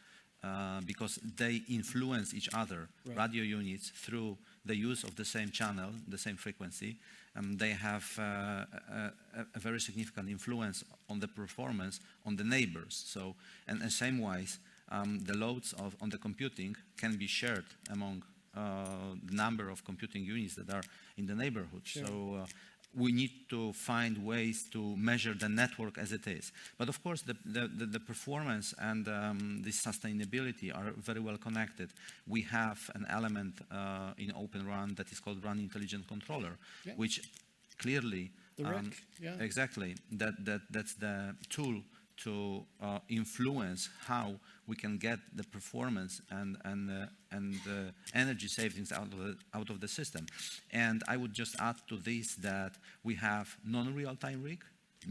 uh, 0.44 0.82
because 0.86 1.20
they 1.38 1.62
influence 1.70 2.34
each 2.34 2.50
other, 2.54 2.88
Right. 3.06 3.18
radio 3.18 3.44
units, 3.44 3.89
through 3.89 4.38
the 4.66 4.76
use 4.76 5.04
of 5.04 5.16
the 5.16 5.26
same 5.26 5.52
channel, 5.52 5.92
the 6.08 6.18
same 6.18 6.36
frequency. 6.36 6.98
Um, 7.36 7.58
they 7.58 7.70
have 7.72 8.06
uh, 8.20 8.66
a, 8.92 9.46
a, 9.56 9.60
very 9.60 9.80
significant 9.80 10.30
influence 10.30 10.84
on 11.10 11.20
the 11.20 11.28
performance 11.28 12.00
on 12.26 12.36
the 12.36 12.44
neighbors. 12.44 13.04
So, 13.08 13.36
and, 13.68 13.82
and 13.82 13.92
same 13.92 14.20
wise, 14.20 14.60
um, 14.89 15.20
the 15.20 15.38
loads 15.38 15.74
of, 15.74 15.96
on 16.02 16.10
the 16.10 16.18
computing 16.18 16.76
can 16.98 17.16
be 17.18 17.28
shared 17.28 17.66
among 17.89 18.24
uh, 18.56 19.16
the 19.24 19.34
number 19.34 19.70
of 19.70 19.86
computing 19.86 20.26
units 20.26 20.56
that 20.56 20.70
are 20.70 20.84
in 21.18 21.26
the 21.26 21.36
neighborhood. 21.36 21.82
Sure. 21.86 22.06
So, 22.06 22.38
uh, 22.42 22.46
we 22.94 23.12
need 23.12 23.32
to 23.50 23.72
find 23.74 24.18
ways 24.26 24.64
to 24.72 24.96
measure 24.98 25.34
the 25.34 25.48
network 25.48 25.98
as 25.98 26.12
it 26.12 26.28
is. 26.28 26.52
But 26.78 26.89
of 26.89 27.02
course, 27.04 27.22
the, 27.22 27.36
the, 27.46 27.86
the, 27.86 28.00
performance 28.00 28.74
and 28.80 29.08
um, 29.08 29.62
the 29.64 29.72
sustainability 29.72 30.76
are 30.76 30.92
very 30.98 31.22
well 31.22 31.38
connected. 31.38 31.89
We 32.28 32.42
have 32.44 32.89
an 32.96 33.06
element 33.10 33.62
uh, 33.72 34.14
in 34.18 34.34
Open 34.36 34.68
RAN 34.68 34.96
that 34.96 35.12
is 35.12 35.20
called 35.20 35.44
RAN 35.44 35.60
Intelligent 35.60 36.08
Controller, 36.08 36.58
Yeah. 36.86 36.94
which 36.98 37.22
clearly 37.78 38.32
RIC, 38.60 38.94
yeah. 39.20 39.36
exactly 39.39 39.96
that, 40.12 40.34
that 40.46 40.62
that's 40.70 40.94
the 40.96 41.36
tool 41.50 41.82
to 42.18 42.64
uh, 42.82 43.00
influence 43.10 43.89
how 44.06 44.36
we 44.72 44.78
can 44.78 44.97
get 44.97 45.19
the 45.36 45.43
performance 45.43 46.13
and 46.39 46.51
and 46.63 46.89
uh, 46.89 47.38
and 47.38 47.55
uh, 47.67 47.74
energy 48.24 48.47
savings 48.47 48.89
out 48.99 49.09
of 49.15 49.19
the 49.24 49.34
out 49.57 49.69
of 49.74 49.78
the 49.84 49.88
system. 49.99 50.24
And 50.86 50.97
I 51.13 51.15
would 51.22 51.34
just 51.41 51.53
add 51.59 51.78
to 51.89 51.95
this 52.09 52.28
that 52.36 52.74
we 53.07 53.13
have 53.15 53.47
non-real-time 53.65 54.41
RIC, 54.49 54.61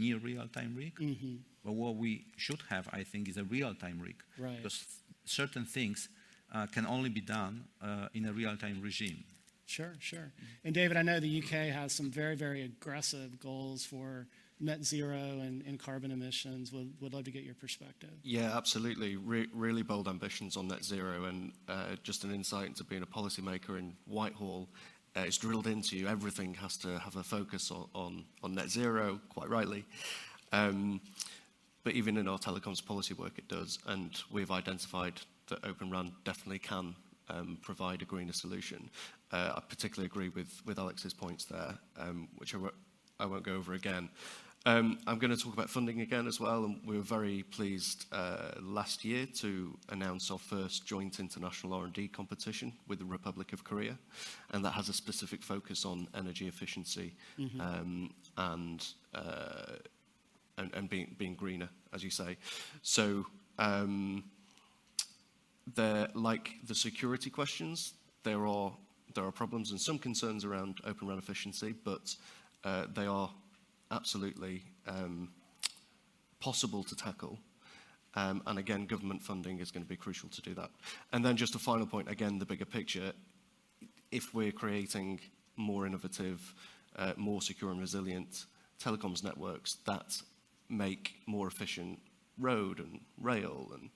near 0.02 0.16
real-time 0.30 0.72
RIC. 0.80 0.94
Mm-hmm. 0.98 1.36
But 1.64 1.74
what 1.82 1.94
we 2.04 2.12
should 2.44 2.62
have, 2.72 2.84
I 3.00 3.02
think, 3.10 3.28
is 3.28 3.36
a 3.36 3.46
real-time 3.56 3.98
RIC. 4.06 4.18
Right. 4.38 4.56
Because 4.56 4.78
certain 5.24 5.66
things 5.76 6.08
uh, 6.54 6.66
can 6.74 6.86
only 6.86 7.10
be 7.10 7.24
done 7.40 7.54
uh, 7.82 8.18
in 8.18 8.22
a 8.30 8.32
real-time 8.32 8.78
regime. 8.88 9.20
Sure, 9.66 9.94
sure. 10.00 10.28
And 10.64 10.74
David, 10.74 10.96
I 10.96 11.02
know 11.02 11.20
the 11.20 11.42
UK 11.42 11.54
has 11.80 11.92
some 11.92 12.10
very, 12.10 12.36
very 12.46 12.62
aggressive 12.70 13.30
goals 13.38 13.84
for 13.84 14.26
net 14.60 14.84
zero 14.84 15.16
and, 15.16 15.62
and 15.66 15.78
carbon 15.78 16.10
emissions. 16.10 16.72
Would, 16.72 16.92
would 17.00 17.14
love 17.14 17.24
to 17.24 17.30
get 17.30 17.42
your 17.42 17.54
perspective. 17.54 18.10
Yeah, 18.22 18.56
absolutely. 18.56 19.16
Re- 19.16 19.48
really 19.52 19.82
bold 19.82 20.06
ambitions 20.06 20.56
on 20.56 20.68
net 20.68 20.84
zero, 20.84 21.24
and 21.24 21.52
uh, 21.68 21.96
just 22.02 22.24
an 22.24 22.32
insight 22.32 22.68
into 22.68 22.84
being 22.84 23.02
a 23.02 23.06
policymaker 23.06 23.78
in 23.78 23.94
Whitehall. 24.06 24.68
Uh, 25.16 25.20
it's 25.20 25.38
drilled 25.38 25.66
into 25.66 25.96
you. 25.96 26.06
Everything 26.06 26.54
has 26.54 26.76
to 26.76 26.98
have 27.00 27.16
a 27.16 27.22
focus 27.22 27.70
on, 27.70 27.88
on, 27.94 28.24
on 28.42 28.54
net 28.54 28.70
zero, 28.70 29.20
quite 29.28 29.48
rightly. 29.48 29.84
Um, 30.52 31.00
but 31.82 31.94
even 31.94 32.16
in 32.16 32.28
our 32.28 32.38
telecoms 32.38 32.84
policy 32.84 33.14
work, 33.14 33.38
it 33.38 33.48
does. 33.48 33.78
And 33.86 34.12
we've 34.30 34.50
identified 34.50 35.20
that 35.48 35.64
Open 35.64 35.90
RAN 35.90 36.12
definitely 36.24 36.58
can 36.58 36.94
um, 37.28 37.58
provide 37.62 38.02
a 38.02 38.04
greener 38.04 38.32
solution. 38.32 38.90
Uh, 39.32 39.54
I 39.56 39.60
particularly 39.68 40.06
agree 40.06 40.28
with, 40.28 40.60
with 40.66 40.78
Alex's 40.78 41.14
points 41.14 41.44
there, 41.44 41.78
um, 41.98 42.28
which 42.36 42.54
I, 42.54 42.58
wo- 42.58 42.70
I 43.18 43.26
won't 43.26 43.44
go 43.44 43.54
over 43.54 43.74
again. 43.74 44.10
Um, 44.66 44.98
I'm 45.06 45.18
going 45.18 45.34
to 45.34 45.42
talk 45.42 45.54
about 45.54 45.70
funding 45.70 46.02
again 46.02 46.26
as 46.26 46.38
well, 46.38 46.64
and 46.64 46.80
we 46.84 46.94
were 46.94 47.02
very 47.02 47.44
pleased 47.44 48.04
uh, 48.12 48.50
last 48.60 49.06
year 49.06 49.26
to 49.36 49.74
announce 49.88 50.30
our 50.30 50.38
first 50.38 50.86
joint 50.86 51.18
international 51.18 51.72
R&D 51.72 52.08
competition 52.08 52.74
with 52.86 52.98
the 52.98 53.06
Republic 53.06 53.54
of 53.54 53.64
Korea, 53.64 53.96
and 54.50 54.62
that 54.62 54.72
has 54.72 54.90
a 54.90 54.92
specific 54.92 55.42
focus 55.42 55.86
on 55.86 56.08
energy 56.14 56.46
efficiency 56.46 57.14
um, 57.58 58.12
and 58.36 58.86
uh, 59.14 59.76
and, 60.58 60.74
and 60.74 60.90
being, 60.90 61.14
being 61.16 61.34
greener, 61.34 61.70
as 61.94 62.04
you 62.04 62.10
say. 62.10 62.36
So, 62.82 63.24
um, 63.58 64.24
there, 65.74 66.08
like 66.12 66.56
the 66.66 66.74
security 66.74 67.30
questions, 67.30 67.94
there 68.24 68.46
are 68.46 68.76
there 69.14 69.24
are 69.24 69.32
problems 69.32 69.70
and 69.70 69.80
some 69.80 69.98
concerns 69.98 70.44
around 70.44 70.80
Open 70.84 71.08
RAN 71.08 71.16
efficiency, 71.16 71.74
but 71.82 72.14
uh, 72.64 72.86
they 72.94 73.06
are 73.06 73.30
absolutely 73.90 74.62
um, 74.86 75.30
possible 76.40 76.82
to 76.84 76.96
tackle. 76.96 77.38
Um, 78.14 78.42
and 78.46 78.58
again, 78.58 78.86
government 78.86 79.22
funding 79.22 79.60
is 79.60 79.70
going 79.70 79.84
to 79.84 79.88
be 79.88 79.96
crucial 79.96 80.28
to 80.30 80.42
do 80.42 80.54
that. 80.54 80.70
And 81.12 81.24
then 81.24 81.36
just 81.36 81.54
a 81.54 81.58
final 81.58 81.86
point, 81.86 82.10
again, 82.10 82.38
the 82.38 82.46
bigger 82.46 82.64
picture. 82.64 83.12
If 84.10 84.34
we're 84.34 84.52
creating 84.52 85.20
more 85.56 85.86
innovative, 85.86 86.54
uh, 86.96 87.12
more 87.16 87.40
secure 87.40 87.70
and 87.70 87.80
resilient 87.80 88.46
telecoms 88.82 89.22
networks 89.22 89.76
that 89.86 90.20
make 90.68 91.14
more 91.26 91.46
efficient 91.46 92.00
road 92.38 92.80
and 92.80 93.00
rail 93.20 93.70
and 93.74 93.90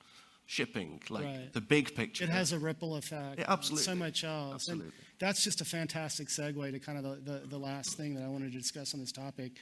shipping, 0.47 1.01
like 1.09 1.24
Right. 1.24 1.53
the 1.53 1.61
big 1.61 1.95
picture. 1.97 2.24
It 2.24 2.30
has 2.30 2.53
a 2.53 2.59
ripple 2.59 2.97
effect. 2.97 3.38
Yeah, 3.38 3.47
absolutely. 3.49 3.84
So 3.84 3.95
much 3.95 4.24
else. 4.24 4.55
Absolutely. 4.55 4.84
And 4.86 4.92
that's 5.18 5.42
just 5.42 5.61
a 5.61 5.64
fantastic 5.64 6.28
segue 6.28 6.70
to 6.70 6.78
kind 6.78 6.99
of 6.99 7.24
the, 7.24 7.32
the, 7.32 7.47
the 7.47 7.59
last 7.59 7.97
thing 7.97 8.14
that 8.14 8.22
I 8.22 8.28
wanted 8.28 8.53
to 8.53 8.59
discuss 8.59 8.95
on 8.95 9.01
this 9.01 9.12
topic, 9.12 9.53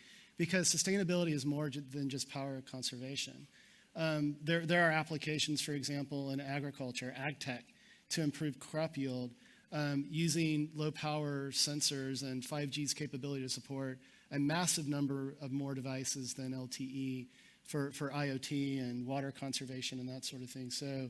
because 0.43 0.69
sustainability 0.69 1.33
is 1.33 1.47
more 1.47 1.71
than 1.71 2.09
just 2.09 2.29
power 2.29 2.61
conservation. 2.69 3.47
Um, 3.95 4.35
there, 4.43 4.67
there 4.67 4.85
are 4.85 4.91
applications, 4.91 5.61
for 5.61 5.71
example, 5.71 6.31
in 6.31 6.41
agriculture, 6.41 7.15
ag 7.17 7.39
tech, 7.39 7.65
to 8.09 8.23
improve 8.23 8.59
crop 8.59 8.97
yield 8.97 9.31
um, 9.71 10.05
using 10.11 10.69
low 10.75 10.91
power 10.91 11.53
sensors 11.53 12.23
and 12.23 12.43
5G's 12.43 12.93
capability 12.93 13.43
to 13.43 13.49
support 13.49 14.01
a 14.33 14.39
massive 14.41 14.89
number 14.89 15.37
of 15.41 15.53
more 15.53 15.75
devices 15.75 16.35
than 16.35 16.53
LTE 16.53 17.29
for, 17.63 17.93
for 17.93 18.11
IoT 18.11 18.81
and 18.81 19.07
water 19.07 19.31
conservation 19.31 20.01
and 20.01 20.09
that 20.09 20.25
sort 20.25 20.43
of 20.43 20.51
thing. 20.51 20.73
So, 20.73 21.09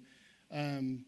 um, 0.53 1.07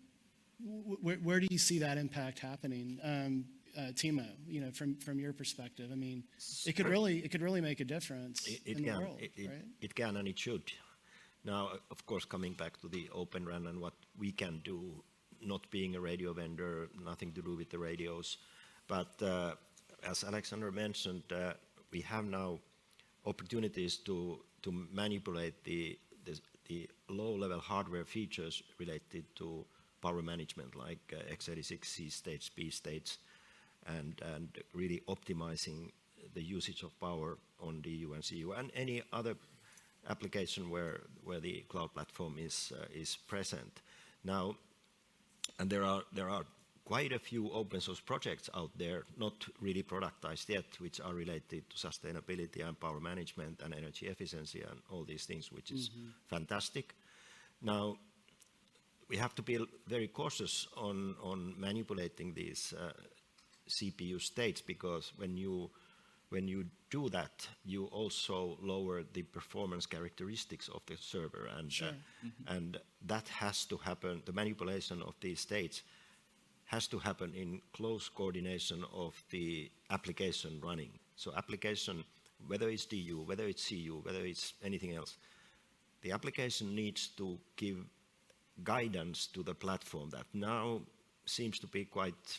wh- 0.64 1.22
where, 1.22 1.40
do 1.40 1.48
you 1.50 1.58
see 1.58 1.78
that 1.80 1.98
impact 1.98 2.38
happening, 2.38 2.98
um, 3.04 3.44
uh, 3.76 3.92
Timo? 3.92 4.26
You 4.46 4.60
know, 4.60 4.70
from 4.70 4.96
from 4.96 5.18
your 5.18 5.32
perspective, 5.32 5.90
I 5.92 5.96
mean, 5.96 6.24
it 6.66 6.72
could 6.76 6.88
really 6.88 7.18
it 7.18 7.30
could 7.30 7.42
really 7.42 7.60
make 7.60 7.80
a 7.80 7.84
difference 7.84 8.46
It, 8.46 8.60
it 8.64 8.78
in 8.78 8.84
can, 8.84 8.94
the 8.94 9.00
world, 9.00 9.18
it, 9.20 9.32
it, 9.36 9.48
right? 9.48 9.64
it 9.80 9.94
can 9.94 10.16
and 10.16 10.28
it 10.28 10.38
should. 10.38 10.62
Now, 11.44 11.72
of 11.90 12.06
course, 12.06 12.24
coming 12.24 12.54
back 12.54 12.80
to 12.80 12.88
the 12.88 13.10
Open 13.12 13.44
RAN 13.46 13.66
and 13.66 13.78
what 13.80 13.94
we 14.18 14.32
can 14.32 14.60
do, 14.64 15.02
not 15.42 15.70
being 15.70 15.94
a 15.94 16.00
radio 16.00 16.32
vendor, 16.32 16.88
nothing 17.04 17.32
to 17.32 17.42
do 17.42 17.54
with 17.54 17.68
the 17.70 17.78
radios, 17.78 18.38
but 18.88 19.20
uh, 19.22 19.52
as 20.02 20.24
Alexander 20.24 20.72
mentioned, 20.72 21.24
uh, 21.32 21.52
we 21.92 22.00
have 22.00 22.24
now 22.24 22.58
opportunities 23.26 23.96
to 23.98 24.40
to 24.62 24.72
manipulate 24.92 25.62
the 25.64 25.98
the, 26.24 26.34
the 26.68 26.88
low-level 27.10 27.58
hardware 27.60 28.04
features 28.04 28.62
related 28.78 29.24
to 29.36 29.66
power 30.00 30.22
management, 30.22 30.74
like 30.74 31.12
uh, 31.12 31.32
x86 31.34 31.84
C 31.84 32.08
states, 32.08 32.48
P 32.48 32.70
states, 32.70 33.18
and 33.86 34.20
and 34.34 34.48
really 34.72 35.02
optimizing 35.08 35.90
the 36.34 36.42
usage 36.42 36.82
of 36.82 36.98
power 37.00 37.38
on 37.60 37.80
DU 37.80 38.12
and 38.14 38.26
CU 38.26 38.52
and 38.52 38.70
any 38.74 39.02
other 39.12 39.36
application 40.08 40.70
where 40.70 41.00
where 41.22 41.40
the 41.40 41.64
cloud 41.68 41.92
platform 41.94 42.36
is 42.38 42.72
uh, 42.78 42.84
is 42.92 43.16
present. 43.16 43.80
Now, 44.24 44.56
and 45.58 45.70
there 45.70 45.84
are 45.84 46.02
there 46.12 46.30
are 46.30 46.44
quite 46.84 47.12
a 47.12 47.18
few 47.18 47.50
open 47.52 47.80
source 47.80 48.00
projects 48.00 48.50
out 48.54 48.70
there, 48.76 49.04
not 49.16 49.32
really 49.60 49.82
productized 49.82 50.48
yet, 50.48 50.64
which 50.78 51.00
are 51.00 51.14
related 51.14 51.68
to 51.70 51.76
sustainability 51.76 52.66
and 52.66 52.78
power 52.78 53.00
management 53.00 53.62
and 53.64 53.74
energy 53.74 54.06
efficiency 54.06 54.60
and 54.60 54.80
all 54.90 55.02
these 55.04 55.24
things, 55.24 55.50
which 55.50 55.70
is 55.70 55.90
fantastic. 56.28 56.94
Now, 57.62 57.96
we 59.08 59.16
have 59.16 59.34
to 59.36 59.42
be 59.42 59.58
very 59.86 60.08
cautious 60.08 60.68
on, 60.76 61.16
on 61.22 61.54
manipulating 61.58 62.34
these 62.34 62.74
uh, 62.78 62.92
CPU 63.68 64.20
states 64.20 64.60
because 64.60 65.12
when 65.16 65.36
you 65.36 65.70
when 66.30 66.48
you 66.48 66.64
do 66.90 67.08
that, 67.10 67.46
you 67.64 67.84
also 67.86 68.58
lower 68.60 69.04
the 69.12 69.22
performance 69.22 69.86
characteristics 69.86 70.68
of 70.68 70.80
the 70.86 70.96
server, 70.96 71.48
and 71.58 71.70
uh, 71.82 71.92
and 72.48 72.78
that 73.06 73.28
has 73.28 73.64
to 73.66 73.76
happen. 73.76 74.22
The 74.24 74.32
manipulation 74.32 75.02
of 75.02 75.14
these 75.20 75.40
states 75.40 75.82
has 76.64 76.86
to 76.88 76.98
happen 76.98 77.32
in 77.34 77.60
close 77.72 78.08
coordination 78.08 78.84
of 78.92 79.22
the 79.30 79.70
application 79.90 80.60
running. 80.62 80.90
So 81.16 81.32
application, 81.36 82.04
whether 82.46 82.68
it's 82.68 82.86
DU, 82.86 83.22
whether 83.26 83.46
it's 83.46 83.68
CU, 83.68 84.00
whether 84.02 84.24
it's 84.24 84.54
anything 84.64 84.94
else, 84.94 85.16
the 86.02 86.12
application 86.12 86.74
needs 86.74 87.08
to 87.16 87.38
give 87.56 87.76
guidance 88.62 89.26
to 89.28 89.42
the 89.42 89.54
platform 89.54 90.10
that 90.10 90.26
now 90.32 90.80
seems 91.26 91.58
to 91.58 91.66
be 91.66 91.84
quite 91.84 92.38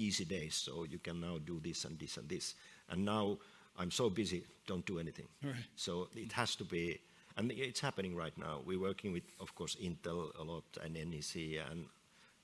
easy 0.00 0.24
days, 0.24 0.54
so 0.54 0.84
you 0.84 0.98
can 0.98 1.20
now 1.20 1.38
do 1.44 1.60
this 1.62 1.84
and 1.84 1.98
this 1.98 2.16
and 2.16 2.28
this. 2.28 2.54
And 2.88 3.04
now 3.04 3.38
I'm 3.78 3.90
so 3.90 4.10
busy, 4.10 4.44
don't 4.66 4.84
do 4.86 4.98
anything. 4.98 5.28
Right. 5.42 5.54
So 5.76 6.08
it 6.14 6.32
has 6.32 6.56
to 6.56 6.64
be, 6.64 7.00
and 7.36 7.52
it's 7.52 7.80
happening 7.80 8.16
right 8.16 8.36
now. 8.36 8.60
We're 8.64 8.80
working 8.80 9.12
with, 9.12 9.24
of 9.40 9.54
course, 9.54 9.76
Intel 9.76 10.30
a 10.38 10.42
lot 10.42 10.64
and 10.82 10.94
NEC 10.94 11.60
and, 11.70 11.86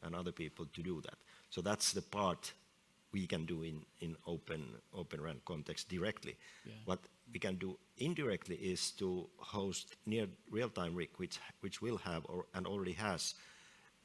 and 0.02 0.14
other 0.14 0.32
people 0.32 0.66
to 0.72 0.82
do 0.82 1.00
that. 1.02 1.14
So 1.50 1.60
that's 1.60 1.92
the 1.92 2.02
part 2.02 2.52
we 3.12 3.26
can 3.26 3.46
do 3.46 3.62
in, 3.62 3.80
in 4.00 4.16
open, 4.26 4.62
open 4.94 5.20
RAN 5.20 5.40
context 5.44 5.88
directly. 5.88 6.36
What 6.84 6.98
we 7.32 7.38
can 7.38 7.56
do 7.56 7.78
indirectly 7.98 8.56
is 8.56 8.90
to 8.92 9.26
host 9.38 9.96
near 10.06 10.26
real-time 10.50 10.94
RIC, 10.94 11.18
which, 11.18 11.38
which 11.60 11.80
will 11.80 11.96
have 11.98 12.24
or, 12.26 12.46
and 12.54 12.66
already 12.66 12.92
has 12.92 13.34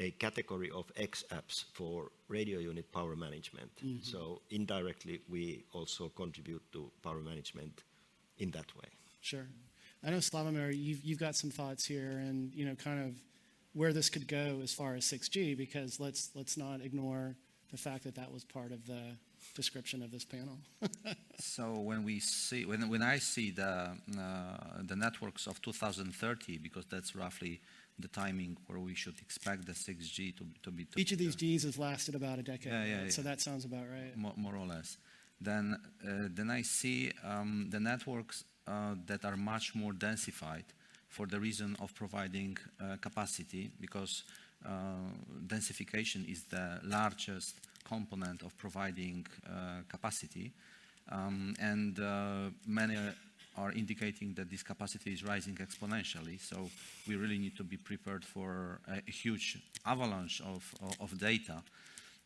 a 0.02 0.12
category 0.12 0.72
of 0.72 0.86
xApps 0.96 1.66
for 1.74 2.12
radio 2.28 2.60
unit 2.60 2.92
power 2.92 3.16
management. 3.16 3.72
So 4.02 4.42
indirectly, 4.50 5.22
we 5.30 5.64
also 5.74 6.10
contribute 6.10 6.64
to 6.74 6.92
power 7.04 7.20
management 7.20 7.84
in 8.40 8.52
that 8.52 8.76
way. 8.76 8.90
Sure. 9.22 9.48
I 10.04 10.10
know 10.10 10.18
Slawomir, 10.18 10.70
you've 10.76 11.04
you've 11.04 11.20
got 11.20 11.36
some 11.36 11.52
thoughts 11.52 11.86
here, 11.86 12.18
and 12.28 12.54
you 12.56 12.66
know, 12.66 12.76
kind 12.76 13.00
of 13.06 13.12
where 13.74 13.94
this 13.94 14.10
could 14.10 14.28
go 14.28 14.60
as 14.64 14.74
far 14.74 14.96
as 14.96 15.06
6G, 15.06 15.56
because 15.56 16.00
let's 16.00 16.32
let's 16.36 16.58
not 16.58 16.82
ignore 16.82 17.36
the 17.72 17.78
fact 17.78 18.04
that 18.04 18.16
that 18.16 18.32
was 18.32 18.44
part 18.44 18.72
of 18.72 18.86
the 18.88 19.16
description 19.56 20.02
of 20.02 20.12
this 20.12 20.26
panel. 20.26 20.58
So 21.40 21.74
when 21.74 22.04
we 22.04 22.20
see, 22.20 22.66
when, 22.66 22.88
when 22.88 23.02
I 23.02 23.18
see 23.18 23.50
the, 23.50 23.98
uh, 24.18 24.58
the 24.84 24.96
networks 24.96 25.48
of 25.48 25.60
2030, 25.60 26.60
because 26.60 26.86
that's 26.86 27.16
roughly 27.16 27.62
the 28.02 28.08
timing 28.08 28.58
where 28.68 28.80
we 28.80 28.94
should 28.96 29.20
expect 29.22 29.66
the 29.66 29.74
6G 29.74 30.36
to, 30.38 30.46
to 30.64 30.72
be. 30.72 30.86
to 30.86 31.00
Each 31.00 31.12
of 31.12 31.18
these. 31.18 31.36
Gs 31.36 31.64
has 31.64 31.78
lasted 31.78 32.16
about 32.16 32.40
a 32.40 32.44
decade, 32.44 32.74
Yeah, 32.74 32.86
yeah, 32.86 33.02
right? 33.04 33.14
so 33.14 33.22
that 33.22 33.40
sounds 33.42 33.66
about 33.66 33.86
right. 33.90 34.16
more, 34.18 34.34
more 34.36 34.56
or 34.56 34.66
less. 34.66 34.98
Then, 35.40 35.80
uh, 36.06 36.28
then 36.30 36.50
I 36.52 36.62
see 36.62 37.12
um, 37.24 37.68
the 37.70 37.80
networks 37.80 38.44
uh, 38.68 38.96
that 39.08 39.26
are 39.26 39.38
much 39.38 39.74
more 39.76 39.92
densified 39.94 40.66
for 41.10 41.26
the 41.28 41.40
reason 41.40 41.76
of 41.80 41.94
providing 41.96 42.58
uh, 42.80 42.98
capacity, 43.02 43.72
because 43.80 44.24
uh, 44.66 44.70
densification 45.48 46.30
is 46.32 46.44
the 46.44 46.80
largest 46.84 47.56
component 47.84 48.44
of 48.44 48.56
providing 48.58 49.26
uh, 49.46 49.82
capacity, 49.90 50.54
um, 51.10 51.54
and 51.60 52.00
uh, 52.00 52.50
many 52.68 52.96
are 53.58 53.72
indicating 53.72 54.34
that 54.36 54.50
this 54.50 54.64
capacity 54.64 55.14
is 55.14 55.24
rising 55.24 55.56
exponentially. 55.56 56.40
So 56.40 56.70
we 57.08 57.16
really 57.16 57.38
need 57.38 57.58
to 57.58 57.64
be 57.64 57.78
prepared 57.78 58.24
for 58.24 58.80
a, 58.88 59.12
huge 59.12 59.60
avalanche 59.86 60.42
of, 60.42 60.74
of, 60.82 61.12
of 61.12 61.20
data. 61.20 61.62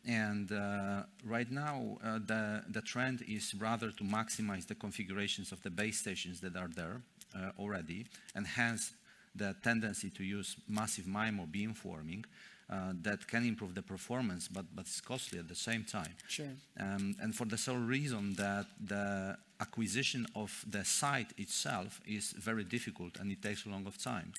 And 0.06 0.52
uh, 0.52 1.02
right 1.24 1.50
now, 1.50 1.98
uh, 2.04 2.20
the, 2.24 2.62
the 2.68 2.80
trend 2.80 3.24
is 3.28 3.54
rather 3.58 3.90
to 3.90 4.04
maximize 4.04 4.66
the 4.66 4.76
configurations 4.76 5.50
of 5.50 5.62
the 5.62 5.70
base 5.70 5.98
stations 5.98 6.40
that 6.40 6.56
are 6.56 6.68
there 6.68 7.00
uh, 7.34 7.50
already, 7.58 8.06
and 8.34 8.46
hence 8.46 8.92
the 9.34 9.54
tendency 9.62 10.10
to 10.10 10.22
use 10.22 10.56
massive 10.68 11.06
MIMO 11.06 11.50
beamforming 11.50 12.24
uh, 12.68 12.92
that 13.02 13.26
can 13.28 13.44
improve 13.44 13.74
the 13.74 13.82
performance, 13.82 14.48
but, 14.48 14.64
but 14.74 14.86
it's 14.86 15.00
costly 15.00 15.38
at 15.38 15.48
the 15.48 15.54
same 15.54 15.84
time. 15.84 16.14
Sure. 16.26 16.46
Um, 16.80 17.14
and 17.20 17.34
for 17.34 17.44
the 17.44 17.56
sole 17.56 17.76
reason 17.76 18.34
that 18.34 18.66
the 18.84 19.36
acquisition 19.60 20.26
of 20.34 20.64
the 20.68 20.84
site 20.84 21.32
itself 21.38 22.00
is 22.06 22.32
very 22.32 22.64
difficult 22.64 23.18
and 23.18 23.30
it 23.30 23.40
takes 23.40 23.66
a 23.66 23.68
long 23.68 23.86
of 23.86 23.96
time. 24.02 24.32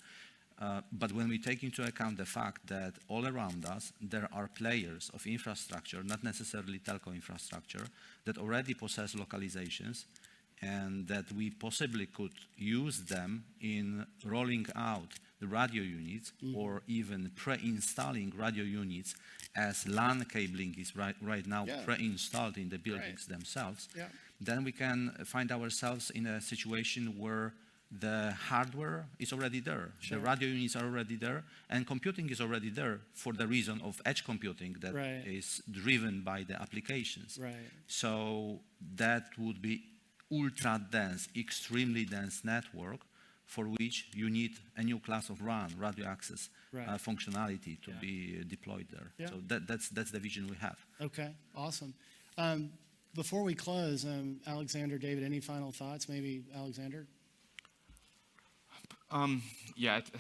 Uh, 0.60 0.82
but 0.92 1.12
when 1.12 1.30
we 1.30 1.38
take 1.38 1.64
into 1.64 1.86
account 1.86 2.18
the 2.18 2.26
fact 2.26 2.66
that 2.68 2.94
all 3.08 3.28
around 3.28 3.64
us 3.66 3.94
there 4.02 4.28
are 4.34 4.50
players 4.56 5.12
of 5.14 5.26
infrastructure, 5.28 6.04
not 6.04 6.24
necessarily 6.24 6.80
telco 6.80 7.14
infrastructure, 7.14 7.86
that 8.26 8.38
already 8.38 8.74
possess 8.74 9.14
localizations 9.14 10.06
and 10.62 11.08
that 11.08 11.32
we 11.32 11.52
possibly 11.52 12.08
could 12.08 12.34
use 12.58 13.02
them 13.02 13.44
in 13.62 14.06
rolling 14.26 14.66
out 14.76 15.14
the 15.40 15.48
radio 15.48 15.84
units 15.84 16.32
mm-hmm. 16.44 16.56
or 16.58 16.82
even 16.88 17.32
pre-installing 17.36 18.34
radio 18.36 18.64
units 18.64 19.16
as 19.56 19.88
LAN 19.88 20.26
cabling 20.26 20.76
is 20.80 20.96
right, 20.96 21.16
right 21.22 21.46
now 21.46 21.66
Yeah. 21.66 21.84
pre-installed 21.86 22.58
in 22.58 22.70
the 22.70 22.78
buildings 22.78 23.26
themselves, 23.26 23.88
Yeah. 23.96 24.08
then 24.42 24.64
we 24.64 24.72
can 24.72 25.12
find 25.26 25.52
ourselves 25.52 26.10
in 26.12 26.26
a 26.26 26.42
situation 26.42 27.18
where 27.18 27.54
the 27.90 28.34
hardware 28.50 29.08
is 29.18 29.32
already 29.32 29.62
there, 29.62 29.94
Sure. 30.02 30.20
the 30.20 30.26
radio 30.26 30.50
units 30.50 30.76
are 30.76 30.84
already 30.84 31.16
there, 31.16 31.46
and 31.70 31.88
computing 31.88 32.30
is 32.30 32.42
already 32.42 32.70
there 32.70 33.00
for 33.14 33.32
the 33.34 33.48
reason 33.48 33.80
of 33.82 34.02
edge 34.06 34.26
computing 34.26 34.74
that 34.82 34.94
is 35.26 35.62
Right. 35.68 35.84
driven 35.84 36.22
by 36.22 36.44
the 36.44 36.62
applications. 36.62 37.38
Right. 37.38 37.56
So 37.88 38.62
that 38.96 39.38
would 39.38 39.62
be 39.62 39.84
ultra 40.30 40.86
dense, 40.92 41.30
extremely 41.36 42.04
dense 42.04 42.44
network 42.44 43.02
for 43.48 43.66
which 43.66 44.06
you 44.14 44.30
need 44.30 44.52
a 44.76 44.84
new 44.84 45.00
class 45.00 45.30
of 45.30 45.42
RAN, 45.42 45.70
radio 45.80 46.06
access 46.06 46.50
Right. 46.74 46.88
uh, 46.88 46.98
functionality 46.98 47.82
to 47.84 47.92
Yeah. 47.92 48.00
be 48.02 48.38
uh, 48.40 48.44
deployed 48.48 48.88
there. 48.92 49.12
Yeah. 49.18 49.28
So 49.30 49.36
that, 49.48 49.68
that's, 49.68 49.90
that's 49.90 50.12
the 50.12 50.20
vision 50.20 50.48
we 50.48 50.58
have. 50.58 50.78
Okay, 51.02 51.34
awesome. 51.56 51.94
Um, 52.38 52.72
before 53.16 53.44
we 53.44 53.56
close, 53.56 54.04
um, 54.06 54.42
Alexander, 54.46 54.98
David, 55.00 55.24
any 55.24 55.40
final 55.40 55.72
thoughts? 55.72 56.08
Maybe 56.10 56.44
Alexander? 56.54 57.08
Um, 59.12 59.42
yeah, 59.76 59.98
it- 59.98 60.12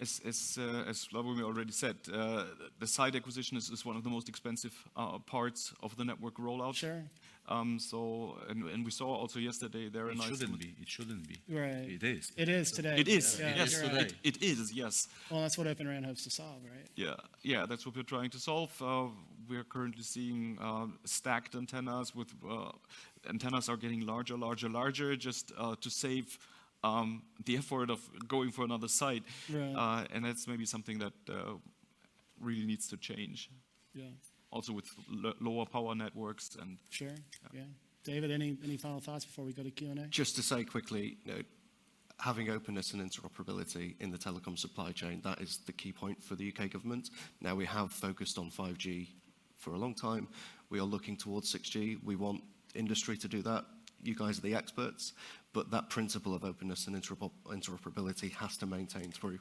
as, 0.00 0.20
as, 0.24 0.58
uh, 0.60 0.84
as 0.88 1.04
Vladimir 1.06 1.44
already 1.44 1.72
said, 1.72 1.96
uh, 2.12 2.44
the 2.78 2.86
site 2.86 3.16
acquisition 3.16 3.56
is, 3.56 3.68
is 3.70 3.84
one 3.84 3.96
of 3.96 4.04
the 4.04 4.10
most 4.10 4.28
expensive 4.28 4.72
uh, 4.96 5.18
parts 5.18 5.72
of 5.82 5.96
the 5.96 6.04
network 6.04 6.34
rollout. 6.38 6.74
Sure. 6.74 7.02
Um, 7.48 7.78
so, 7.78 8.36
and, 8.50 8.64
and 8.68 8.84
we 8.84 8.90
saw 8.90 9.06
also 9.06 9.38
yesterday 9.38 9.88
there 9.88 10.08
a 10.08 10.10
It 10.10 10.18
nice 10.18 10.28
shouldn't 10.28 10.58
be. 10.60 10.74
It 10.80 10.88
shouldn't 10.88 11.26
be. 11.26 11.36
Right. 11.48 11.88
It 11.88 12.02
is. 12.02 12.30
It 12.36 12.48
is 12.48 12.70
today. 12.70 12.96
It 12.98 13.08
is, 13.08 13.38
Yeah, 13.40 13.54
yes, 13.56 13.72
you're 13.72 13.82
right. 13.84 14.08
today. 14.08 14.14
it, 14.22 14.36
it 14.36 14.42
is, 14.42 14.72
yes. 14.72 15.08
Well, 15.30 15.40
that's 15.40 15.56
what 15.56 15.66
Open 15.66 15.88
RAN 15.88 16.04
hopes 16.04 16.24
to 16.24 16.30
solve, 16.30 16.62
right? 16.64 16.86
Yeah, 16.94 17.14
yeah, 17.42 17.64
that's 17.66 17.86
what 17.86 17.96
we're 17.96 18.02
trying 18.02 18.30
to 18.30 18.38
solve. 18.38 18.70
Uh, 18.82 19.06
we're 19.48 19.64
currently 19.64 20.02
seeing 20.02 20.58
uh, 20.60 20.86
stacked 21.04 21.54
antennas 21.54 22.14
with 22.14 22.28
uh, 22.48 22.70
antennas 23.28 23.70
are 23.70 23.78
getting 23.78 24.04
larger, 24.06 24.36
larger, 24.36 24.68
larger, 24.68 25.16
just 25.16 25.52
uh, 25.56 25.74
to 25.80 25.88
save 25.88 26.38
um, 26.84 27.22
the 27.46 27.56
effort 27.56 27.88
of 27.88 28.00
going 28.28 28.50
for 28.52 28.64
another 28.64 28.88
site. 28.88 29.22
Right. 29.50 29.74
Uh, 29.74 30.04
and 30.12 30.22
that's 30.24 30.46
maybe 30.46 30.66
something 30.66 30.98
that 30.98 31.14
uh, 31.30 31.54
really 32.40 32.66
needs 32.66 32.88
to 32.88 32.98
change. 32.98 33.48
Yeah, 33.94 34.04
Also 34.50 34.72
with 34.72 34.86
l- 35.24 35.34
lower 35.40 35.66
power 35.66 35.94
networks 35.94 36.56
and 36.60 36.78
sure, 36.90 37.08
yeah. 37.52 37.62
David, 38.04 38.30
any, 38.30 38.56
any 38.64 38.76
final 38.78 39.00
thoughts 39.00 39.24
before 39.26 39.44
we 39.44 39.52
go 39.52 39.62
to 39.62 39.70
Q&A? 39.70 40.06
Just 40.08 40.34
to 40.36 40.42
say 40.42 40.64
quickly, 40.64 41.18
you 41.24 41.32
know, 41.34 41.40
having 42.20 42.48
openness 42.50 42.92
and 42.94 43.02
interoperability 43.02 43.94
in 44.00 44.10
the 44.10 44.18
telecom 44.18 44.58
supply 44.58 44.92
chain, 44.92 45.20
that 45.24 45.40
is 45.40 45.58
the 45.66 45.72
key 45.72 45.92
point 45.92 46.22
for 46.22 46.34
the 46.34 46.48
UK 46.52 46.70
government. 46.70 47.10
Now, 47.40 47.54
we 47.54 47.66
have 47.66 47.92
focused 47.92 48.38
on 48.38 48.50
5G 48.50 49.08
for 49.58 49.74
a 49.74 49.76
long 49.76 49.94
time. 49.94 50.28
We 50.70 50.78
are 50.80 50.84
looking 50.84 51.16
towards 51.16 51.52
6G. 51.54 52.02
We 52.02 52.16
want 52.16 52.42
industry 52.74 53.16
to 53.18 53.28
do 53.28 53.42
that. 53.42 53.64
You 54.02 54.14
guys 54.14 54.38
are 54.38 54.42
the 54.42 54.54
experts, 54.54 55.12
but 55.52 55.70
that 55.72 55.90
principle 55.90 56.34
of 56.34 56.44
openness 56.44 56.86
and 56.86 56.96
interop- 56.96 57.30
interoperability 57.46 58.32
has 58.36 58.56
to 58.58 58.66
maintain 58.66 59.10
through. 59.10 59.38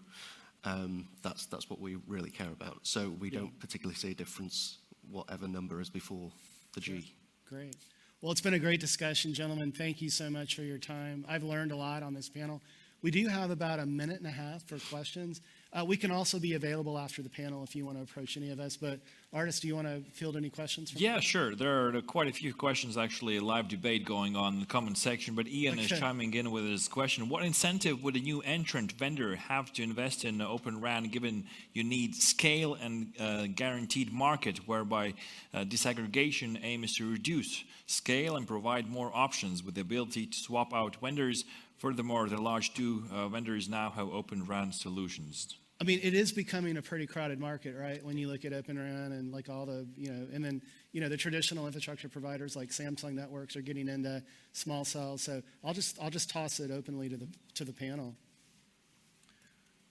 Um, 0.64 1.08
that's, 1.22 1.46
that's 1.46 1.70
what 1.70 1.80
we 1.80 1.98
really 2.08 2.32
care 2.32 2.50
about. 2.52 2.80
So 2.84 3.16
we 3.20 3.30
don't 3.30 3.58
particularly 3.60 3.96
see 3.96 4.12
a 4.12 4.16
difference, 4.16 4.80
whatever 5.10 5.48
number 5.48 5.82
is 5.82 5.90
before 5.90 6.32
the 6.74 6.80
G. 6.80 7.14
Great. 7.48 7.76
Well, 8.22 8.32
it's 8.32 8.42
been 8.42 8.56
a 8.56 8.60
great 8.60 8.80
discussion, 8.80 9.34
gentlemen. 9.34 9.72
Thank 9.72 10.02
you 10.02 10.10
so 10.10 10.30
much 10.30 10.56
for 10.56 10.64
your 10.64 10.80
time. 10.80 11.24
I've 11.30 11.44
learned 11.44 11.72
a 11.72 11.76
lot 11.76 12.04
on 12.04 12.14
this 12.14 12.30
panel. 12.30 12.62
We 13.02 13.12
do 13.12 13.28
have 13.28 13.52
about 13.52 13.80
a 13.80 13.86
minute 13.86 14.18
and 14.18 14.26
a 14.26 14.32
half 14.32 14.64
for 14.64 14.80
questions. 14.90 15.42
Uh, 15.74 15.84
we 15.84 15.98
can 15.98 16.12
also 16.12 16.40
be 16.40 16.54
available 16.54 16.98
after 16.98 17.22
the 17.22 17.30
panel 17.30 17.64
if 17.64 17.76
you 17.76 17.86
want 17.86 17.98
to 17.98 18.04
approach 18.04 18.38
any 18.38 18.50
of 18.52 18.60
us. 18.60 18.78
But, 18.78 19.00
Artist, 19.34 19.62
do 19.62 19.68
you 19.68 19.76
want 19.76 19.88
to 19.88 20.02
field 20.12 20.38
any 20.38 20.50
questions? 20.50 20.92
From 20.92 21.02
Yeah, 21.02 21.20
sure. 21.20 21.56
There 21.56 21.88
are 21.88 22.02
quite 22.02 22.28
a 22.28 22.32
few 22.32 22.54
questions, 22.54 22.98
actually, 22.98 23.38
a 23.38 23.42
live 23.42 23.68
debate 23.68 24.06
going 24.06 24.36
on 24.36 24.56
in 24.56 24.60
the 24.62 24.66
comment 24.66 24.98
section. 24.98 25.36
But 25.36 25.48
Ian 25.48 25.78
is 25.80 25.88
chiming 25.88 26.34
in 26.34 26.52
with 26.52 26.64
his 26.66 26.88
question 26.88 27.28
What 27.28 27.44
incentive 27.44 28.04
would 28.04 28.16
a 28.16 28.20
new 28.20 28.42
entrant 28.42 28.94
vendor 28.94 29.36
have 29.36 29.74
to 29.74 29.84
invest 29.84 30.24
in 30.24 30.42
Open 30.42 30.80
RAN 30.80 31.06
given 31.06 31.46
you 31.74 31.84
need 31.84 32.16
scale 32.16 32.76
and 32.76 33.14
uh, 33.20 33.48
guaranteed 33.48 34.14
market, 34.14 34.60
whereby 34.68 35.14
uh, 35.54 35.60
disaggregation 35.60 36.58
aim 36.64 36.84
is 36.84 36.96
to 36.96 37.12
reduce 37.12 37.64
scale 37.88 38.36
and 38.38 38.48
provide 38.48 38.88
more 38.88 39.12
options 39.14 39.64
with 39.64 39.76
the 39.76 39.82
ability 39.82 40.26
to 40.28 40.38
swap 40.38 40.74
out 40.74 40.96
vendors? 41.02 41.44
Furthermore, 41.78 42.28
the 42.28 42.42
large 42.42 42.74
two 42.74 43.04
uh, 43.12 43.28
vendors 43.28 43.70
now 43.70 43.92
have 43.92 44.10
Open 44.10 44.46
RAN 44.46 44.72
solutions. 44.72 45.56
I 45.80 45.84
mean, 45.84 46.00
it 46.02 46.16
is 46.16 46.32
becoming 46.32 46.78
a 46.78 46.82
pretty 46.82 47.06
crowded 47.06 47.40
market, 47.40 47.76
right? 47.78 48.04
When 48.04 48.18
you 48.18 48.28
look 48.28 48.46
at 48.46 48.54
Open 48.54 48.80
RAN 48.80 49.12
and 49.12 49.32
like 49.32 49.48
all 49.48 49.68
the, 49.68 49.88
you 49.96 50.12
know, 50.12 50.28
and 50.34 50.44
then, 50.44 50.62
you 50.92 51.02
know, 51.02 51.08
the 51.08 51.18
traditional 51.18 51.68
infrastructure 51.68 52.10
providers 52.10 52.56
like 52.56 52.70
Samsung 52.70 53.14
Networks 53.14 53.56
are 53.56 53.62
getting 53.62 53.88
into 53.88 54.24
small 54.54 54.84
cells. 54.84 55.22
So 55.22 55.44
I'll 55.64 55.76
just, 55.76 56.02
I'll 56.02 56.10
just 56.10 56.32
toss 56.32 56.60
it 56.60 56.72
openly 56.72 57.10
to 57.10 57.18
the, 57.18 57.28
to 57.56 57.64
the 57.64 57.74
panel. 57.74 58.16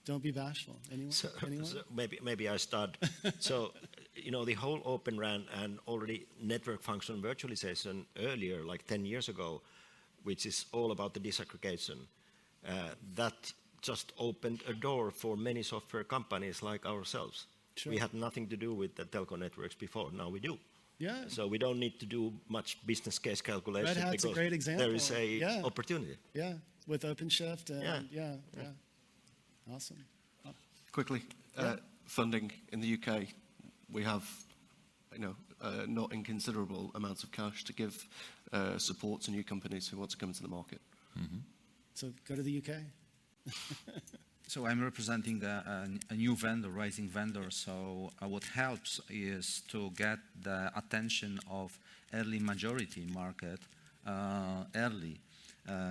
Don't 0.04 0.22
be 0.22 0.32
bashful. 0.32 0.76
Anyone? 0.92 1.12
So, 1.12 1.28
Anyone? 1.44 1.66
so 1.66 1.80
maybe 1.92 2.18
maybe 2.22 2.48
I 2.48 2.58
start. 2.58 2.96
so, 3.40 3.72
you 4.14 4.30
know, 4.30 4.44
the 4.44 4.54
whole 4.54 4.80
Open 4.84 5.18
RAN 5.18 5.46
and 5.60 5.80
already 5.88 6.26
network 6.40 6.80
function 6.80 7.20
virtualization 7.20 8.06
earlier, 8.20 8.64
like 8.64 8.86
10 8.86 9.04
years 9.04 9.28
ago, 9.28 9.62
which 10.26 10.44
is 10.46 10.66
all 10.72 10.90
about 10.90 11.14
the 11.14 11.20
disaggregation, 11.20 11.98
uh, 12.68 12.72
that 13.14 13.52
just 13.80 14.12
opened 14.18 14.60
a 14.68 14.72
door 14.72 15.10
for 15.12 15.36
many 15.36 15.62
software 15.62 16.04
companies 16.04 16.62
like 16.62 16.84
ourselves. 16.86 17.46
Sure. 17.76 17.92
We 17.92 17.98
had 17.98 18.12
nothing 18.12 18.48
to 18.48 18.56
do 18.56 18.74
with 18.74 18.94
the 18.96 19.04
telco 19.04 19.38
networks 19.38 19.76
before. 19.76 20.10
Now 20.12 20.28
we 20.32 20.40
do. 20.40 20.58
Yeah. 20.98 21.28
So 21.28 21.46
we 21.46 21.58
don't 21.58 21.78
need 21.78 22.00
to 22.00 22.06
do 22.06 22.32
much 22.48 22.78
business 22.86 23.18
case 23.20 23.42
calculation 23.42 23.94
Red 23.94 24.04
Hat's 24.08 24.24
a 24.24 24.32
great 24.32 24.52
example. 24.52 24.86
there 24.86 24.94
is 24.96 25.10
a 25.10 25.24
Yeah. 25.26 25.62
opportunity. 25.64 26.16
Yeah. 26.34 26.54
With 26.86 27.02
OpenShift. 27.04 27.70
And, 27.70 27.82
yeah. 27.82 28.00
Yeah. 28.10 28.36
Yeah. 28.56 29.74
Awesome. 29.74 30.04
Quickly, 30.92 31.20
uh, 31.56 31.76
funding 32.06 32.50
in 32.72 32.80
the 32.80 32.88
UK, 32.96 33.28
we 33.92 34.02
have, 34.02 34.24
you 35.12 35.18
know, 35.18 35.36
uh, 35.60 35.86
not 35.86 36.12
inconsiderable 36.12 36.90
amounts 36.94 37.22
of 37.22 37.32
cash 37.32 37.64
to 37.64 37.72
give 37.72 38.06
uh, 38.52 38.78
support 38.78 39.22
to 39.22 39.30
new 39.30 39.44
companies 39.44 39.88
who 39.88 39.96
want 39.98 40.10
to 40.10 40.16
come 40.16 40.30
into 40.30 40.42
the 40.42 40.48
market. 40.48 40.80
So 41.94 42.12
go 42.28 42.34
to 42.34 42.42
the 42.42 42.58
UK. 42.58 42.74
So 44.48 44.64
I'm 44.64 44.80
representing 44.80 45.42
a, 45.42 45.88
a, 46.08 46.12
a, 46.12 46.16
new 46.16 46.36
vendor, 46.36 46.68
rising 46.68 47.08
vendor. 47.08 47.50
So 47.50 48.12
uh, 48.22 48.28
what 48.28 48.44
helps 48.44 49.00
is 49.10 49.62
to 49.68 49.90
get 49.96 50.20
the 50.40 50.70
attention 50.76 51.40
of 51.50 51.76
early 52.14 52.38
majority 52.38 53.08
market 53.12 53.58
uh, 54.06 54.62
early, 54.76 55.16
uh, 55.16 55.35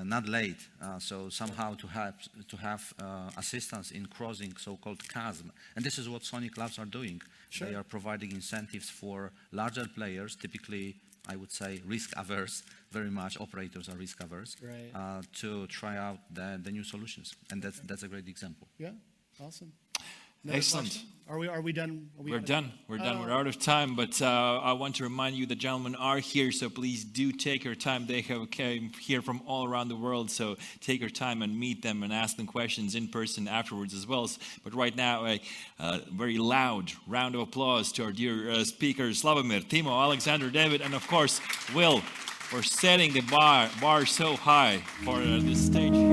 not 0.03 0.27
late. 0.27 0.61
Uh, 0.81 0.99
so 0.99 1.29
somehow 1.29 1.75
to 1.75 1.87
have 1.87 2.15
to 2.47 2.57
have 2.57 2.93
uh, 2.99 3.29
assistance 3.37 3.91
in 3.91 4.05
crossing 4.05 4.55
so-called 4.57 5.07
chasm, 5.09 5.51
and 5.75 5.85
this 5.85 5.97
is 5.97 6.07
what 6.07 6.23
Sonic 6.23 6.57
Labs 6.57 6.79
are 6.79 6.85
doing. 6.85 7.21
Sure. 7.49 7.67
They 7.67 7.75
are 7.75 7.83
providing 7.83 8.31
incentives 8.31 8.89
for 8.89 9.31
larger 9.51 9.85
players, 9.95 10.35
typically 10.35 10.95
I 11.27 11.35
would 11.35 11.51
say 11.51 11.81
risk 11.85 12.13
averse, 12.15 12.63
very 12.91 13.09
much 13.09 13.39
operators 13.39 13.89
are 13.89 13.95
risk 13.95 14.21
averse, 14.23 14.55
right. 14.61 14.91
uh, 14.93 15.21
to 15.41 15.67
try 15.67 15.97
out 15.97 16.19
the, 16.31 16.59
the 16.61 16.71
new 16.71 16.83
solutions. 16.83 17.35
And 17.51 17.61
that's, 17.61 17.79
that's 17.81 18.03
a 18.03 18.07
great 18.07 18.27
example. 18.27 18.67
Yeah, 18.77 18.91
awesome. 19.39 19.73
Another 20.45 20.57
Excellent. 20.57 20.87
Question? 20.89 21.09
Are 21.27 21.39
we, 21.39 21.47
are 21.47 21.59
we 21.59 21.73
done? 21.73 22.07
Are 22.19 22.23
we 22.23 22.29
We're 22.29 22.39
done. 22.39 22.71
We're 22.87 22.99
done. 22.99 23.19
We're 23.19 23.31
out 23.31 23.47
of 23.47 23.57
time. 23.57 23.95
But 23.95 24.21
uh, 24.21 24.59
I 24.61 24.73
want 24.73 24.97
to 24.97 25.03
remind 25.03 25.35
you 25.35 25.47
the 25.47 25.55
gentlemen 25.55 25.95
are 25.95 26.19
here, 26.19 26.51
so 26.51 26.69
please 26.69 27.03
do 27.03 27.31
take 27.31 27.63
your 27.63 27.73
time. 27.73 28.05
They 28.05 28.21
have 28.21 28.51
came 28.51 28.91
here 29.01 29.23
from 29.23 29.41
all 29.47 29.67
around 29.67 29.87
the 29.87 29.95
world, 29.95 30.29
so 30.29 30.55
take 30.81 31.01
your 31.01 31.09
time 31.09 31.41
and 31.41 31.59
meet 31.59 31.81
them 31.81 32.03
and 32.03 32.13
ask 32.13 32.37
them 32.37 32.45
questions 32.45 32.93
in 32.93 33.07
person 33.07 33.47
afterwards 33.47 33.95
as 33.95 34.05
well. 34.05 34.29
But 34.63 34.75
right 34.75 34.95
now, 34.95 35.25
a 35.25 35.41
uh, 35.79 36.01
very 36.13 36.37
loud 36.37 36.91
round 37.07 37.33
of 37.33 37.41
applause 37.41 37.91
to 37.93 38.03
our 38.03 38.11
dear 38.11 38.51
uh, 38.51 38.63
speakers, 38.63 39.23
Slawomir, 39.23 39.67
Timo, 39.67 39.99
Alexander, 39.99 40.51
David, 40.51 40.81
and 40.81 40.93
of 40.93 41.07
course, 41.07 41.41
Will, 41.73 42.01
for 42.01 42.61
setting 42.61 43.13
the 43.13 43.21
bar, 43.21 43.67
bar 43.81 44.05
so 44.05 44.35
high 44.35 44.77
for 45.03 45.15
uh, 45.15 45.39
this 45.41 45.65
stage. 45.65 46.04